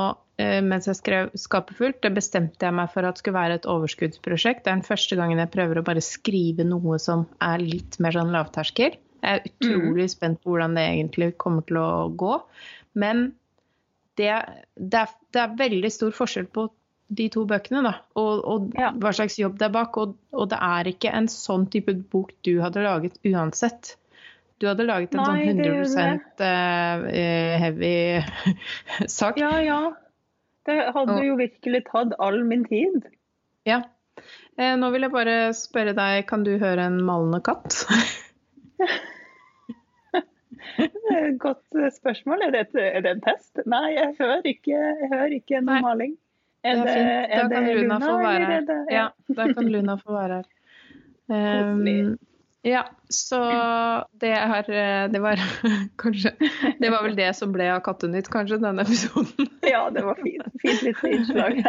eh, 0.41 0.61
mens 0.65 0.89
jeg 0.89 0.99
skrev 0.99 1.35
'Skapefullt', 1.35 2.01
det 2.03 2.15
bestemte 2.15 2.67
jeg 2.67 2.75
meg 2.75 2.91
for 2.95 3.07
at 3.07 3.19
skulle 3.19 3.39
være 3.39 3.59
et 3.59 3.69
overskuddsprosjekt. 3.69 4.65
Det 4.65 4.73
er 4.73 4.79
den 4.79 4.87
første 4.87 5.19
gangen 5.19 5.43
jeg 5.43 5.53
prøver 5.55 5.83
å 5.83 5.87
bare 5.87 6.03
skrive 6.03 6.67
noe 6.67 6.99
som 7.03 7.27
er 7.43 7.59
litt 7.59 7.99
mer 8.01 8.17
sånn 8.17 8.33
lavterskel. 8.35 8.97
Jeg 9.23 9.39
er 9.41 9.47
utrolig 9.51 10.07
mm. 10.07 10.13
spent 10.15 10.41
på 10.43 10.53
hvordan 10.53 10.77
det 10.79 10.85
egentlig 10.93 11.33
kommer 11.41 11.67
til 11.69 11.81
å 11.83 12.09
gå. 12.19 12.35
Men 12.99 13.31
det, 14.19 14.33
det, 14.75 15.05
er, 15.05 15.15
det 15.35 15.43
er, 15.43 15.57
veldig 15.59 15.91
stor 15.95 16.15
forskjell 16.15 16.49
på 16.55 16.69
de 17.19 17.29
to 17.33 17.45
bøkene, 17.49 17.83
da. 17.87 17.95
Og, 18.21 18.43
og 18.45 18.77
ja. 18.79 18.91
hva 19.01 19.15
slags 19.17 19.39
jobb 19.41 19.57
det 19.61 19.69
er 19.69 19.75
bak. 19.75 19.97
Og, 20.01 20.17
og, 20.35 20.49
det 20.53 20.59
er 20.65 20.91
ikke 20.91 21.15
en 21.15 21.31
sånn 21.33 21.69
type 21.73 21.95
bok 22.13 22.35
du 22.47 22.59
hadde 22.63 22.85
laget 22.85 23.19
uansett. 23.29 23.97
Du 24.59 24.67
hadde 24.67 24.89
laget 24.89 25.15
en 25.15 25.23
Nei, 25.23 25.53
sånn 25.87 26.19
100 26.19 26.43
uh, 26.43 27.05
heavy 27.63 27.95
sak. 29.19 29.39
Ja, 29.41 29.55
ja. 29.63 29.81
Det 30.69 30.81
hadde 30.93 31.21
jo 31.25 31.39
virkelig 31.39 31.87
tatt 31.87 32.13
all 32.21 32.43
min 32.45 32.67
tid. 32.69 33.07
Ja. 33.69 33.83
Eh, 34.59 34.75
nå 34.77 34.91
vil 34.93 35.07
jeg 35.07 35.15
bare 35.15 35.37
spørre 35.57 35.95
deg, 35.97 36.25
kan 36.29 36.43
du 36.45 36.57
høre 36.61 36.89
en 36.91 36.99
malende 37.07 37.41
katt? 37.47 37.85
Godt 41.39 41.97
spørsmål. 41.97 42.39
Er 42.47 42.51
det, 42.55 42.61
et, 42.61 42.75
er 42.83 43.01
det, 43.05 43.11
en 43.17 43.23
test? 43.25 43.61
Nei, 43.67 43.93
jeg 43.97 44.15
hører 44.19 44.47
ikke, 44.47 44.77
jeg 44.77 45.11
hører 45.13 45.35
ikke 45.41 45.61
noe 45.65 45.83
maling. 45.85 46.17
Er 46.67 46.81
det, 46.83 46.95
er 46.95 47.43
det, 47.47 47.51
da 47.51 47.61
kan 47.63 47.77
Luna, 47.79 47.99
få 48.03 48.15
være 48.19 48.47
her. 48.47 48.65
Det, 48.67 48.79
ja. 48.91 49.05
ja, 49.05 49.35
da 49.37 49.47
kan 49.55 49.69
Luna 49.71 49.95
få 50.01 50.17
være 50.17 50.41
her. 50.41 50.47
Um, 51.29 52.17
ja, 52.63 52.83
så 53.09 53.39
det 54.21 54.31
her 54.35 55.09
Det 55.13 55.21
var 55.21 55.37
kanskje 56.03 56.31
Det 56.81 56.91
var 56.91 57.03
vel 57.05 57.17
det 57.17 57.37
som 57.37 57.53
ble 57.53 57.69
av 57.71 57.83
Kattenytt, 57.85 58.31
kanskje, 58.33 58.59
denne 58.63 58.83
episoden. 58.83 59.51
ja, 59.75 59.85
det 59.95 60.03
var 60.07 60.19
fint. 60.23 60.49
Fint 60.63 60.83
lite 60.83 61.13
innslag. 61.15 61.63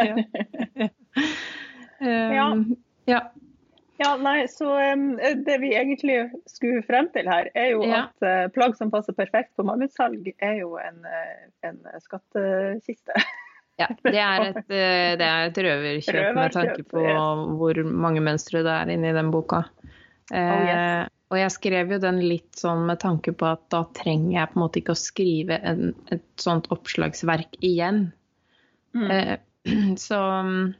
ja. 2.00 2.50
Um, 2.50 2.76
ja. 3.06 3.20
Ja. 4.00 4.14
Nei, 4.20 4.48
så 4.48 4.72
um, 4.92 5.04
Det 5.46 5.58
vi 5.62 5.74
egentlig 5.76 6.16
skulle 6.50 6.82
frem 6.86 7.10
til 7.14 7.28
her, 7.30 7.50
er 7.54 7.70
jo 7.74 7.84
ja. 7.86 8.06
at 8.08 8.26
uh, 8.26 8.48
plagg 8.54 8.78
som 8.78 8.92
passer 8.92 9.16
perfekt 9.16 9.52
på 9.58 9.66
mammutsalg, 9.68 10.32
er 10.40 10.58
jo 10.62 10.74
en, 10.80 11.04
uh, 11.04 11.46
en 11.68 11.78
skattkiste. 12.02 13.16
ja, 13.80 13.90
det 14.06 14.16
er 14.16 14.48
et, 14.48 14.64
uh, 14.64 15.12
det 15.20 15.30
er 15.30 15.46
et 15.50 15.62
røverkjøp 15.68 16.34
med 16.36 16.56
tanke 16.56 16.84
på 16.88 17.04
yes. 17.04 17.46
hvor 17.60 17.84
mange 18.06 18.24
mønstre 18.24 18.64
det 18.66 18.76
er 18.76 18.92
inni 18.96 19.14
den 19.16 19.32
boka. 19.34 19.64
Oh, 20.30 20.36
yes. 20.38 21.10
Og 21.30 21.38
jeg 21.38 21.52
skrev 21.54 21.92
jo 21.94 22.00
den 22.02 22.18
litt 22.24 22.58
sånn 22.58 22.82
med 22.88 22.98
tanke 23.02 23.32
på 23.38 23.46
at 23.46 23.62
da 23.70 23.84
trenger 23.94 24.32
jeg 24.34 24.50
på 24.50 24.58
en 24.58 24.62
måte 24.64 24.80
ikke 24.80 24.96
å 24.96 24.98
skrive 24.98 25.60
en, 25.62 25.92
et 26.10 26.24
sånt 26.42 26.66
oppslagsverk 26.74 27.54
igjen. 27.62 28.08
Mm. 28.98 29.38
så 30.06 30.18
um, 30.42 30.72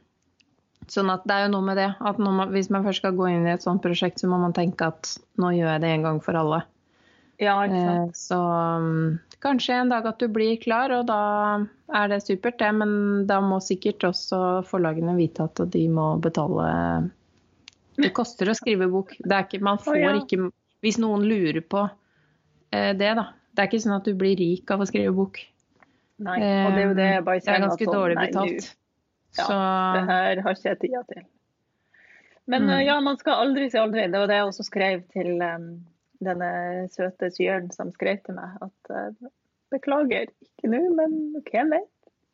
Sånn 0.91 1.07
at 1.13 1.23
det 1.23 1.37
er 1.37 1.45
jo 1.45 1.53
noe 1.53 1.63
med 1.63 1.79
det. 1.79 1.87
At 2.03 2.19
man, 2.19 2.41
hvis 2.51 2.67
man 2.73 2.83
først 2.83 2.99
skal 2.99 3.15
gå 3.15 3.29
inn 3.31 3.47
i 3.47 3.53
et 3.53 3.63
sånt 3.63 3.83
prosjekt, 3.83 4.19
så 4.19 4.27
må 4.27 4.41
man 4.41 4.55
tenke 4.55 4.89
at 4.91 5.13
nå 5.39 5.53
gjør 5.55 5.69
jeg 5.75 5.83
det 5.85 5.91
en 5.95 6.07
gang 6.07 6.19
for 6.23 6.35
alle. 6.35 6.65
Ja, 7.41 7.55
ikke 7.65 7.79
sant. 7.79 8.11
Eh, 8.11 8.17
så 8.17 8.39
um, 8.77 9.37
kanskje 9.41 9.77
en 9.79 9.93
dag 9.93 10.05
at 10.11 10.19
du 10.21 10.27
blir 10.29 10.59
klar, 10.61 10.91
og 10.93 11.07
da 11.09 11.21
er 11.95 12.11
det 12.11 12.19
supert, 12.25 12.59
det. 12.59 12.73
Men 12.77 13.23
da 13.29 13.39
må 13.43 13.61
sikkert 13.63 14.03
også 14.11 14.41
forlagene 14.67 15.15
vite 15.17 15.47
at 15.47 15.63
de 15.73 15.85
må 15.91 16.13
betale 16.21 16.67
Det 18.01 18.11
koster 18.17 18.51
å 18.51 18.57
skrive 18.57 18.91
bok. 18.91 19.15
Det 19.23 19.31
er 19.31 19.47
ikke, 19.47 19.63
man 19.63 19.79
får 19.81 19.95
oh, 19.95 20.03
ja. 20.03 20.13
ikke 20.19 20.51
Hvis 20.83 20.99
noen 21.01 21.23
lurer 21.29 21.63
på 21.63 21.85
eh, 22.75 22.91
det, 22.99 23.15
da. 23.15 23.31
Det 23.51 23.63
er 23.63 23.71
ikke 23.71 23.83
sånn 23.83 23.97
at 23.97 24.07
du 24.07 24.13
blir 24.19 24.35
rik 24.39 24.75
av 24.75 24.83
å 24.83 24.91
skrive 24.91 25.15
bok. 25.15 25.39
Nei, 26.21 26.37
og 26.37 26.75
det 26.75 26.83
er 26.83 26.85
jo 26.85 26.95
det 26.99 27.09
jeg 27.09 27.25
bare 27.25 27.41
kjenner. 27.41 27.51
Det 27.51 27.57
er 27.57 27.67
ganske 27.69 27.91
dårlig 27.95 28.19
betalt. 28.19 28.71
Ja, 29.37 29.45
så... 29.45 29.59
det 29.95 30.03
her 30.09 30.41
har 30.45 30.57
ikke 30.57 30.69
jeg 30.69 30.79
tida 30.81 31.03
til. 31.09 31.23
Men 32.51 32.65
mm. 32.67 32.81
ja, 32.83 32.97
man 33.01 33.17
skal 33.17 33.45
aldri 33.45 33.69
si 33.71 33.79
aldri. 33.79 34.07
Det 34.11 34.19
var 34.19 34.27
det 34.27 34.39
jeg 34.39 34.49
også 34.49 34.65
skrev 34.67 35.03
til 35.13 35.37
um, 35.39 35.69
denne 36.25 36.51
søte 36.91 37.29
syren 37.31 37.69
som 37.71 37.93
skrev 37.93 38.19
til 38.25 38.35
meg. 38.35 38.57
At 38.65 38.91
uh, 38.91 39.31
beklager, 39.71 40.33
ikke 40.43 40.71
nå, 40.73 40.81
men 40.97 41.17
hvem 41.47 41.73
vet? 41.77 41.89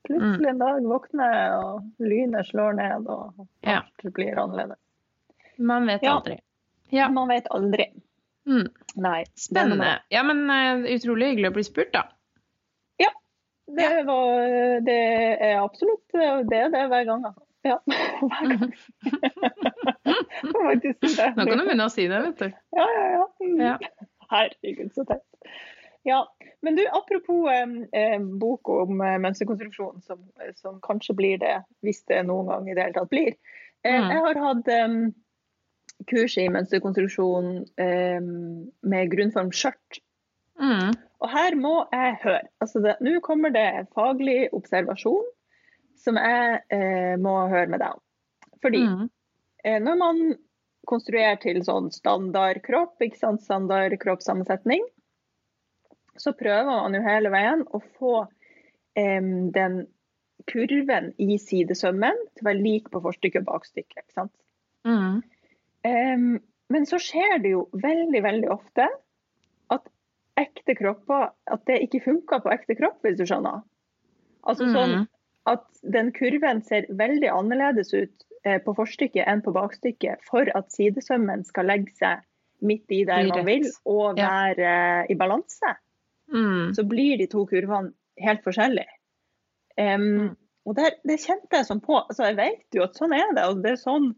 Plutselig 0.07 0.47
en 0.53 0.61
dag 0.61 0.85
våkner 0.87 1.33
jeg, 1.35 1.55
og 1.59 2.03
lynet 2.07 2.47
slår 2.47 2.77
ned, 2.79 3.09
og 3.11 3.47
alt 3.67 4.05
ja. 4.05 4.11
blir 4.15 4.39
annerledes. 4.39 4.79
Man 5.57 5.89
vet 5.89 6.05
aldri. 6.07 6.37
Ja, 6.95 7.09
man 7.11 7.27
vet 7.27 7.49
aldri. 7.51 7.89
Mm. 8.47 8.69
Nei. 9.03 9.25
Spennende. 9.35 9.97
Ja, 10.13 10.23
men 10.23 10.45
uh, 10.47 10.87
utrolig 10.95 11.33
hyggelig 11.33 11.51
å 11.51 11.57
bli 11.57 11.65
spurt, 11.67 11.91
da. 11.93 12.05
Det, 13.67 13.89
var, 14.07 14.45
det 14.87 15.01
er 15.43 15.57
absolutt 15.59 16.15
det 16.47 16.61
er 16.61 16.71
det 16.71 16.85
hver 16.87 17.03
gang, 17.09 17.25
altså. 17.27 17.43
Ja, 17.67 17.77
hver 18.31 18.53
gang. 18.53 18.73
Nå 21.35 21.45
kan 21.45 21.59
du 21.59 21.65
begynne 21.65 21.87
å 21.87 21.91
si 21.91 22.07
det, 22.07 22.21
vet 22.29 22.45
du. 22.45 22.53
Ja, 22.77 22.85
ja, 22.95 23.07
ja. 23.17 23.25
Mm. 23.43 24.05
Herregud, 24.31 24.93
så 24.95 25.03
teit. 25.07 25.25
Ja, 26.07 26.21
men 26.61 26.75
du, 26.75 26.85
apropos 26.87 27.49
eh, 27.51 28.19
bok 28.39 28.69
om 28.71 29.01
eh, 29.01 29.17
mønsterkonstruksjon, 29.19 30.01
som, 30.07 30.21
som, 30.55 30.77
kanskje 30.83 31.15
blir 31.17 31.41
det, 31.41 31.57
hvis 31.83 32.05
det 32.07 32.21
noen 32.29 32.47
gang 32.51 32.69
i 32.69 32.75
det 32.77 32.85
hele 32.85 32.95
tatt 32.95 33.11
blir. 33.11 33.35
Eh, 33.83 33.97
mm. 33.97 34.07
Jeg 34.13 34.23
har 34.23 34.39
hatt 34.45 34.71
eh, 34.71 34.95
kurs 36.07 36.37
i 36.39 36.47
mønsterkonstruksjon 36.53 37.51
med 37.75 39.11
grunnform 39.11 39.49
skjørt. 39.51 39.99
Mm. 40.61 40.93
Og 41.23 41.31
her 41.33 41.55
må 41.57 41.73
jeg 41.93 42.17
høre. 42.23 42.45
Altså 42.61 42.93
Nå 43.01 43.19
kommer 43.25 43.53
det 43.53 43.65
en 43.65 43.89
faglig 43.95 44.47
observasjon 44.55 45.25
som 45.97 46.19
jeg 46.21 46.59
eh, 46.73 47.15
må 47.21 47.33
høre 47.49 47.69
med 47.71 47.81
deg 47.81 47.95
om. 47.95 48.03
Fordi 48.61 48.83
mm. 48.85 49.07
eh, 49.65 49.79
når 49.81 49.97
man 49.97 50.21
konstruerer 50.87 51.39
til 51.41 51.59
sånn 51.65 51.89
standard 51.91 52.61
kropp, 52.65 53.01
ikke 53.03 53.19
sant? 53.19 53.43
standard 53.43 53.97
kroppssammensetning, 54.01 54.85
så 56.17 56.33
prøver 56.37 56.69
man 56.69 56.95
jo 56.97 57.03
hele 57.05 57.31
veien 57.33 57.65
å 57.65 57.81
få 57.99 58.13
eh, 58.97 59.31
den 59.57 59.81
kurven 60.47 61.11
i 61.19 61.39
sidesømmen 61.41 62.21
til 62.37 62.45
å 62.45 62.49
være 62.51 62.61
lik 62.61 62.93
på 62.93 63.01
forstykke 63.03 63.41
og 63.41 63.49
bakstykke. 63.49 64.05
ikke 64.05 64.15
sant? 64.15 64.35
Mm. 64.87 65.23
Men 66.71 66.85
så 66.87 66.99
skjer 67.01 67.41
det 67.43 67.51
jo 67.51 67.65
veldig, 67.75 68.21
veldig 68.23 68.49
ofte 68.53 68.85
at 69.73 69.83
ekte 70.37 70.75
kropper 70.77 71.31
At 71.51 71.65
det 71.69 71.81
ikke 71.85 72.03
funker 72.05 72.41
på 72.43 72.53
ekte 72.53 72.77
kropp, 72.79 72.99
hvis 73.05 73.17
du 73.19 73.25
skjønner. 73.27 73.63
Altså 74.47 74.69
sånn 74.71 74.93
mm. 74.93 75.05
at 75.51 75.65
den 75.95 76.13
kurven 76.15 76.61
ser 76.63 76.87
veldig 76.99 77.29
annerledes 77.33 77.91
ut 77.95 78.25
eh, 78.47 78.61
på 78.63 78.75
forstykket 78.77 79.27
enn 79.27 79.43
på 79.43 79.51
bakstykket 79.55 80.23
for 80.27 80.47
at 80.55 80.71
sidesømmen 80.71 81.43
skal 81.47 81.67
legge 81.67 81.91
seg 81.99 82.23
midt 82.63 82.93
i 82.95 83.03
der 83.05 83.27
man 83.27 83.45
vil 83.45 83.67
og 83.85 84.17
være 84.17 84.63
ja. 84.63 84.77
Eh, 85.03 85.11
i 85.13 85.17
balanse. 85.19 85.73
Mm. 86.33 86.73
Så 86.77 86.85
blir 86.87 87.19
de 87.19 87.27
to 87.31 87.43
kurvene 87.49 87.93
helt 88.23 88.43
forskjellige. 88.45 88.91
Um. 89.77 90.35
Og 90.67 90.75
det, 90.75 90.97
det, 91.07 91.19
kjente 91.23 91.61
jeg 91.61 91.67
sånn 91.69 91.83
på. 91.83 91.95
Altså, 92.01 92.25
jeg 92.27 92.35
vet 92.39 92.75
jo 92.75 92.83
at 92.83 92.97
sånn 92.99 93.13
er 93.15 93.29
det. 93.35 93.43
og 93.47 93.61
det 93.63 93.75
er 93.75 93.79
sånn 93.79 94.09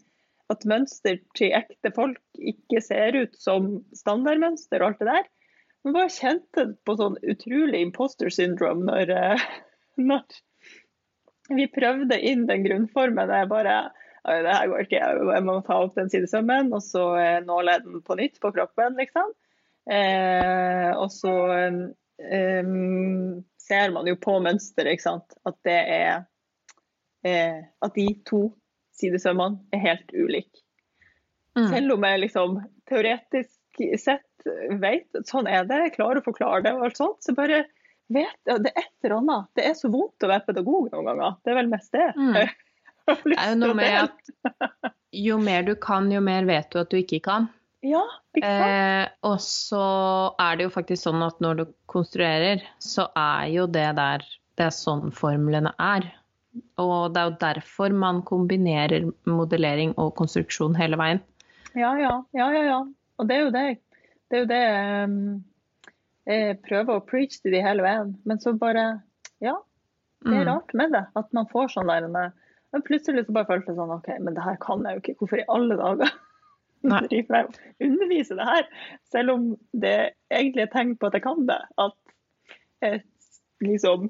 at 0.50 0.66
mønster 0.66 1.20
til 1.38 1.54
ekte 1.54 1.92
folk 1.94 2.22
ikke 2.42 2.82
ser 2.82 3.18
ut 3.20 3.36
som 3.38 3.76
standardmønster 3.94 4.82
og 4.82 4.88
alt 4.88 5.04
det 5.04 5.12
der. 5.12 5.28
Men 5.84 5.96
bare 5.96 6.12
kjente 6.12 6.66
på 6.86 6.96
sånn 7.00 7.18
utrolig 7.24 7.82
imposter 7.86 8.32
syndrome 8.34 8.88
når, 8.90 9.14
eh, 9.16 9.50
når 10.12 10.40
vi 11.56 11.66
prøvde 11.72 12.20
inn 12.20 12.46
den 12.50 12.66
grunnformen. 12.68 13.32
Jeg 13.32 13.52
bare 13.52 13.80
det 14.30 14.52
her 14.52 14.68
går 14.68 14.84
ikke, 14.84 15.00
jeg 15.00 15.44
må 15.48 15.54
ta 15.66 15.78
opp 15.86 15.96
den 15.96 16.10
sidesømmen 16.12 16.74
og 16.76 16.84
så 16.84 17.06
nåle 17.48 17.78
den 17.82 18.02
på 18.06 18.18
nytt 18.20 18.36
på 18.44 18.52
kroppen, 18.54 18.98
liksom. 19.00 19.32
Eh, 19.90 20.92
og 20.94 21.10
så 21.12 21.34
eh, 22.22 22.68
ser 23.64 23.94
man 23.96 24.10
jo 24.10 24.18
på 24.22 24.38
mønsteret, 24.44 24.94
ikke 24.94 25.08
sant, 25.08 25.38
at 25.50 25.58
det 25.66 25.80
er 25.80 26.12
eh, 27.26 27.64
At 27.82 27.96
de 27.96 28.08
to 28.28 28.44
sidesømmene 29.00 29.64
er 29.74 29.86
helt 29.88 30.14
ulike. 30.14 30.62
Mm. 31.58 31.70
Selv 31.72 31.96
om 31.96 32.06
jeg 32.06 32.24
liksom 32.26 32.60
teoretisk 32.90 33.82
sett 33.98 34.28
vet 34.82 35.20
sånn 35.28 35.50
er 35.50 35.68
det, 35.70 35.82
jeg 35.88 35.96
klarer 35.98 36.22
å 36.22 36.26
forklare 36.26 36.64
det 36.66 36.74
og 36.78 36.88
alt 36.88 37.00
sånt, 37.00 37.20
så 37.26 37.36
bare 37.38 37.64
vet 38.10 38.40
det 38.46 38.72
er 38.72 38.82
et 38.82 39.06
eller 39.06 39.20
annet. 39.20 39.52
Det 39.58 39.68
er 39.70 39.78
så 39.78 39.92
vondt 39.92 40.26
å 40.26 40.32
være 40.32 40.48
pedagog 40.48 40.90
noen 40.94 41.12
ganger. 41.12 41.38
Det 41.44 41.54
er 41.54 41.60
vel 41.60 41.72
mest 41.72 41.96
det. 41.96 42.10
Mm. 42.18 42.42
Det 43.10 43.34
er 43.42 43.56
jo 43.56 43.56
noe 43.58 43.74
med 43.74 43.96
at 44.04 44.92
jo 45.18 45.40
mer 45.42 45.64
du 45.66 45.72
kan, 45.82 46.12
jo 46.14 46.20
mer 46.22 46.46
vet 46.46 46.68
du 46.70 46.78
at 46.78 46.92
du 46.92 47.00
ikke 47.00 47.18
kan. 47.26 47.48
Ja, 47.82 48.04
ikke? 48.36 48.50
Eh, 48.50 49.06
og 49.26 49.40
så 49.42 49.82
er 50.42 50.60
det 50.60 50.68
jo 50.68 50.74
faktisk 50.74 51.08
sånn 51.08 51.24
at 51.26 51.40
når 51.42 51.62
du 51.62 51.64
konstruerer, 51.90 52.62
så 52.84 53.08
er 53.18 53.48
jo 53.54 53.66
det 53.72 53.88
der 53.98 54.26
Det 54.60 54.68
er 54.68 54.76
sånn 54.76 55.14
formlene 55.16 55.72
er. 55.80 56.10
Og 56.82 57.14
det 57.16 57.22
er 57.22 57.30
jo 57.30 57.38
derfor 57.40 57.94
man 57.96 58.20
kombinerer 58.28 59.06
modellering 59.24 59.94
og 59.96 60.12
konstruksjon 60.20 60.76
hele 60.76 61.00
veien. 61.00 61.22
Ja, 61.78 61.94
ja. 61.96 62.18
Ja, 62.36 62.50
ja, 62.52 62.64
ja. 62.68 62.80
Og 63.20 63.30
det 63.30 63.38
er 63.38 63.46
jo 63.46 63.54
det, 63.56 63.64
det, 64.30 64.38
er 64.38 64.44
jo 64.44 64.50
det 64.50 64.64
um, 65.10 65.18
jeg 66.30 66.60
prøver 66.68 67.00
å 67.00 67.06
preache 67.06 67.42
til 67.42 67.56
de 67.56 67.64
hele 67.66 67.86
veien. 67.86 68.14
Men 68.30 68.42
så 68.44 68.54
bare 68.58 68.86
Ja, 69.42 69.58
det 70.26 70.36
er 70.36 70.46
mm. 70.46 70.50
rart 70.52 70.74
med 70.78 70.96
det. 70.96 71.06
At 71.20 71.30
man 71.36 71.50
får 71.52 71.74
sånn 71.76 71.92
der 71.92 72.08
Men 72.10 72.86
plutselig 72.86 73.26
så 73.26 73.36
bare 73.36 73.50
følte 73.50 73.74
jeg 73.74 73.80
sånn 73.80 73.96
OK, 73.96 74.10
men 74.22 74.36
det 74.38 74.46
her 74.46 74.60
kan 74.62 74.86
jeg 74.86 74.98
jo 74.98 75.04
ikke. 75.04 75.18
Hvorfor 75.22 75.42
i 75.42 75.48
alle 75.50 75.80
dager 75.80 76.16
driver 77.10 77.40
jeg 77.40 77.48
og 77.50 77.90
underviser 77.90 78.40
det 78.40 78.50
her? 78.52 78.70
Selv 79.12 79.36
om 79.36 79.50
det 79.74 79.98
egentlig 80.30 80.68
er 80.68 80.74
tegn 80.76 80.96
på 81.00 81.10
at 81.10 81.18
jeg 81.18 81.26
kan 81.26 81.46
det. 81.50 81.62
At 81.82 81.98
jeg 82.86 83.04
liksom 83.66 84.10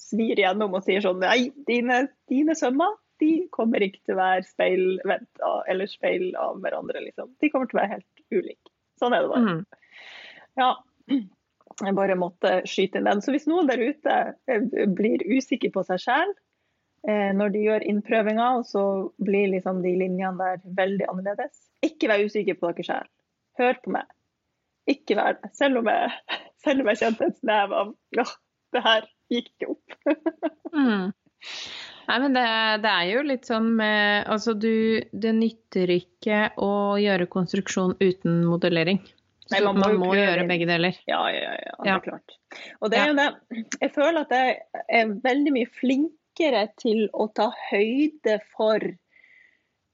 svir 0.00 0.38
gjennom 0.40 0.74
og 0.78 0.86
sier 0.86 1.02
sånn 1.04 1.20
Nei, 1.20 1.50
dine, 1.68 2.06
dine 2.30 2.54
sømmer 2.56 2.94
de 3.20 3.30
kommer 3.52 3.82
ikke 3.84 4.00
til 4.04 4.16
å 4.16 4.20
være 4.20 4.46
speilvendt 4.48 5.42
eller 5.68 5.90
speil 5.90 6.30
av 6.40 6.60
hverandre, 6.62 7.02
liksom. 7.04 7.34
De 7.40 7.50
kommer 7.52 7.68
til 7.68 7.76
å 7.76 7.82
være 7.82 7.98
helt 7.98 8.22
ulike. 8.32 8.69
Sånn 9.00 9.16
er 9.16 9.24
det 9.24 9.32
bare. 9.32 9.54
Mm. 9.56 9.62
Ja. 10.60 10.70
Jeg 11.80 11.96
bare 11.96 12.16
måtte 12.18 12.60
skyte 12.68 13.00
inn 13.00 13.08
den. 13.08 13.22
Så 13.24 13.32
hvis 13.32 13.48
noen 13.48 13.68
der 13.70 13.80
ute 13.80 14.16
eh, 14.50 14.86
blir 14.92 15.24
usikker 15.30 15.72
på 15.72 15.84
seg 15.88 16.02
sjøl 16.02 16.32
eh, 17.08 17.30
når 17.36 17.54
de 17.54 17.64
gjør 17.64 17.86
innprøvinger, 17.88 18.60
og 18.60 18.66
så 18.68 18.84
blir 19.22 19.48
liksom 19.54 19.80
de 19.84 19.94
linjene 20.02 20.36
der 20.40 20.60
veldig 20.76 21.08
annerledes, 21.12 21.62
ikke 21.86 22.10
vær 22.12 22.26
usikker 22.26 22.58
på 22.60 22.72
dere 22.72 22.88
sjøl. 22.90 23.10
Hør 23.60 23.80
på 23.84 23.94
meg. 23.96 24.12
Ikke 24.90 25.16
vær 25.18 25.38
det. 25.38 25.52
Selv 25.56 25.80
om 25.80 25.88
jeg, 25.90 26.12
selv 26.64 26.84
om 26.84 26.92
jeg 26.92 27.02
kjente 27.04 27.30
et 27.30 27.40
snev 27.40 27.76
av 27.76 27.94
ja, 28.16 28.26
det 28.76 28.84
her 28.86 29.08
gikk 29.32 29.52
ikke 29.54 29.72
opp. 29.76 29.98
mm. 30.76 31.10
Nei, 32.08 32.18
men 32.22 32.34
det, 32.34 32.44
det, 32.84 32.90
er 32.90 33.08
jo 33.10 33.22
litt 33.26 33.46
sånn 33.48 33.68
med 33.78 34.28
Altså, 34.30 34.54
du 34.58 35.02
Det 35.12 35.32
nytter 35.36 35.92
ikke 35.94 36.40
å 36.60 36.98
gjøre 37.00 37.28
konstruksjon 37.30 37.96
uten 38.00 38.44
modellering. 38.48 39.00
Nei, 39.50 39.60
man 39.66 39.78
må, 39.78 39.88
man 39.88 39.98
må 39.98 40.14
gjøre 40.14 40.46
begge 40.46 40.66
deler. 40.68 40.98
Ja, 41.10 41.24
ja, 41.34 41.54
ja, 41.58 41.76
det 41.82 41.92
er 41.92 42.02
klart. 42.04 42.36
Og 42.78 42.92
det 42.92 43.00
er 43.00 43.10
jo 43.10 43.16
det. 43.18 43.28
Jeg 43.80 43.92
føler 43.96 44.20
at 44.22 44.34
jeg 44.34 44.84
er 45.00 45.14
veldig 45.24 45.54
mye 45.56 45.70
flinkere 45.80 46.64
til 46.78 47.08
å 47.10 47.26
ta 47.34 47.48
høyde 47.72 48.36
for 48.54 48.86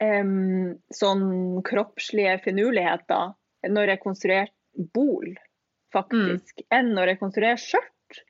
um, 0.03 0.77
sånn 0.93 1.27
kroppslige 1.65 2.37
finurligheter 2.45 3.33
når 3.73 3.95
jeg 3.95 4.03
konstruerer 4.05 4.53
bol, 4.93 5.33
faktisk, 5.95 6.53
mm. 6.61 6.69
enn 6.77 6.93
når 6.99 7.15
jeg 7.15 7.21
konstruerer 7.23 7.61
skjørt. 7.61 8.21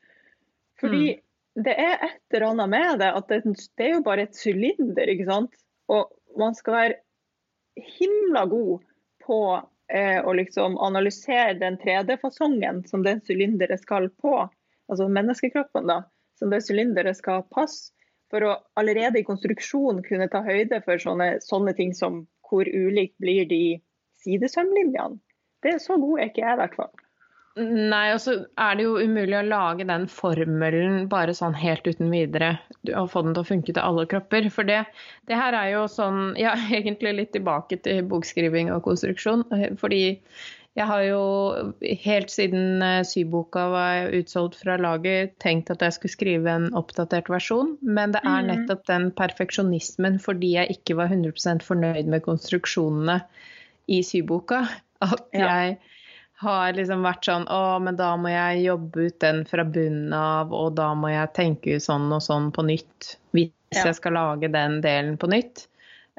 Fordi 0.80 1.02
mm. 1.16 1.25
Det 1.57 1.72
er 1.80 2.02
et 2.04 2.36
eller 2.36 2.50
annet 2.50 2.68
med 2.68 2.98
det 3.00 3.09
at 3.16 3.30
det, 3.32 3.40
det 3.78 3.86
er 3.86 3.94
jo 3.96 4.04
bare 4.04 4.26
et 4.26 4.36
sylinder, 4.36 5.09
ikke 5.09 5.28
sant. 5.28 5.57
Og 5.92 6.11
man 6.36 6.57
skal 6.57 6.76
være 6.76 7.86
himla 7.96 8.44
god 8.50 8.84
på 9.24 9.40
eh, 9.92 10.20
å 10.20 10.34
liksom 10.36 10.76
analysere 10.82 11.57
den 11.61 11.78
3D-fasongen 11.80 12.84
som 12.90 13.04
den 13.07 13.22
sylinderet 13.24 13.82
skal 13.82 14.11
på, 14.20 14.38
altså 14.90 15.09
menneskekroppen, 15.09 15.88
da, 15.88 16.02
som 16.38 16.52
det 16.52 16.62
sylinderet 16.66 17.18
skal 17.18 17.46
passe, 17.54 17.92
for 18.30 18.42
å 18.42 18.54
allerede 18.74 19.20
i 19.20 19.26
konstruksjon 19.26 20.02
kunne 20.07 20.26
ta 20.28 20.40
høyde 20.42 20.80
for 20.82 20.98
sånne, 20.98 21.36
sånne 21.46 21.76
ting 21.78 21.92
som 21.94 22.24
hvor 22.46 22.66
ulikt 22.66 23.14
blir 23.22 23.46
de 23.46 23.78
sidesømlinjene. 24.24 25.20
Det 25.62 25.76
er 25.76 25.82
så 25.82 25.96
god 25.98 26.20
er 26.20 26.30
ikke 26.30 26.42
jeg, 26.42 26.57
i 26.57 26.61
hvert 26.61 26.74
fall. 26.78 27.05
Nei, 27.57 28.11
og 28.12 28.18
så 28.20 28.34
er 28.61 28.76
det 28.76 28.84
jo 28.84 28.98
umulig 29.00 29.38
å 29.38 29.46
lage 29.46 29.86
den 29.88 30.02
formelen 30.12 31.07
bare 31.09 31.32
sånn 31.36 31.54
helt 31.57 31.86
uten 31.88 32.11
videre 32.12 32.59
og 32.90 33.09
få 33.14 33.22
den 33.24 33.32
til 33.32 33.40
å 33.46 33.48
funke 33.48 33.72
til 33.72 33.80
alle 33.80 34.04
kropper. 34.11 34.50
For 34.52 34.68
det, 34.68 34.82
det 35.30 35.38
her 35.40 35.57
er 35.57 35.70
jo 35.72 35.86
sånn 35.88 36.34
Ja, 36.40 36.52
egentlig 36.78 37.14
litt 37.16 37.32
tilbake 37.36 37.80
til 37.86 38.04
bokskriving 38.11 38.68
og 38.74 38.84
konstruksjon. 38.84 39.46
Fordi 39.80 40.02
jeg 40.76 40.90
har 40.90 41.02
jo 41.07 41.22
helt 42.04 42.28
siden 42.28 42.84
eh, 42.84 43.00
syboka 43.09 43.64
var 43.72 44.12
utsolgt 44.18 44.59
fra 44.61 44.76
laget, 44.76 45.32
tenkt 45.40 45.72
at 45.72 45.80
jeg 45.80 45.96
skulle 45.96 46.12
skrive 46.12 46.52
en 46.59 46.68
oppdatert 46.76 47.32
versjon. 47.32 47.78
Men 47.80 48.12
det 48.12 48.20
er 48.20 48.44
mm. 48.44 48.50
nettopp 48.52 48.84
den 48.92 49.09
perfeksjonismen 49.16 50.20
fordi 50.20 50.59
jeg 50.59 50.76
ikke 50.76 51.00
var 51.00 51.09
100% 51.09 51.64
fornøyd 51.64 52.12
med 52.12 52.26
konstruksjonene 52.28 53.22
i 53.88 54.02
syboka, 54.04 54.66
at 55.00 55.24
jeg 55.32 55.78
har 56.43 56.74
liksom 56.76 57.05
vært 57.07 57.28
sånn 57.28 57.47
Å, 57.53 57.78
men 57.82 57.97
da 57.97 58.11
må 58.20 58.32
jeg 58.32 58.66
jobbe 58.66 59.09
ut 59.09 59.20
den 59.24 59.45
fra 59.49 59.64
bunnen 59.64 60.12
av, 60.16 60.53
og 60.55 60.74
da 60.76 60.91
må 60.99 61.12
jeg 61.12 61.32
tenke 61.37 61.78
ut 61.78 61.84
sånn 61.87 62.11
og 62.12 62.22
sånn 62.24 62.51
på 62.53 62.66
nytt. 62.66 63.16
Hvis 63.37 63.53
ja. 63.74 63.89
jeg 63.89 63.99
skal 63.99 64.16
lage 64.18 64.53
den 64.53 64.80
delen 64.84 65.16
på 65.20 65.30
nytt. 65.32 65.66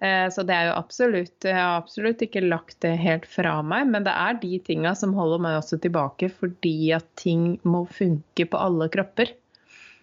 Eh, 0.02 0.28
så 0.34 0.44
det 0.46 0.54
er 0.54 0.68
jo 0.68 0.74
absolutt 0.78 1.46
Jeg 1.48 1.58
har 1.58 1.80
absolutt 1.80 2.22
ikke 2.22 2.44
lagt 2.46 2.76
det 2.86 2.92
helt 3.02 3.26
fra 3.30 3.56
meg, 3.66 3.88
men 3.90 4.06
det 4.06 4.14
er 4.14 4.38
de 4.42 4.60
tinga 4.62 4.94
som 4.98 5.16
holder 5.18 5.42
meg 5.42 5.58
også 5.58 5.80
tilbake, 5.82 6.30
fordi 6.30 6.94
at 6.98 7.08
ting 7.18 7.56
må 7.66 7.86
funke 7.90 8.46
på 8.46 8.62
alle 8.62 8.90
kropper. 8.94 9.34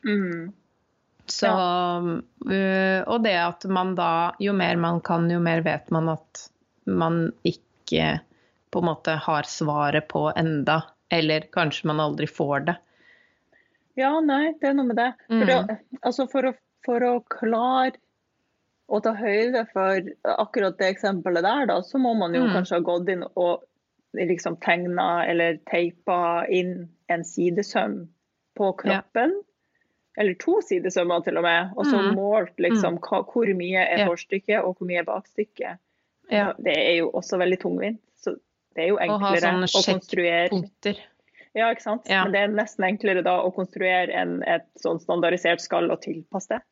Mm. 0.07 0.53
Så 1.31 1.49
ja. 1.49 1.99
uh, 2.05 3.01
Og 3.09 3.23
det 3.25 3.33
at 3.41 3.63
man 3.73 3.95
da 3.97 4.35
Jo 4.45 4.53
mer 4.53 4.77
man 4.77 4.99
kan, 5.01 5.25
jo 5.33 5.39
mer 5.41 5.63
vet 5.65 5.89
man 5.95 6.11
at 6.13 6.43
man 6.85 7.31
ikke 7.49 8.19
på 8.75 8.83
en 8.83 8.91
måte 8.91 9.15
har 9.27 9.47
svaret 9.49 10.09
på 10.11 10.27
enda. 10.37 10.83
Eller 11.13 11.47
kanskje 11.55 11.89
man 11.91 12.03
aldri 12.03 12.27
får 12.27 12.67
det. 12.71 12.75
Ja, 13.95 14.17
nei, 14.21 14.57
det 14.61 14.71
er 14.71 14.75
noe 14.75 14.89
med 14.89 14.99
det. 14.99 15.13
For, 15.29 15.47
mm. 15.47 15.53
å, 15.55 15.99
altså 16.03 16.27
for, 16.31 16.51
å, 16.51 16.55
for 16.87 17.07
å 17.07 17.13
klare 17.31 17.95
å 18.87 19.01
ta 19.01 19.15
høyde 19.17 19.65
for 19.71 20.11
akkurat 20.35 20.77
det 20.81 20.91
eksempelet 20.93 21.47
der, 21.47 21.69
da, 21.71 21.79
så 21.87 22.01
må 22.03 22.13
man 22.19 22.35
jo 22.37 22.43
mm. 22.45 22.51
kanskje 22.57 22.81
ha 22.81 22.85
gått 22.85 23.13
inn 23.15 23.23
og 23.25 23.65
liksom 24.15 24.59
tegna 24.63 25.25
eller 25.27 25.57
teipa 25.71 26.45
inn 26.53 26.89
en 27.11 27.25
sidesøm 27.25 28.05
på 28.59 28.73
kroppen. 28.83 29.35
Ja. 29.35 29.51
Eller 30.23 30.37
to 30.39 30.61
sidesømmer 30.63 31.25
til 31.27 31.39
og 31.41 31.47
med. 31.47 31.73
Og 31.75 31.87
så 31.89 31.99
mm. 31.99 32.11
målt 32.15 32.61
liksom 32.63 32.99
mm. 32.99 33.03
hva, 33.07 33.23
hvor 33.31 33.51
mye 33.59 33.87
er 33.97 34.05
forstykket 34.07 34.61
og 34.61 34.77
hvor 34.79 34.91
mye 34.91 35.03
er 35.03 35.09
bakstykket 35.09 35.81
Ja. 36.33 36.53
Det 36.57 36.73
er 36.73 36.95
jo 37.01 37.11
også 37.13 37.39
veldig 37.41 37.59
tungvint. 37.61 38.01
Så 38.17 38.37
det 38.75 38.85
er 38.85 38.89
jo 38.89 38.97
Å 38.99 39.05
enklere 39.07 39.41
sånne 39.41 39.69
å 39.71 39.83
konstruere. 39.87 40.95
Ja, 41.55 41.69
ikke 41.71 41.83
sant? 41.85 42.09
Ja. 42.11 42.25
Men 42.25 42.33
det 42.35 42.41
er 42.41 42.49
nesten 42.49 42.85
enklere 42.89 43.23
da 43.23 43.37
å 43.47 43.51
konstruere 43.55 44.11
enn 44.13 44.41
et 44.43 44.65
sånn 44.83 44.99
standardisert 45.01 45.61
skall 45.63 45.91
og 45.95 46.01
tilpasse 46.03 46.49
det. 46.57 46.63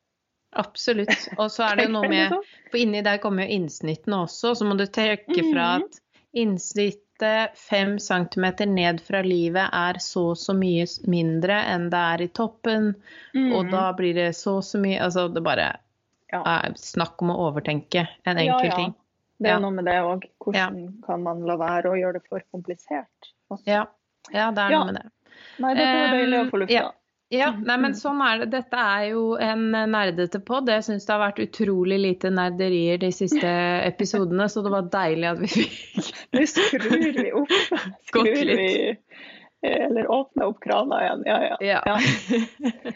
Absolutt. 0.58 1.12
Og 1.38 1.46
så 1.54 1.62
er 1.70 1.76
det 1.84 1.90
noe 1.94 2.08
med 2.10 2.32
Liksom. 2.32 2.42
For 2.72 2.78
inni 2.82 3.02
der 3.06 3.18
kommer 3.22 3.46
jo 3.46 3.54
innsnittene 3.60 4.18
også, 4.26 4.54
så 4.58 4.66
må 4.66 4.74
du 4.76 4.86
trekke 4.86 5.44
fra 5.52 5.68
Mhm. 5.78 5.84
at 5.86 6.00
innsnittet 6.34 7.56
fem 7.58 7.98
centimeter 8.02 8.66
ned 8.66 9.00
fra 9.00 9.20
livet 9.22 9.68
er 9.72 9.98
så 10.02 10.30
og 10.32 10.36
så 10.40 10.54
mye 10.56 10.86
mindre 11.06 11.60
enn 11.70 11.88
det 11.92 12.00
er 12.14 12.22
i 12.22 12.28
toppen, 12.28 12.94
og 13.34 13.64
Mhm. 13.64 13.70
da 13.70 13.92
blir 13.92 14.14
det 14.14 14.30
så 14.34 14.56
og 14.58 14.64
så 14.64 14.78
mye 14.82 14.98
Altså 15.00 15.28
det 15.32 15.42
bare 15.44 15.76
er 16.32 16.72
snakk 16.74 17.20
om 17.22 17.30
å 17.30 17.38
overtenke 17.52 18.08
en 18.26 18.36
enkel 18.38 18.70
ting. 18.74 18.94
Det 19.42 19.50
er 19.50 19.56
Ja. 19.56 19.58
noe 19.64 19.74
med 19.74 19.84
det 19.90 19.98
òg. 20.06 20.24
Hvordan 20.44 20.80
kan 21.06 21.22
man 21.26 21.42
la 21.48 21.56
være 21.60 21.90
å 21.90 21.98
gjøre 21.98 22.12
det 22.20 22.22
for 22.28 22.42
komplisert? 22.54 23.32
Ja. 23.66 23.86
ja, 24.32 24.50
det 24.54 24.58
er 24.68 24.70
Ja. 24.70 24.78
noe 24.78 24.92
med 24.92 25.00
det. 25.02 25.06
Nei, 25.58 25.74
dette 25.74 25.94
var 25.98 26.12
deilig 26.16 26.38
å 26.38 26.50
få 26.50 26.54
Um, 26.54 26.60
lufta. 26.66 26.72
ja. 26.80 26.90
Ja, 27.32 27.46
Mm, 27.50 27.62
nei, 27.64 27.76
men 27.80 27.92
mm. 27.92 27.96
sånn 27.96 28.18
er 28.20 28.38
det. 28.42 28.50
Dette 28.52 28.76
er 28.76 29.04
jo 29.08 29.36
en 29.40 29.70
nerdete 29.72 30.38
pod. 30.44 30.66
Jeg 30.68 30.82
syns 30.84 31.06
det 31.06 31.14
har 31.14 31.22
vært 31.32 31.38
utrolig 31.40 31.96
lite 31.98 32.28
nerderier 32.28 32.98
de 33.00 33.08
siste 33.10 33.40
episodene, 33.88 34.50
så 34.52 34.60
det 34.62 34.70
var 34.70 34.82
deilig 34.92 35.30
at 35.30 35.38
vi 35.40 35.46
fikk 35.48 36.10
Nå 36.36 36.42
skrur 36.44 37.22
vi 37.22 37.32
opp. 37.32 37.48
Skrur 38.10 38.44
vi 38.52 38.98
Eller 39.62 40.10
åpner 40.12 40.44
opp 40.50 40.60
krana 40.60 41.00
igjen. 41.00 41.22
Ja, 41.24 41.38
ja. 41.42 41.80
Ja. 41.86 42.92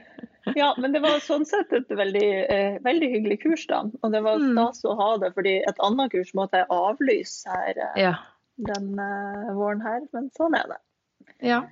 Ja. 0.54 0.74
Men 0.78 0.92
det 0.94 1.00
var 1.02 1.18
sånn 1.24 1.44
sett 1.48 1.72
et 1.74 1.88
veldig, 1.90 2.28
eh, 2.52 2.76
veldig 2.84 3.08
hyggelig 3.10 3.40
kurs, 3.42 3.66
da. 3.66 3.80
Og 4.02 4.12
det 4.12 4.20
var 4.22 4.38
Mm. 4.38 4.52
stas 4.52 4.84
å 4.84 4.94
ha 4.96 5.16
det, 5.18 5.32
fordi 5.34 5.56
et 5.66 5.80
annet 5.82 6.12
kurs 6.12 6.30
måtte 6.38 6.60
jeg 6.62 6.66
avlyse 6.70 7.48
her 7.50 7.74
eh, 7.76 8.02
ja. 8.02 8.14
den 8.56 8.92
eh, 8.98 9.50
våren 9.54 9.82
her, 9.82 10.00
men 10.12 10.30
sånn 10.38 10.54
er 10.54 10.68
det. 10.70 10.78
ja. 11.42 11.62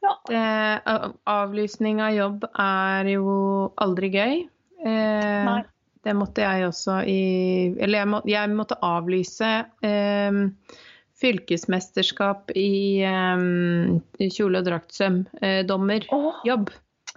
Ja. 0.00 0.12
Det, 0.28 0.82
avlysning 1.26 2.00
av 2.00 2.12
jobb 2.14 2.44
er 2.54 3.08
jo 3.10 3.72
aldri 3.82 4.10
gøy. 4.14 4.48
Eh, 4.86 5.44
Nei. 5.44 5.64
det 6.06 6.14
måtte 6.14 6.44
jeg 6.44 6.68
også 6.68 7.00
i 7.02 7.74
Eller 7.82 7.98
jeg, 8.04 8.06
må, 8.06 8.20
jeg 8.24 8.48
måtte 8.54 8.78
avlyse 8.80 9.66
eh, 9.82 10.30
fylkesmesterskap 11.18 12.52
i 12.54 13.02
eh, 13.02 14.28
kjole- 14.30 14.62
og 14.62 14.68
draktsøm. 14.70 15.24
Eh, 15.42 15.64
dommer. 15.66 16.06
oh. 16.14 16.34
Jobb. 16.46 16.70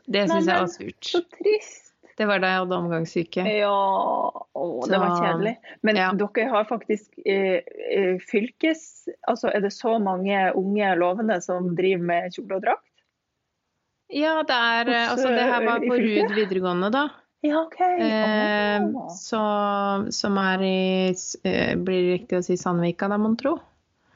Det 0.06 0.28
syns 0.30 0.50
jeg 0.50 0.66
var 0.66 0.70
surt. 0.72 1.10
så 1.14 1.24
trist. 1.38 1.88
Det 2.18 2.28
var 2.28 2.42
da 2.44 2.50
jeg 2.52 2.62
hadde 2.62 2.78
omgangssyke. 2.78 3.44
Ja, 3.48 3.72
å, 3.72 4.66
det 4.86 4.98
var 5.00 5.14
kjedelig. 5.18 5.56
Men 5.88 5.98
ja. 5.98 6.12
dere 6.18 6.48
har 6.52 6.68
faktisk 6.70 7.16
eh, 7.26 7.64
eh, 7.96 8.18
fylkes... 8.30 8.84
Altså, 9.32 9.50
er 9.50 9.64
det 9.64 9.72
så 9.74 9.96
mange 10.04 10.44
unge 10.60 10.92
lovende 11.00 11.40
som 11.42 11.72
driver 11.78 12.04
med 12.12 12.36
kjole 12.36 12.60
og 12.60 12.66
drakt? 12.68 12.88
Ja, 14.12 14.36
det 14.44 14.60
er 14.60 14.92
eh, 14.92 15.02
Hos, 15.08 15.12
Altså, 15.16 15.32
det 15.34 15.48
her 15.48 15.66
var 15.66 15.82
eh, 15.82 15.88
på 15.88 16.00
Rud 16.04 16.36
videregående, 16.36 16.92
da. 16.94 17.08
Ja, 17.42 17.64
OK. 17.64 17.80
Eh, 17.82 18.88
så, 19.18 19.42
som 20.14 20.38
er 20.38 20.68
i 20.68 20.78
Blir 21.82 22.04
det 22.04 22.16
riktig 22.20 22.42
å 22.42 22.46
si 22.46 22.60
Sandvika, 22.60 23.10
da, 23.10 23.18
mon 23.22 23.40
tro? 23.40 23.56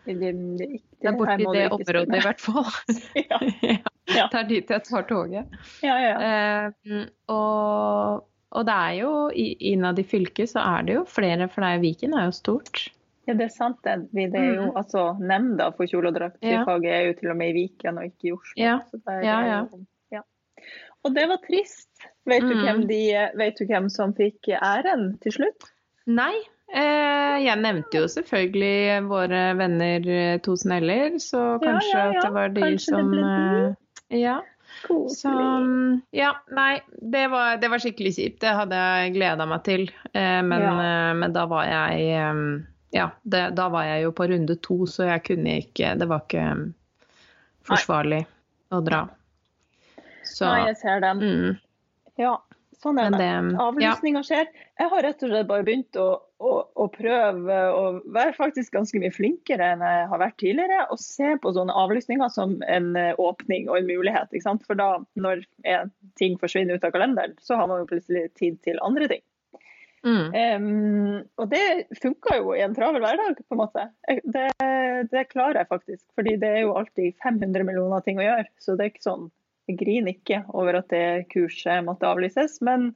Det, 0.06 0.20
det, 0.20 0.36
det, 0.60 0.70
Det 1.02 1.10
er 1.10 1.18
borti 1.18 1.48
det 1.56 1.66
området, 1.74 2.20
i 2.20 2.26
hvert 2.28 2.44
fall. 2.44 2.70
Ja, 3.26 3.40
ja, 4.16 4.22
Ja. 4.24 4.28
Det 4.32 4.40
er 4.40 4.48
dit 4.50 4.70
jeg 4.70 4.84
tar 4.88 5.04
toget. 5.10 5.46
ja, 5.84 5.96
ja. 6.00 6.16
Eh, 6.30 7.06
og, 7.28 8.26
og 8.56 8.66
det 8.68 8.74
er 8.76 8.94
jo 9.02 9.14
i- 9.36 9.56
innad 9.74 10.00
i 10.00 10.04
fylket 10.08 10.50
så 10.54 10.64
er 10.78 10.84
det 10.88 10.96
jo 10.96 11.04
flere, 11.06 11.50
for 11.52 11.62
det 11.66 11.72
er, 11.76 11.82
Viken 11.84 12.14
er 12.18 12.26
jo 12.30 12.32
stort. 12.32 12.86
ja, 13.28 13.34
det 13.34 13.46
er 13.50 13.54
sant. 13.56 13.78
Det, 13.84 14.10
det 14.14 14.36
er 14.36 14.54
jo 14.56 14.66
Mhm. 14.70 14.76
altså 14.78 15.18
Nemnda 15.20 15.72
for 15.76 15.86
kjole- 15.86 16.08
og 16.08 16.14
Ja. 16.14 16.20
draktfaget 16.20 16.92
er 16.94 17.02
jo 17.08 17.14
til 17.20 17.30
og 17.32 17.38
med 17.38 17.50
i 17.50 17.54
Viken 17.54 17.98
og 17.98 18.04
ikke 18.06 18.28
i 18.30 18.32
Oslo. 18.32 18.54
Ja. 18.58 18.80
Ja, 19.08 19.40
er 19.42 19.46
ja. 19.48 19.60
jo- 19.72 19.86
ja. 20.12 20.22
Og 21.04 21.14
det 21.16 21.28
var 21.30 21.38
trist. 21.48 21.90
Vet 22.26 22.42
du, 22.42 22.54
hvem 22.62 22.88
de, 22.88 23.30
vet 23.38 23.58
du 23.60 23.66
hvem 23.66 23.90
som 23.90 24.14
fikk 24.14 24.48
æren 24.62 25.20
til 25.22 25.32
slutt? 25.32 25.68
Nei, 26.08 26.34
eh, 26.74 27.44
jeg 27.46 27.58
nevnte 27.62 27.94
jo 27.98 28.08
selvfølgelig 28.08 29.08
våre 29.10 29.56
venner 29.58 30.00
Tosen 30.40 30.42
To 30.42 30.56
sneller, 30.56 31.10
så 31.20 31.60
kanskje 31.62 31.94
ja, 31.94 32.12
ja. 32.12 32.18
at 32.18 32.24
det 32.24 32.34
var 32.34 32.50
de 32.50 32.62
Kanskje 32.62 32.90
som 32.90 33.10
ble 33.12 33.22
de? 33.22 33.68
eh, 33.70 33.74
Ja. 34.16 34.42
Så 35.10 35.32
ja, 36.12 36.32
nei, 36.52 36.82
det 37.02 37.28
var, 37.32 37.58
det 37.62 37.70
var 37.72 37.80
skikkelig 37.80 38.12
kjipt. 38.18 38.40
Det 38.44 38.54
hadde 38.58 38.76
jeg 38.80 39.14
gleda 39.16 39.46
meg 39.48 39.64
til. 39.68 39.86
Eh, 40.14 40.42
men, 40.44 40.62
Ja. 40.62 40.72
eh, 40.84 41.12
men 41.22 41.34
da 41.36 41.46
var 41.50 41.68
jeg 41.70 42.08
eh, 42.16 42.42
Ja, 42.96 43.10
det, 43.24 43.44
da 43.56 43.68
var 43.70 43.84
jeg 43.88 44.04
jo 44.06 44.12
på 44.16 44.28
runde 44.32 44.56
to, 44.64 44.86
så 44.88 45.08
jeg 45.10 45.24
kunne 45.28 45.58
ikke 45.66 45.94
Det 46.00 46.08
var 46.08 46.22
ikke 46.24 46.46
forsvarlig 47.66 48.22
forsvarlig 48.26 48.26
å 48.72 48.82
dra. 48.86 49.02
Så 50.26 50.46
Nei, 50.50 50.66
jeg 50.68 50.78
ser 50.82 51.00
den. 51.04 51.20
mm, 51.22 51.58
Ja, 52.18 52.38
sånn 52.86 53.00
er 53.02 53.10
det. 53.12 53.20
det- 53.20 53.58
ja. 53.84 53.92
Skjer. 54.30 54.48
Jeg 54.80 54.90
har 54.94 55.04
rett 55.04 55.24
og 55.26 55.30
slett 55.34 55.48
bare 55.50 55.66
begynt 55.68 55.98
å, 56.00 56.08
å, 56.40 56.52
å 56.76 56.88
prøve 56.94 57.58
å 57.74 57.84
være 58.14 58.34
faktisk 58.38 58.74
ganske 58.78 59.00
mye 59.02 59.12
flinkere 59.16 59.74
enn 59.74 59.84
jeg 59.84 60.08
har 60.12 60.22
vært 60.22 60.38
tidligere. 60.42 60.86
Og 60.94 61.00
se 61.02 61.36
på 61.42 61.54
sånne 61.58 61.74
avlysninger 61.74 62.30
som 62.32 62.58
en 62.68 62.92
eh, 63.00 63.14
åpning 63.18 63.70
og 63.70 63.80
en 63.82 63.88
mulighet. 63.90 64.30
Ikke 64.32 64.48
sant? 64.48 64.66
For 64.68 64.78
da, 64.80 65.00
når 65.20 65.44
en 65.66 65.92
ting 66.20 66.38
forsvinner 66.42 66.78
ut 66.78 66.84
av 66.88 66.94
kalenderen, 66.96 67.34
så 67.42 67.58
har 67.60 67.68
man 67.72 67.82
jo 67.84 67.90
plutselig 67.92 68.30
tid 68.40 68.62
til 68.64 68.80
andre 68.86 69.08
ting. 69.12 69.24
mm, 70.06 70.26
Um, 70.62 71.24
og 71.42 71.50
det 71.50 71.88
funka 72.02 72.36
jo 72.38 72.52
i 72.54 72.62
en 72.62 72.76
travel 72.76 73.02
hverdag, 73.02 73.40
på 73.42 73.56
en 73.56 73.62
måte. 73.64 73.88
Det, 74.24 74.50
det 75.10 75.24
klarer 75.32 75.64
jeg 75.64 75.72
faktisk. 75.72 76.04
Fordi 76.14 76.36
det 76.38 76.52
er 76.52 76.62
jo 76.68 76.76
alltid 76.78 77.16
500 77.24 77.66
millioner 77.66 78.06
ting 78.06 78.20
å 78.22 78.28
gjøre. 78.28 78.46
Så 78.62 78.76
det 78.78 78.86
er 78.86 78.94
ikke 78.94 79.08
sånn 79.08 79.32
griner 79.68 80.14
ikke 80.14 80.44
over 80.54 80.78
at 80.82 80.90
det 80.94 81.26
kurset 81.34 81.84
måtte 81.88 82.08
avlyses. 82.10 82.60
Men 82.66 82.92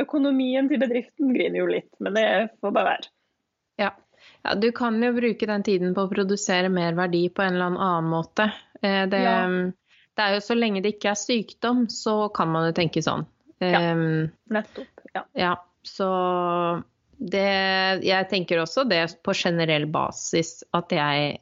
økonomien 0.00 0.68
til 0.70 0.80
bedriften 0.82 1.34
griner 1.34 1.60
jo 1.62 1.66
litt. 1.70 1.90
Men 2.02 2.14
det 2.18 2.26
får 2.60 2.74
bare 2.74 2.90
være. 2.92 3.10
ja. 3.82 3.90
ja. 4.44 4.54
Du 4.54 4.70
kan 4.76 5.00
jo 5.02 5.12
bruke 5.16 5.46
den 5.50 5.62
tiden 5.66 5.94
på 5.96 6.06
å 6.06 6.10
produsere 6.12 6.68
mer 6.72 6.94
verdi 6.98 7.26
på 7.30 7.42
en 7.44 7.54
eller 7.58 7.74
annen 7.78 8.10
måte. 8.12 8.50
Eh, 8.82 9.04
det, 9.10 9.22
Ja. 9.24 9.36
det 10.14 10.24
er 10.28 10.34
jo 10.36 10.40
så 10.46 10.54
lenge 10.58 10.82
det 10.84 10.96
ikke 10.96 11.10
er 11.14 11.20
sykdom, 11.20 11.86
så 11.90 12.28
kan 12.34 12.50
man 12.52 12.68
jo 12.68 12.74
tenke 12.76 13.02
sånn. 13.02 13.26
Ja. 13.62 13.80
Eh, 13.80 14.28
Nettopp. 14.54 15.06
Ja. 15.14 15.22
Ja, 15.38 15.52
så 15.86 16.08
det 17.18 18.02
Jeg 18.04 18.26
tenker 18.28 18.58
også 18.64 18.82
det 18.88 19.04
på 19.22 19.32
generell 19.38 19.86
basis 19.86 20.64
at 20.74 20.90
jeg 20.92 21.38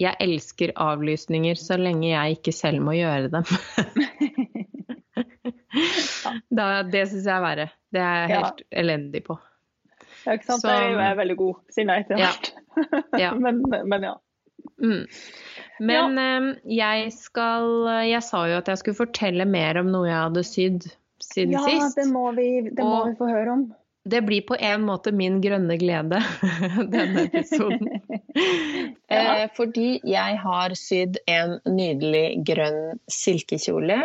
jeg 0.00 0.16
elsker 0.24 0.72
avlysninger 0.80 1.58
så 1.60 1.76
lenge 1.80 2.08
jeg 2.10 2.38
ikke 2.38 2.52
selv 2.56 2.80
må 2.86 2.94
gjøre 2.96 3.28
dem. 3.32 3.44
da, 6.56 6.66
det 6.88 7.04
syns 7.10 7.26
jeg 7.26 7.34
er 7.36 7.42
verre. 7.44 7.66
Det 7.92 8.00
er 8.00 8.14
jeg 8.22 8.30
Ja. 8.30 8.40
helt 8.44 8.62
elendig 8.72 9.24
på. 9.26 9.38
ja, 10.26 10.32
ikke 10.36 10.44
sant. 10.46 10.62
Så- 10.62 10.68
det 10.68 10.76
er 10.76 11.00
jeg 11.08 11.16
veldig 11.16 11.36
god. 11.36 11.54
si 11.70 11.84
nei 11.84 12.02
til 12.08 12.18
Ja. 12.18 12.26
alt. 12.32 12.54
Ja. 13.18 13.34
men, 13.44 13.62
men 13.86 14.02
ja. 14.02 14.14
Mm. 14.80 15.06
Men 15.80 16.16
ja. 16.64 16.90
jeg 17.00 17.12
skal 17.12 17.86
Jeg 18.08 18.22
sa 18.22 18.44
jo 18.46 18.56
at 18.58 18.68
jeg 18.68 18.78
skulle 18.78 18.96
fortelle 18.96 19.44
mer 19.48 19.78
om 19.80 19.86
noe 19.92 20.06
jeg 20.08 20.16
hadde 20.16 20.44
sydd 20.44 20.82
siden 21.20 21.52
Ja, 21.52 21.58
sist. 21.64 21.96
det 21.96 22.08
må 22.12 22.30
vi, 22.36 22.60
det 22.70 22.78
må 22.84 23.00
Og- 23.02 23.08
vi 23.08 23.14
få 23.16 23.26
høre 23.28 23.52
om. 23.52 23.74
Det 24.04 24.22
blir 24.22 24.40
på 24.48 24.56
en 24.56 24.84
måte 24.88 25.12
min 25.12 25.40
grønne 25.44 25.76
glede, 25.80 26.22
denne 26.94 27.28
episoden. 27.28 27.88
Ja. 29.10 29.40
Eh, 29.42 29.48
fordi 29.56 29.98
jeg 30.06 30.36
har 30.38 30.72
sydd 30.78 31.16
en 31.26 31.56
nydelig 31.66 32.44
grønn 32.46 33.00
silkekjole 33.10 33.96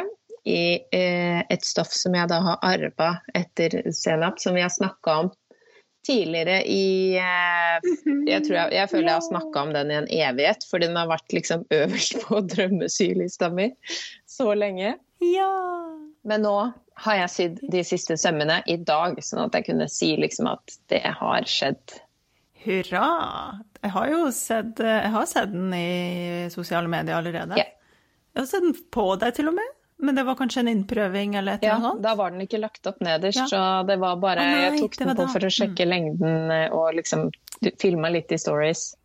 i 0.50 0.80
eh, 0.90 1.44
et 1.46 1.68
stoff 1.68 1.94
som 1.94 2.18
jeg 2.18 2.32
da 2.32 2.40
har 2.42 2.64
arva 2.66 3.12
etter 3.38 3.84
senap, 3.94 4.42
som 4.42 4.58
vi 4.58 4.64
har 4.66 4.74
snakka 4.74 5.18
om 5.22 5.30
tidligere 6.06 6.64
i 6.70 7.18
eh, 7.22 7.78
jeg, 8.28 8.44
tror 8.46 8.58
jeg, 8.58 8.74
jeg 8.78 8.92
føler 8.92 9.10
jeg 9.10 9.20
har 9.20 9.28
snakka 9.28 9.64
om 9.68 9.74
den 9.78 9.94
i 9.94 10.00
en 10.00 10.10
evighet, 10.10 10.66
for 10.70 10.82
den 10.82 10.98
har 10.98 11.10
vært 11.10 11.38
liksom 11.38 11.66
øverst 11.74 12.18
på 12.26 12.42
drømmesylista 12.54 13.52
mi 13.54 13.72
så 14.30 14.52
lenge. 14.58 14.96
Ja. 15.22 15.54
Men 16.26 16.46
nå 16.46 16.58
har 17.04 17.16
jeg 17.20 17.30
sydd 17.34 17.60
de 17.72 17.84
siste 17.84 18.16
sømmene 18.18 18.62
i 18.72 18.78
dag, 18.78 19.18
sånn 19.24 19.46
at 19.48 19.56
jeg 19.58 19.66
kunne 19.70 19.88
si 19.92 20.14
liksom 20.20 20.48
at 20.54 20.78
det 20.92 21.02
har 21.20 21.48
skjedd. 21.50 21.98
Hurra! 22.66 23.08
Jeg 23.84 23.92
har 23.94 24.10
jo 24.10 24.20
sett, 24.34 24.80
jeg 24.82 25.12
har 25.14 25.26
sett 25.30 25.52
den 25.54 25.74
i 25.78 26.48
sosiale 26.54 26.90
medier 26.90 27.20
allerede. 27.20 27.58
Yeah. 27.60 27.74
Jeg 28.34 28.42
har 28.42 28.48
sett 28.50 28.64
den 28.66 28.74
på 28.92 29.06
deg 29.22 29.36
til 29.38 29.52
og 29.52 29.58
med, 29.60 29.74
men 30.02 30.18
det 30.18 30.24
var 30.28 30.36
kanskje 30.40 30.64
en 30.64 30.72
innprøving 30.72 31.36
eller 31.40 31.60
et 31.60 31.64
Ja, 31.68 31.76
eller 31.78 31.92
annet? 31.94 32.04
da 32.04 32.16
var 32.20 32.32
den 32.34 32.42
ikke 32.48 32.60
lagt 32.64 32.88
opp 32.90 32.98
nederst, 33.06 33.38
Ja. 33.44 33.46
så 33.52 33.88
det 33.88 34.00
var 34.02 34.18
bare 34.20 34.42
ah, 34.44 34.50
nei, 34.56 34.64
Jeg 34.66 34.82
tok 34.82 34.98
den 34.98 35.12
på 35.14 35.16
da. 35.22 35.28
Mm. 35.28 35.34
for 35.36 35.46
å 35.48 35.54
sjekke 35.60 35.86
lengden 35.88 36.52
eh, 36.52 36.68
og 36.74 36.96
liksom 36.98 37.30
filma 37.80 38.10
litt 38.12 38.32
i 38.32 38.38
stories 38.42 38.96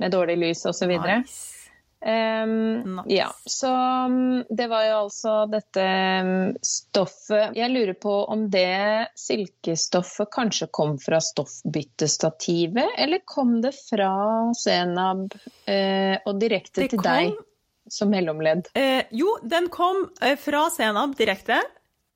med 0.00 0.12
dårlig 0.12 0.38
lys 0.40 0.64
osv. 0.70 0.88
Nice. 1.02 1.59
Um, 2.00 2.82
Nice. 2.96 3.12
Ja, 3.12 3.26
så 3.44 3.68
um, 4.06 4.44
det 4.48 4.66
var 4.72 4.86
jo 4.86 4.94
altså 5.02 5.34
dette 5.52 5.82
um, 6.24 6.54
stoffet 6.64 7.52
Jeg 7.58 7.68
lurer 7.74 7.92
på 8.00 8.14
om 8.32 8.46
det 8.48 9.10
silkestoffet 9.20 10.30
kanskje 10.32 10.70
kom 10.72 10.94
fra 11.02 11.18
stoffbyttestativet, 11.20 12.88
eller 12.98 13.20
kom 13.24 13.60
det 13.60 13.74
fra 13.76 14.08
Senab 14.56 15.34
eh, 15.66 16.16
og 16.24 16.40
direkte 16.40 16.80
Det 16.86 16.90
til 16.94 17.02
kom- 17.02 17.12
deg 17.12 17.36
som 17.90 18.10
mellomledd? 18.12 18.70
Eh, 18.78 19.04
jo, 19.10 19.36
den 19.42 19.68
kom 19.68 20.06
eh, 20.22 20.36
fra 20.40 20.68
Senab 20.72 21.16
direkte. 21.18 21.60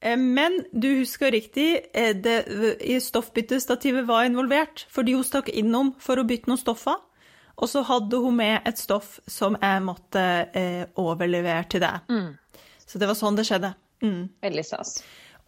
Eh, 0.01 0.17
men 0.17 0.61
du 0.73 0.89
husker 1.01 1.33
riktig, 1.35 1.81
eh, 1.93 2.15
det, 2.17 2.39
i 2.81 2.97
stoffbyttestativet 3.03 4.07
var 4.09 4.25
involvert, 4.29 4.87
fordi 4.93 5.17
hun 5.17 5.25
stakk 5.27 5.49
innom 5.53 5.93
for 6.01 6.21
å 6.21 6.25
bytte 6.29 6.49
noen 6.53 6.61
stoffer. 6.61 7.01
Og 7.57 7.69
så 7.71 7.85
hadde 7.87 8.19
hun 8.25 8.35
med 8.37 8.67
et 8.67 8.79
stoff 8.81 9.21
som 9.31 9.55
jeg 9.63 9.83
måtte 9.87 10.23
eh, 10.59 10.85
overlevere 10.99 11.65
til 11.71 11.85
deg. 11.85 12.09
Så 12.85 12.99
det 12.99 13.07
var 13.09 13.15
sånn 13.19 13.37
det 13.39 13.47
skjedde. 13.49 13.71
Mm. 14.05 14.25
Veldig 14.43 14.65
stas. 14.67 14.97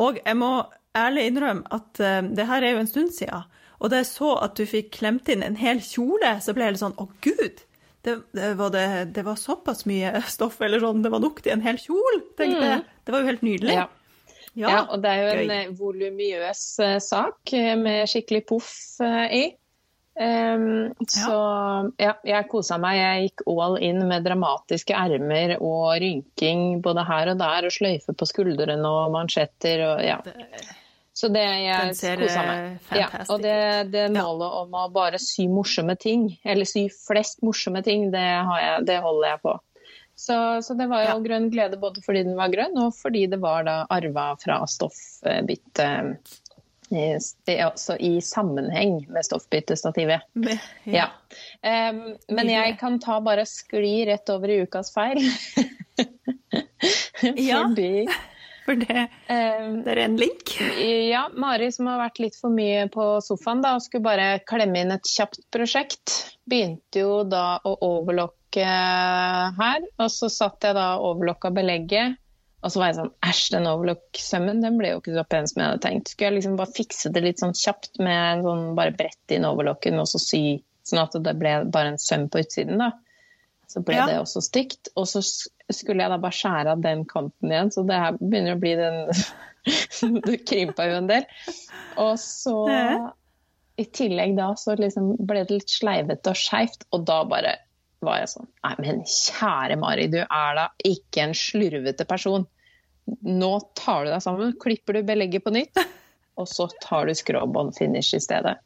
Og 0.02 0.20
jeg 0.22 0.36
må 0.38 0.50
ærlig 0.96 1.26
innrømme 1.32 1.66
at 1.74 2.00
eh, 2.00 2.20
det 2.38 2.46
her 2.48 2.62
er 2.64 2.76
jo 2.76 2.82
en 2.84 2.90
stund 2.90 3.10
siden. 3.16 3.42
Og 3.82 3.90
da 3.92 3.98
jeg 4.00 4.08
så 4.08 4.30
at 4.40 4.54
du 4.56 4.64
fikk 4.70 4.92
klemt 5.00 5.28
inn 5.28 5.42
en 5.44 5.58
hel 5.60 5.82
kjole, 5.84 6.36
så 6.40 6.54
ble 6.56 6.68
jeg 6.68 6.76
litt 6.76 6.84
sånn 6.86 6.96
å 7.02 7.08
gud! 7.26 7.62
Det, 8.06 8.12
det, 8.38 8.52
var 8.54 8.70
det, 8.70 8.86
det 9.16 9.24
var 9.26 9.34
såpass 9.34 9.82
mye 9.90 10.12
stoff, 10.30 10.60
eller 10.62 10.78
sånn, 10.80 11.02
det 11.02 11.10
var 11.10 11.20
nok 11.24 11.40
til 11.42 11.56
en 11.56 11.64
hel 11.64 11.76
kjole, 11.82 12.20
tenkte 12.38 12.68
jeg. 12.70 12.82
Det 13.02 13.12
var 13.12 13.24
jo 13.24 13.30
helt 13.32 13.42
nydelig. 13.44 13.78
Ja. 13.82 13.88
Ja, 14.56 14.76
og 14.88 15.02
det 15.04 15.10
er 15.10 15.18
jo 15.20 15.32
en 15.34 15.50
gøy. 15.50 15.56
eh, 15.58 15.72
volumiøs 15.76 16.60
eh, 16.80 16.94
sak 17.04 17.52
eh, 17.52 17.74
med 17.76 18.06
skikkelig 18.08 18.40
poff 18.48 18.70
eh, 19.04 19.34
i. 20.16 20.92
ja. 20.98 21.06
så 21.12 21.36
ja, 22.00 22.14
jeg 22.24 22.48
kosa 22.48 22.78
meg. 22.80 22.96
Jeg 23.00 23.26
gikk 23.26 23.44
all 23.52 23.76
in 23.84 24.00
med 24.08 24.24
dramatiske 24.24 24.96
ermer 24.96 25.56
og 25.58 25.98
rynking 26.00 26.80
både 26.84 27.04
her 27.04 27.34
og 27.34 27.38
der, 27.42 27.68
og 27.68 27.74
sløyfe 27.74 28.16
på 28.16 28.28
skuldrene 28.28 28.88
og 28.88 29.12
mansjetter 29.14 29.84
og 29.90 30.02
ja. 30.06 30.18
Så 31.16 31.30
det 31.32 31.44
jeg 31.44 31.94
kosa 32.20 32.42
eh, 32.42 32.48
meg. 32.48 32.88
Ja, 32.92 33.06
og 33.32 33.40
det, 33.40 33.56
det 33.92 34.08
målet 34.12 34.56
om 34.58 34.74
å 34.76 34.88
bare 34.92 35.20
sy 35.20 35.46
morsomme 35.48 35.96
ting, 35.96 36.28
eller 36.44 36.68
sy 36.68 36.90
flest 36.92 37.40
morsomme 37.46 37.80
ting, 37.84 38.10
det, 38.12 38.26
har 38.50 38.60
jeg, 38.60 38.82
det 38.90 38.98
holder 39.04 39.30
jeg 39.30 39.42
på. 39.46 39.54
Så, 40.16 40.36
så 40.64 40.74
det 40.76 40.88
var 40.88 41.04
jo 41.04 41.08
Ja. 41.12 41.16
grønn 41.24 41.50
glede 41.52 41.76
både 41.80 42.00
fordi 42.04 42.22
den 42.24 42.36
var 42.36 42.52
grønn, 42.52 42.76
og 42.80 42.94
fordi 42.96 43.26
det 43.32 43.40
var 43.40 43.64
da 43.68 43.78
arva 43.92 44.30
fra 44.40 44.62
stoffbytte 44.68 45.88
det 46.90 47.54
er 47.56 47.64
altså 47.66 47.96
i 47.98 48.20
sammenheng 48.22 49.00
med 49.12 49.26
stoffbyttestativet. 49.26 50.26
Ja. 50.84 51.08
Um, 51.62 52.16
men 52.28 52.50
jeg 52.52 52.76
kan 52.80 53.00
ta 53.02 53.18
bare 53.24 53.46
skli 53.48 54.04
rett 54.08 54.30
over 54.32 54.52
i 54.52 54.60
ukas 54.66 54.92
feil. 54.94 55.22
Ja. 57.36 57.62
Fordi 57.64 58.06
For 58.66 58.76
det, 58.76 59.06
det 59.28 59.92
er 59.92 60.00
en 60.02 60.16
link. 60.18 60.50
ja, 61.08 61.22
Mari 61.32 61.70
som 61.72 61.86
har 61.86 62.00
vært 62.00 62.18
litt 62.20 62.36
for 62.38 62.50
mye 62.52 62.88
på 62.92 63.04
sofaen 63.22 63.62
da, 63.62 63.76
og 63.78 63.84
skulle 63.84 64.04
bare 64.04 64.40
klemme 64.46 64.82
inn 64.82 64.94
et 64.94 65.06
kjapt 65.06 65.38
prosjekt, 65.54 66.16
begynte 66.50 67.04
jo 67.04 67.20
da 67.30 67.60
å 67.62 67.76
overlokke 67.86 68.66
her. 68.66 69.86
Og 70.02 70.10
så 70.12 70.28
satt 70.32 70.66
jeg 70.66 70.76
da 70.76 70.88
og 70.98 71.12
overlokka 71.14 71.52
belegget, 71.54 72.18
og 72.64 72.72
så 72.72 72.80
var 72.80 72.90
jeg 72.90 72.98
sånn 72.98 73.12
æsj, 73.28 73.42
den 73.54 73.68
overlock-sømmen 73.70 74.62
den 74.64 74.78
ble 74.80 74.94
jo 74.94 75.00
ikke 75.02 75.14
så 75.14 75.24
pen 75.28 75.48
som 75.50 75.60
jeg 75.60 75.68
hadde 75.70 75.82
tenkt. 75.84 76.12
Skulle 76.12 76.30
jeg 76.30 76.36
liksom 76.38 76.54
bare 76.58 76.74
fikse 76.76 77.12
det 77.14 77.22
litt 77.22 77.42
sånn 77.42 77.54
kjapt 77.54 78.00
med 78.02 78.16
en 78.16 78.46
sånn 78.46 78.64
bare 78.78 78.94
brette 78.96 79.36
inn 79.36 79.46
overlocken 79.48 80.00
og 80.02 80.08
så 80.10 80.20
sy, 80.22 80.40
sånn 80.86 81.02
at 81.04 81.18
det 81.26 81.34
ble 81.38 81.52
bare 81.74 81.92
en 81.94 82.00
søm 82.00 82.28
på 82.32 82.40
utsiden, 82.42 82.80
da. 82.82 82.92
Så 83.70 83.82
ble 83.84 83.98
Ja. 83.98 84.06
det 84.06 84.20
også 84.22 84.40
stygt. 84.46 84.88
Og 84.96 85.08
så 85.10 85.20
skulle 85.26 86.02
jeg 86.02 86.10
da 86.10 86.18
bare 86.22 86.38
skjære 86.38 86.72
av 86.76 86.82
den 86.82 87.04
kanten 87.04 87.50
igjen, 87.52 87.72
så 87.74 87.82
det 87.86 87.98
her 87.98 88.18
begynner 88.20 88.56
å 88.56 88.62
bli 88.62 88.74
den 88.78 88.98
Det 90.26 90.44
krympa 90.46 90.84
jo 90.86 90.98
en 91.00 91.08
del. 91.10 91.24
Og 91.98 92.14
så 92.22 92.56
i 93.76 93.84
tillegg 93.84 94.36
da 94.38 94.52
så 94.56 94.76
liksom 94.78 95.16
ble 95.26 95.42
det 95.44 95.56
litt 95.58 95.72
sleivete 95.72 96.32
og 96.32 96.38
skeivt, 96.38 96.86
og 96.94 97.04
da 97.08 97.20
bare 97.28 97.56
var 98.06 98.22
jeg 98.22 98.30
sånn 98.32 98.48
Nei, 98.64 98.74
men 98.84 99.02
kjære 99.10 99.76
Mari, 99.82 100.06
du 100.12 100.20
er 100.24 100.54
da 100.58 100.68
ikke 100.86 101.24
en 101.26 101.34
slurvete 101.36 102.06
person. 102.08 102.46
Nå 103.26 103.50
tar 103.78 104.06
du 104.06 104.10
deg 104.14 104.22
sammen, 104.24 104.54
klipper 104.62 104.98
du 104.98 105.02
belegget 105.06 105.44
på 105.44 105.52
nytt, 105.54 105.78
og 106.40 106.48
så 106.50 106.66
tar 106.82 107.06
du 107.06 107.14
skråbånd 107.14 107.74
finish 107.76 108.14
i 108.18 108.22
stedet. 108.22 108.56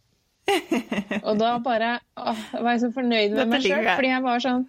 Og 1.23 1.37
da 1.39 1.55
bare 1.63 1.97
åh, 2.19 2.41
var 2.59 2.73
jeg 2.75 2.81
så 2.87 2.93
fornøyd 2.95 3.35
med 3.37 3.51
meg 3.53 3.63
sjøl, 3.67 3.85
fordi 3.95 4.13
jeg 4.15 4.25
var 4.25 4.45
sånn 4.47 4.65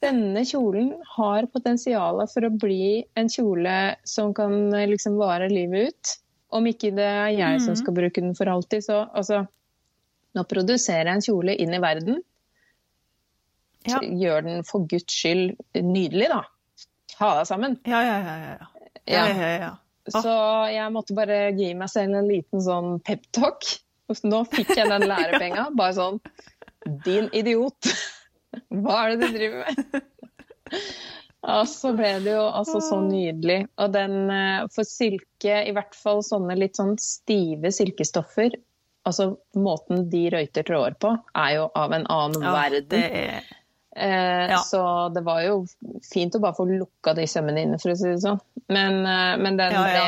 denne 0.00 0.40
kjolen 0.48 0.94
har 1.18 1.44
potensial 1.52 2.22
for 2.32 2.46
å 2.46 2.52
bli 2.56 3.02
en 3.20 3.28
kjole 3.28 3.74
som 4.08 4.30
kan 4.36 4.54
eh, 4.72 4.86
liksom 4.88 5.18
vare 5.20 5.50
livet 5.52 5.90
ut. 5.90 6.12
Om 6.56 6.68
ikke 6.70 6.88
det 6.96 7.04
er 7.04 7.34
jeg 7.36 7.60
som 7.60 7.74
Mhm. 7.74 7.80
skal 7.82 7.94
bruke 7.98 8.22
den 8.24 8.32
for 8.38 8.48
alltid, 8.48 8.84
så 8.86 9.02
altså 9.12 9.42
Nå 10.32 10.44
produserer 10.46 11.08
jeg 11.10 11.16
en 11.18 11.24
kjole 11.26 11.54
inn 11.58 11.74
i 11.74 11.80
verden. 11.82 12.20
Ja. 13.88 14.00
Gjør 14.02 14.42
den 14.44 14.64
for 14.68 14.84
guds 14.90 15.14
skyld 15.14 15.54
nydelig, 15.74 16.28
da. 16.32 16.42
Ha 17.20 17.30
deg 17.38 17.46
sammen. 17.48 17.78
Ja, 17.88 18.00
ja, 18.04 18.16
ja. 18.24 18.34
ja, 18.36 18.50
ja. 18.50 18.90
ja, 19.06 19.22
ja, 19.28 19.36
ja, 19.36 19.52
ja. 19.64 19.70
Så 20.10 20.32
jeg 20.72 20.92
måtte 20.92 21.14
bare 21.14 21.50
gi 21.56 21.72
meg 21.78 21.90
selv 21.92 22.18
en 22.18 22.28
liten 22.30 22.62
sånn 22.64 22.98
peptalk. 23.06 23.66
Nå 24.26 24.40
fikk 24.50 24.72
jeg 24.74 24.88
den 24.90 25.04
lærepenga. 25.06 25.68
Bare 25.78 25.94
sånn 25.94 26.16
Din 27.04 27.28
idiot! 27.36 27.90
Hva 28.74 29.04
er 29.04 29.12
det 29.14 29.28
du 29.28 29.36
driver 29.36 29.68
med? 29.68 30.00
Og 31.50 31.68
så 31.70 31.92
ble 31.96 32.10
det 32.24 32.32
jo 32.34 32.42
altså 32.48 32.80
så 32.82 32.98
nydelig. 33.04 33.60
Og 33.80 33.92
den 33.94 34.16
eh, 34.34 34.64
for 34.74 34.88
silke, 34.88 35.60
i 35.62 35.72
hvert 35.76 35.94
fall 35.96 36.24
sånne 36.26 36.56
litt 36.58 36.80
sånn 36.80 36.96
stive 37.00 37.70
silkestoffer, 37.72 38.56
altså 39.06 39.30
måten 39.56 40.08
de 40.12 40.26
røyter 40.34 40.66
tråder 40.68 40.98
på, 41.00 41.14
er 41.38 41.54
jo 41.60 41.68
av 41.78 41.94
en 41.96 42.08
annen 42.10 42.44
Ja, 42.44 42.56
verden. 42.56 42.90
det 42.90 43.04
er 43.22 43.48
Eh, 43.96 44.50
Ja. 44.50 44.58
Så 44.62 45.08
det 45.14 45.20
var 45.26 45.42
jo 45.42 45.66
fint 46.12 46.34
å 46.34 46.40
bare 46.40 46.54
få 46.54 46.64
lukka 46.68 47.14
de 47.14 47.26
sømmene 47.26 47.64
inne, 47.64 47.78
for 47.82 47.90
å 47.90 47.96
si 47.98 48.06
det 48.08 48.20
sånn. 48.22 48.38
Men, 48.68 49.00
eh, 49.06 49.36
men 49.42 49.56
den, 49.58 49.72
Ja, 49.72 49.86
ja. 49.88 50.04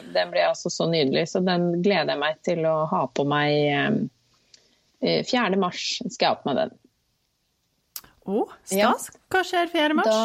Ble, 0.00 0.12
den 0.14 0.30
ble 0.32 0.46
altså 0.48 0.70
så 0.72 0.88
nydelig, 0.88 1.26
så 1.28 1.44
den 1.44 1.82
gleder 1.82 2.14
jeg 2.14 2.22
meg 2.22 2.42
til 2.42 2.64
å 2.64 2.86
ha 2.88 3.06
på 3.12 3.26
meg 3.28 3.52
eh, 3.68 4.00
eh, 5.02 5.22
4. 5.24 5.56
mars 5.60 5.98
skal 6.08 6.26
jeg 6.26 6.32
ha 6.32 6.40
på 6.40 6.48
meg 6.52 6.56
den. 6.62 6.74
Å, 8.26 8.42
stas. 8.64 9.10
Hva 9.30 9.44
skjer 9.46 9.68
4. 9.70 9.94
mars? 9.94 10.16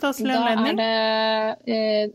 Staselig 0.00 0.34
da 0.34 0.56
er 0.56 0.78
det 0.80 1.74
eh, 1.76 2.08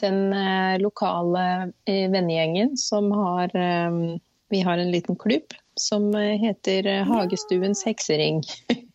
den 0.00 0.32
eh, 0.32 0.78
lokale 0.80 1.72
eh, 1.84 2.06
vennegjengen 2.12 2.76
som 2.80 3.10
har 3.12 3.52
eh, 3.56 4.18
Vi 4.48 4.60
har 4.62 4.78
en 4.78 4.90
liten 4.94 5.16
klubb 5.18 5.52
som 5.76 6.14
eh, 6.14 6.38
heter 6.40 6.86
eh, 6.86 7.04
Hagestuens 7.04 7.84
heksering. 7.84 8.42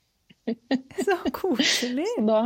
Så 1.05 1.17
koselig. 1.31 2.05
Så 2.15 2.21
da, 2.25 2.39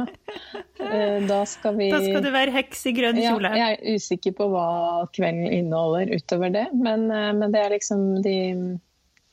eh, 0.80 1.22
da 1.28 1.46
skal 1.48 1.78
vi 1.78 1.90
Da 1.92 2.02
skal 2.04 2.24
du 2.26 2.32
være 2.34 2.54
heks 2.56 2.86
i 2.90 2.94
grønn 2.96 3.20
Ja, 3.22 3.32
kjole. 3.34 3.54
jeg 3.56 3.78
er 3.78 3.96
usikker 3.96 4.36
på 4.36 4.50
hva 4.52 4.68
kvelden 5.16 5.48
inneholder 5.48 6.12
utover 6.16 6.52
det, 6.54 6.68
men, 6.74 7.08
eh, 7.12 7.32
men 7.38 7.56
det 7.56 7.64
er 7.64 7.74
liksom 7.76 8.06
de 8.26 8.36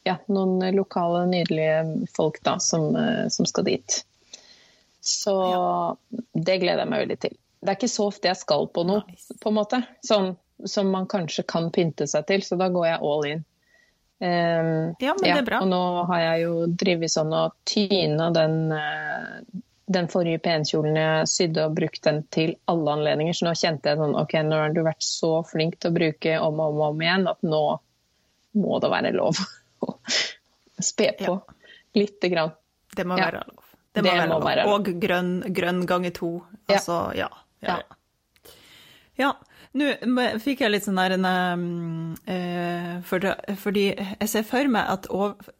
ja, 0.06 0.16
noen 0.26 0.62
lokale, 0.74 1.26
nydelige 1.30 2.08
folk 2.16 2.40
da 2.46 2.56
som, 2.62 2.94
eh, 2.96 3.28
som 3.30 3.46
skal 3.46 3.66
dit. 3.68 4.02
Så 5.02 5.34
det 6.32 6.60
gleder 6.62 6.84
jeg 6.84 6.90
meg 6.90 7.04
veldig 7.04 7.18
til. 7.26 7.36
Det 7.62 7.70
er 7.70 7.78
ikke 7.78 7.90
så 7.90 8.08
ofte 8.10 8.30
jeg 8.30 8.38
skal 8.38 8.66
på 8.74 8.82
noe, 8.86 9.02
på 9.42 9.50
en 9.50 9.58
måte, 9.58 9.82
sånn 10.06 10.32
som 10.66 10.90
man 10.94 11.06
kanskje 11.10 11.44
kan 11.46 11.70
pynte 11.74 12.06
seg 12.10 12.26
til, 12.26 12.42
så 12.46 12.58
da 12.58 12.68
går 12.70 12.86
jeg 12.86 13.02
all 13.02 13.26
in. 13.26 13.44
Um, 14.22 14.94
Ja, 15.02 15.16
men 15.18 15.24
det 15.24 15.30
er 15.34 15.46
bra. 15.48 15.58
Og 15.64 15.68
nå 15.72 15.82
har 16.06 16.20
jeg 16.22 16.42
jo 16.44 16.66
drevet 16.78 17.10
sånn 17.10 17.32
og 17.34 17.56
tyna 17.66 18.28
den, 18.36 18.54
eh, 18.70 19.40
den 19.92 20.06
forrige 20.12 20.38
penkjolen 20.44 20.94
jeg 20.96 21.26
sydde 21.32 21.64
og 21.66 21.74
brukt 21.74 22.02
den 22.06 22.20
til 22.30 22.52
alle 22.70 22.92
anledninger, 22.94 23.34
så 23.34 23.48
nå 23.48 23.54
kjente 23.58 23.90
jeg 23.90 23.98
sånn 23.98 24.14
OK, 24.20 24.36
nå 24.46 24.60
har 24.60 24.70
du 24.76 24.82
vært 24.86 25.02
så 25.02 25.32
flink 25.48 25.80
til 25.82 25.90
å 25.90 25.96
bruke 25.96 26.36
om 26.38 26.60
og 26.62 26.70
om, 26.70 26.78
og 26.84 26.94
om 26.94 27.02
igjen 27.02 27.26
at 27.32 27.42
nå 27.42 27.62
må 28.62 28.78
det 28.84 28.90
være 28.94 29.12
lov 29.16 29.40
å 29.88 29.96
spe 30.78 31.10
på 31.18 31.34
lite 31.98 32.30
grann. 32.32 32.54
Det 32.94 33.04
må 33.08 33.18
Ja. 33.18 33.26
være 33.32 33.42
lov. 33.48 33.64
Det 33.92 34.00
må, 34.00 34.08
Det 34.08 34.12
være, 34.16 34.28
må 34.28 34.34
lov. 34.38 34.44
være 34.46 34.62
lov. 34.64 34.72
Og 34.78 35.00
grønn, 35.02 35.32
grønn 35.52 35.82
ganger 35.86 36.10
to. 36.16 36.30
Ja. 36.68 36.76
Altså, 36.78 37.00
ja. 37.18 37.28
Ja. 37.60 37.80
Ja. 39.18 39.32
Ja. 39.74 39.94
Nå 40.04 40.24
fikk 40.44 40.60
jeg 40.60 40.70
litt 40.74 40.84
sånn 40.84 40.98
der 41.00 41.14
en 41.16 41.24
um, 41.24 42.14
eh, 42.28 43.00
for 43.08 43.24
Fordi 43.56 43.86
jeg 43.96 44.28
ser 44.28 44.44
for 44.44 44.68
meg 44.68 44.84
at 44.92 45.06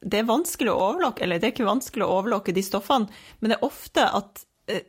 det 0.05 0.21
er 0.21 0.29
vanskelig 0.29 0.73
å 0.73 0.81
overlokke, 0.91 1.25
eller 1.25 1.39
det 1.41 1.49
er 1.49 1.55
ikke 1.55 1.69
vanskelig 1.69 2.05
å 2.05 2.19
overlokke 2.21 2.53
de 2.53 2.63
stoffene, 2.67 3.09
men 3.41 3.51
det 3.55 3.57
er 3.59 3.65
ofte 3.67 4.05
at 4.05 4.45
eh, 4.69 4.83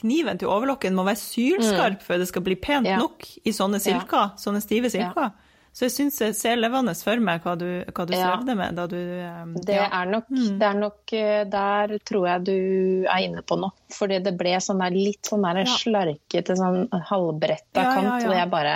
kniven 0.00 0.40
til 0.40 0.48
overlokken 0.48 0.96
må 0.96 1.04
være 1.04 1.20
sylskarp 1.20 2.02
før 2.02 2.18
det 2.24 2.28
skal 2.32 2.42
bli 2.48 2.56
pent 2.56 2.86
Mm. 2.88 2.90
Ja. 2.94 2.98
nok 2.98 3.28
i 3.44 3.52
sånne 3.52 3.78
silker, 3.80 4.32
sånne 4.40 4.60
stive 4.64 4.90
silker. 4.90 5.32
Så 5.72 5.86
jeg 5.86 5.92
syns 5.94 6.18
jeg 6.20 6.34
ser 6.36 6.58
levende 6.60 6.92
for 7.00 7.16
meg 7.24 7.40
hva 7.46 7.54
du, 7.56 7.64
hva 7.96 8.04
du 8.06 8.12
Ja. 8.12 8.26
strevde 8.36 8.54
med 8.58 8.74
da 8.76 8.84
du 8.86 8.96
um, 8.98 9.54
Det 9.56 9.74
ja. 9.78 9.86
er, 9.88 10.06
nok, 10.10 10.26
Mm. 10.28 10.58
det 10.60 10.66
er 10.68 10.74
nok 10.80 11.12
eh, 11.16 11.44
Der 11.48 11.94
tror 12.04 12.26
jeg 12.28 12.44
du 12.44 13.06
er 13.08 13.22
inne 13.24 13.40
på 13.42 13.56
noe. 13.58 13.72
Fordi 13.96 14.18
det 14.22 14.34
ble 14.36 14.52
sånn 14.60 14.82
der, 14.84 14.90
litt 14.92 15.22
sånn 15.30 15.42
der 15.46 15.62
Ja. 15.64 15.76
slarkete, 15.80 16.56
sånn 16.60 16.88
halvbretta 17.08 17.86
kant, 17.94 18.26
og 18.28 18.34
jeg 18.36 18.50
bare 18.52 18.74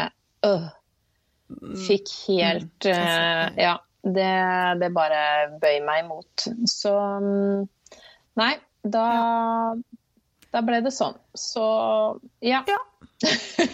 øh, 0.49 0.69
fikk 1.87 2.09
helt 2.29 2.81
Mm, 2.87 3.53
det. 3.57 3.63
Ja. 3.63 3.77
Det, 4.07 4.33
det 4.81 4.93
bare 4.95 5.21
bøy 5.61 5.81
meg 5.85 6.05
imot. 6.05 6.47
Så 6.71 6.93
mm, 7.21 7.69
Nei, 8.37 8.55
da 8.87 9.75
Da 10.53 10.61
ble 10.63 10.81
det 10.81 10.93
sånn. 10.95 11.17
Så 11.37 11.65
ja. 12.41 12.63
Ja. 12.71 12.79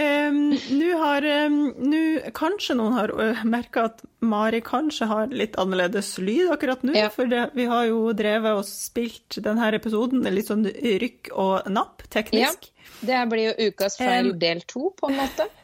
Um, 0.00 0.56
Nå 0.70 0.98
har 0.98 1.24
um, 1.46 1.74
nu, 1.76 2.20
Kanskje 2.34 2.74
noen 2.78 2.94
har 2.96 3.10
merka 3.44 3.84
at 3.90 4.00
Mari 4.24 4.62
kanskje 4.64 5.04
har 5.10 5.34
litt 5.36 5.58
annerledes 5.60 6.14
lyd 6.16 6.48
akkurat 6.54 6.80
nå. 6.86 6.94
Ja. 6.96 7.10
For 7.12 7.28
det, 7.28 7.50
vi 7.58 7.66
har 7.68 7.84
jo 7.90 8.14
drevet 8.16 8.56
og 8.56 8.64
spilt 8.68 9.36
denne 9.44 9.68
episoden 9.76 10.24
litt 10.32 10.48
sånn 10.48 10.64
rykk 10.64 11.32
og 11.36 11.68
napp, 11.72 12.06
teknisk. 12.08 12.70
Ja, 12.72 13.02
Det 13.10 13.20
blir 13.34 13.50
jo 13.50 13.68
ukas 13.68 13.98
feil 14.00 14.32
Um, 14.32 14.38
del 14.40 14.64
to, 14.64 14.88
på 14.96 15.12
en 15.12 15.20
måte. 15.20 15.48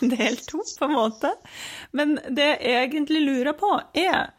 Del 0.00 0.36
to, 0.46 0.62
på 0.78 0.84
en 0.84 0.92
måte. 0.92 1.30
Men 1.96 2.18
det 2.28 2.48
jeg 2.60 2.86
egentlig 2.86 3.22
lurer 3.24 3.56
på, 3.56 3.70
er 3.96 4.30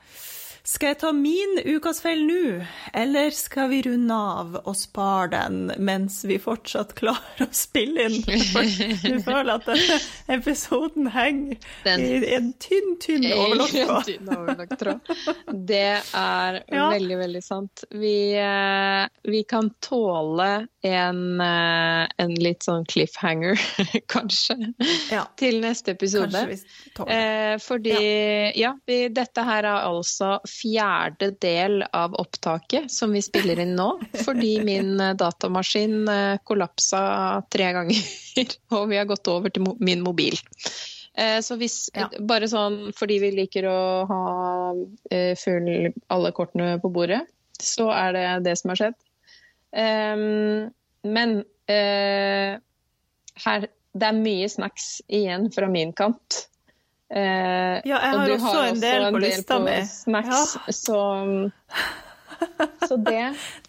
skal 0.67 0.89
jeg 0.91 0.97
ta 0.99 1.09
min 1.15 1.53
ukas 1.63 2.01
feil 2.03 2.25
nå, 2.27 2.39
eller 2.99 3.29
skal 3.35 3.69
vi 3.71 3.77
runde 3.85 4.13
av 4.13 4.57
og 4.67 4.75
spare 4.75 5.29
den 5.31 5.71
mens 5.87 6.17
vi 6.27 6.35
fortsatt 6.43 6.91
klarer 6.97 7.45
å 7.45 7.47
spille 7.55 8.07
inn? 8.09 8.17
Du 9.07 9.21
føler 9.23 9.53
at 9.53 9.67
denne 9.69 9.99
episoden 10.35 11.07
henger 11.13 11.55
Den- 11.85 12.03
i 12.03 12.33
en 12.35 12.49
tynn, 12.59 12.97
tynn 12.99 13.23
overlopptråd. 13.31 14.99
Det 15.69 15.83
er 16.03 16.59
Ja. 16.77 16.89
veldig, 16.91 17.17
veldig 17.21 17.43
sant. 17.45 17.85
Vi, 17.91 18.17
eh, 18.35 19.07
vi 19.23 19.43
kan 19.47 19.69
tåle 19.83 20.49
en, 20.87 21.21
eh, 21.41 22.03
en 22.19 22.35
litt 22.43 22.67
sånn 22.67 22.83
cliffhanger, 22.91 23.55
kanskje, 24.13 24.73
Ja, 25.11 25.23
til 25.39 25.61
neste 25.63 25.95
episode. 25.95 26.31
kanskje 26.31 26.47
vi 26.51 26.91
tåler. 26.99 27.15
Eh, 27.15 27.55
fordi, 27.63 27.95
ja, 28.59 28.75
vi, 28.87 28.99
dette 29.15 29.47
her 29.47 29.63
er 29.63 29.87
altså 29.87 30.35
fjerde 30.57 31.31
del 31.43 31.83
av 31.93 32.15
opptaket 32.19 32.91
som 32.91 33.11
vi 33.13 33.21
spiller 33.21 33.59
inn 33.61 33.75
nå. 33.77 33.87
Fordi 34.25 34.57
min 34.65 34.99
eh, 35.01 35.13
datamaskin 35.17 36.07
eh, 36.11 36.37
kollapsa 36.47 37.01
tre 37.53 37.71
ganger, 37.75 38.03
og 38.75 38.87
vi 38.91 38.99
har 38.99 39.09
gått 39.09 39.27
over 39.31 39.53
til 39.53 39.67
min 39.79 40.03
mobil. 40.05 40.37
Eh, 41.17 41.39
så 41.45 41.57
hvis, 41.59 41.89
Ja. 41.95 42.09
bare 42.29 42.49
sånn 42.49 42.91
fordi 42.97 43.19
vi 43.23 43.33
liker 43.37 43.67
å 43.69 43.79
ha 44.09 44.23
full 45.39 45.69
alle 46.13 46.33
kortene 46.35 46.75
på 46.81 46.91
bordet, 46.93 47.23
så 47.57 47.89
er 47.93 48.13
det 48.13 48.27
det 48.49 48.57
som 48.59 48.73
har 48.73 48.81
skjedd. 48.81 48.97
Ehm, 49.77 50.69
men 51.07 51.39
her, 51.67 53.65
det 53.97 54.07
er 54.07 54.19
mye 54.21 54.47
snacks 54.49 55.01
igjen 55.09 55.49
fra 55.53 55.67
min 55.71 55.91
kant. 55.97 56.47
Eh, 57.09 57.81
Ja, 57.87 57.99
jeg 58.03 58.13
og 58.13 58.19
har 58.19 58.27
du 58.27 58.33
også 58.35 58.63
en 58.67 58.79
del 58.81 59.05
på 59.15 59.21
lista 59.23 59.59
mi. 59.63 59.77
Snacks, 59.87 60.57
så, 60.75 61.01
så 62.87 62.97
det, 63.07 63.21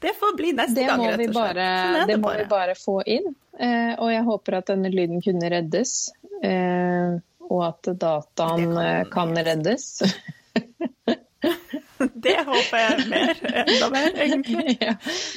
Det 0.03 0.13
får 0.19 0.37
bli 0.37 0.53
neste 0.59 0.75
det 0.81 0.87
gang, 0.91 1.05
rett 1.07 1.15
og 1.15 1.23
slett. 1.23 1.35
bare, 1.39 1.69
Sånn 1.85 1.95
det 2.01 2.07
det 2.13 2.19
må 2.21 2.33
vi 2.35 2.45
bare. 2.45 2.49
bare 2.51 2.75
få 2.79 2.97
inn. 3.07 3.31
Eh, 3.59 3.93
og 3.99 4.11
jeg 4.13 4.25
håper 4.27 4.59
at 4.61 4.73
denne 4.75 4.91
lyden 4.93 5.23
kunne 5.25 5.51
reddes. 5.55 5.95
Eh, 6.43 7.19
og 7.49 7.63
at 7.65 7.89
dataen 7.99 8.67
kan 8.75 8.83
eh, 8.85 9.05
kan 9.15 9.37
reddes. 9.39 9.89
Det 11.99 12.35
håper 12.47 12.79
jeg 12.79 13.05
mer, 13.11 13.39
enda 13.63 13.89
mer, 13.91 14.09
egentlig. 14.23 14.75
ja. 14.83 14.93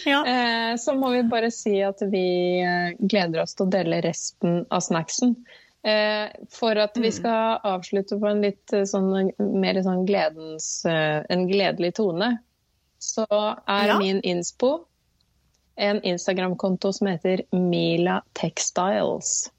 Ja. 0.05 0.19
Eh, 0.29 0.75
så 0.81 0.93
må 0.97 1.09
vi 1.13 1.21
bare 1.29 1.49
si 1.53 1.75
at 1.85 2.01
vi 2.11 2.23
eh, 2.61 2.91
gleder 2.99 3.43
oss 3.43 3.53
til 3.57 3.65
å 3.67 3.71
dele 3.73 4.01
resten 4.05 4.63
av 4.69 4.81
snacksen. 4.85 5.35
Eh, 5.83 6.29
for 6.49 6.77
at 6.77 6.95
Mm. 6.95 7.03
vi 7.03 7.11
skal 7.11 7.59
avslutte 7.63 8.19
på 8.19 8.27
en 8.29 8.41
litt 8.41 8.73
eh, 8.73 8.83
sånn 8.85 9.31
mer 9.39 9.79
sånn 9.81 10.05
gledens 10.05 10.85
eh, 10.85 11.23
En 11.29 11.47
gledelig 11.49 11.95
tone, 11.95 12.37
så 12.99 13.25
er 13.67 13.87
Ja. 13.87 13.97
min 13.97 14.21
innspo 14.21 14.85
en 15.77 16.01
Instagram-konto 16.01 16.93
som 16.93 17.07
heter 17.07 17.41
Mila 17.51 18.21
Textiles. 18.33 19.49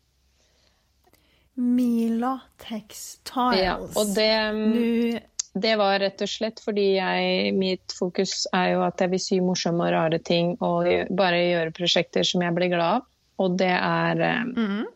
Mila 1.55 2.41
Textiles. 2.59 3.59
Ja, 3.61 3.77
og 3.77 4.15
det 4.15 5.23
Det 5.55 5.77
var 5.77 5.99
rett 5.99 6.23
og 6.23 6.29
slett 6.29 6.61
fordi 6.65 6.95
jeg, 6.97 7.53
mitt 7.53 7.93
fokus 7.93 8.47
er 8.55 8.71
jo 8.73 8.83
at 8.87 8.97
jeg 8.97 9.11
vil 9.11 9.21
sy 9.21 9.41
morsomme 9.41 9.85
og 9.85 9.93
rare 9.93 10.19
ting 10.19 10.57
og 10.63 10.87
bare 11.11 11.43
gjøre 11.43 11.75
prosjekter 11.77 12.25
som 12.25 12.41
jeg 12.41 12.55
blir 12.55 12.71
glad 12.73 13.03
av. 13.03 13.03
Og 13.39 13.59
det 13.59 13.69
er 13.69 14.47
mm. 14.47 14.87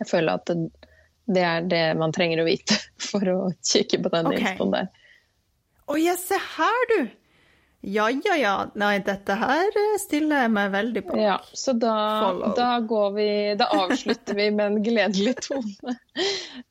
Jeg 0.00 0.10
føler 0.10 0.40
at 0.40 0.50
det, 0.50 0.88
det 1.26 1.44
er 1.44 1.68
det 1.70 1.84
man 2.00 2.14
trenger 2.14 2.42
å 2.42 2.48
vite 2.48 2.78
for 3.10 3.32
å 3.32 3.38
kikke 3.60 4.02
på 4.04 4.12
den 4.14 4.32
okay. 4.32 4.52
infoen 4.54 4.74
der. 4.74 4.90
Å 5.86 6.00
ja, 6.00 6.16
se 6.18 6.38
her, 6.56 6.90
du! 6.94 7.00
Ja, 7.88 8.10
ja, 8.10 8.36
ja. 8.36 8.66
Nei, 8.74 8.98
dette 9.04 9.36
her 9.38 9.76
stiller 10.02 10.46
jeg 10.46 10.50
meg 10.56 10.72
veldig 10.72 11.02
på. 11.06 11.18
Ja, 11.20 11.36
så 11.54 11.70
da, 11.78 11.92
da 12.56 12.70
går 12.82 13.12
vi 13.14 13.28
Da 13.60 13.68
avslutter 13.76 14.34
vi 14.34 14.48
med 14.56 14.64
en 14.66 14.80
gledelig 14.82 15.36
tone. 15.46 15.94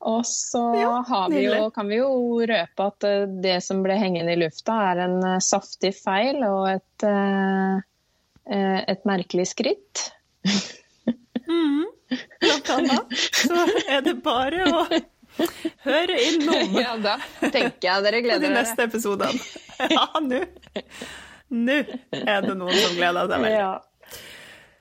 Og 0.04 0.26
så 0.28 0.60
Ja, 0.76 0.90
har 1.08 1.30
vi 1.32 1.46
jo, 1.46 1.70
kan 1.72 1.88
vi 1.88 2.02
jo 2.02 2.10
røpe 2.50 2.88
at 2.90 3.08
eh, 3.08 3.24
det 3.46 3.56
som 3.64 3.80
ble 3.86 3.96
hengende 3.96 4.34
i 4.34 4.40
lufta, 4.42 4.76
er 4.90 5.04
en 5.06 5.16
eh, 5.24 5.40
saftig 5.40 5.94
feil 5.96 6.44
og 6.44 6.68
et, 6.74 7.08
eh, 7.08 8.80
et 8.84 9.08
merkelig 9.08 9.52
skritt. 9.54 10.10
Mhm. 11.46 11.84
Blant 12.40 12.70
annet 12.70 13.14
så 13.34 13.62
er 13.90 14.04
det 14.06 14.14
bare 14.24 14.64
å 14.70 14.84
høre 15.84 16.16
innom 16.28 16.76
Ja, 16.84 16.94
da 17.02 17.16
tenker 17.42 17.88
jeg 17.88 18.04
dere 18.06 18.20
de 18.20 18.22
gleder 18.28 18.46
dere. 18.48 18.54
neste 18.60 18.86
episodene. 18.88 19.40
Ja, 19.92 20.06
nå. 20.24 20.38
Nå 21.52 21.74
er 22.16 22.46
det 22.46 22.54
noen 22.56 22.78
som 22.80 22.94
gleder 22.96 23.26
seg 23.28 23.42
veldig. 23.44 23.50
Ja. 23.52 23.74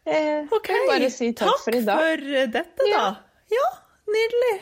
Eh, 0.05 0.53
OK, 0.53 0.69
bare 0.87 1.09
si 1.11 1.31
takk, 1.35 1.59
for 1.65 1.75
i 1.75 1.81
dag. 1.83 1.97
Takk 1.99 2.21
for 2.21 2.37
eh, 2.39 2.47
dette, 2.53 2.87
da. 2.93 3.05
Ja, 3.51 3.65
nydelig. 4.15 4.55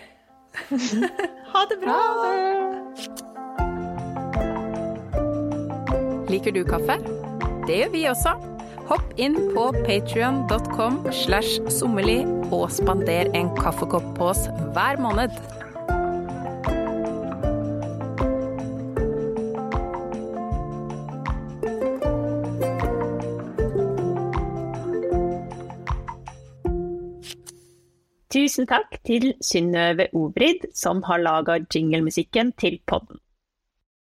Ha 1.53 1.65
det 1.69 1.77
bra. 1.83 1.99
Liker 6.31 6.55
du 6.55 6.63
kaffe? 6.65 6.97
Det 7.67 7.77
gjør 7.83 7.93
vi 7.93 8.07
også. 8.09 8.52
Hopp 8.89 9.13
inn 9.15 9.35
på 9.55 9.69
patrion.com 9.85 10.97
slash 11.15 11.61
sommerli 11.71 12.19
og 12.51 12.67
spander 12.75 13.29
en 13.37 13.51
kaffekopp 13.55 14.09
på 14.17 14.31
oss 14.33 14.45
hver 14.75 14.99
måned. 14.99 15.31
Tusen 28.33 28.65
takk 28.67 28.97
til 29.07 29.31
Synnøve 29.45 30.09
Obrid, 30.17 30.65
som 30.75 31.03
har 31.07 31.21
laga 31.23 31.61
jinglemusikken 31.71 32.51
til 32.59 32.81
podden. 32.89 33.21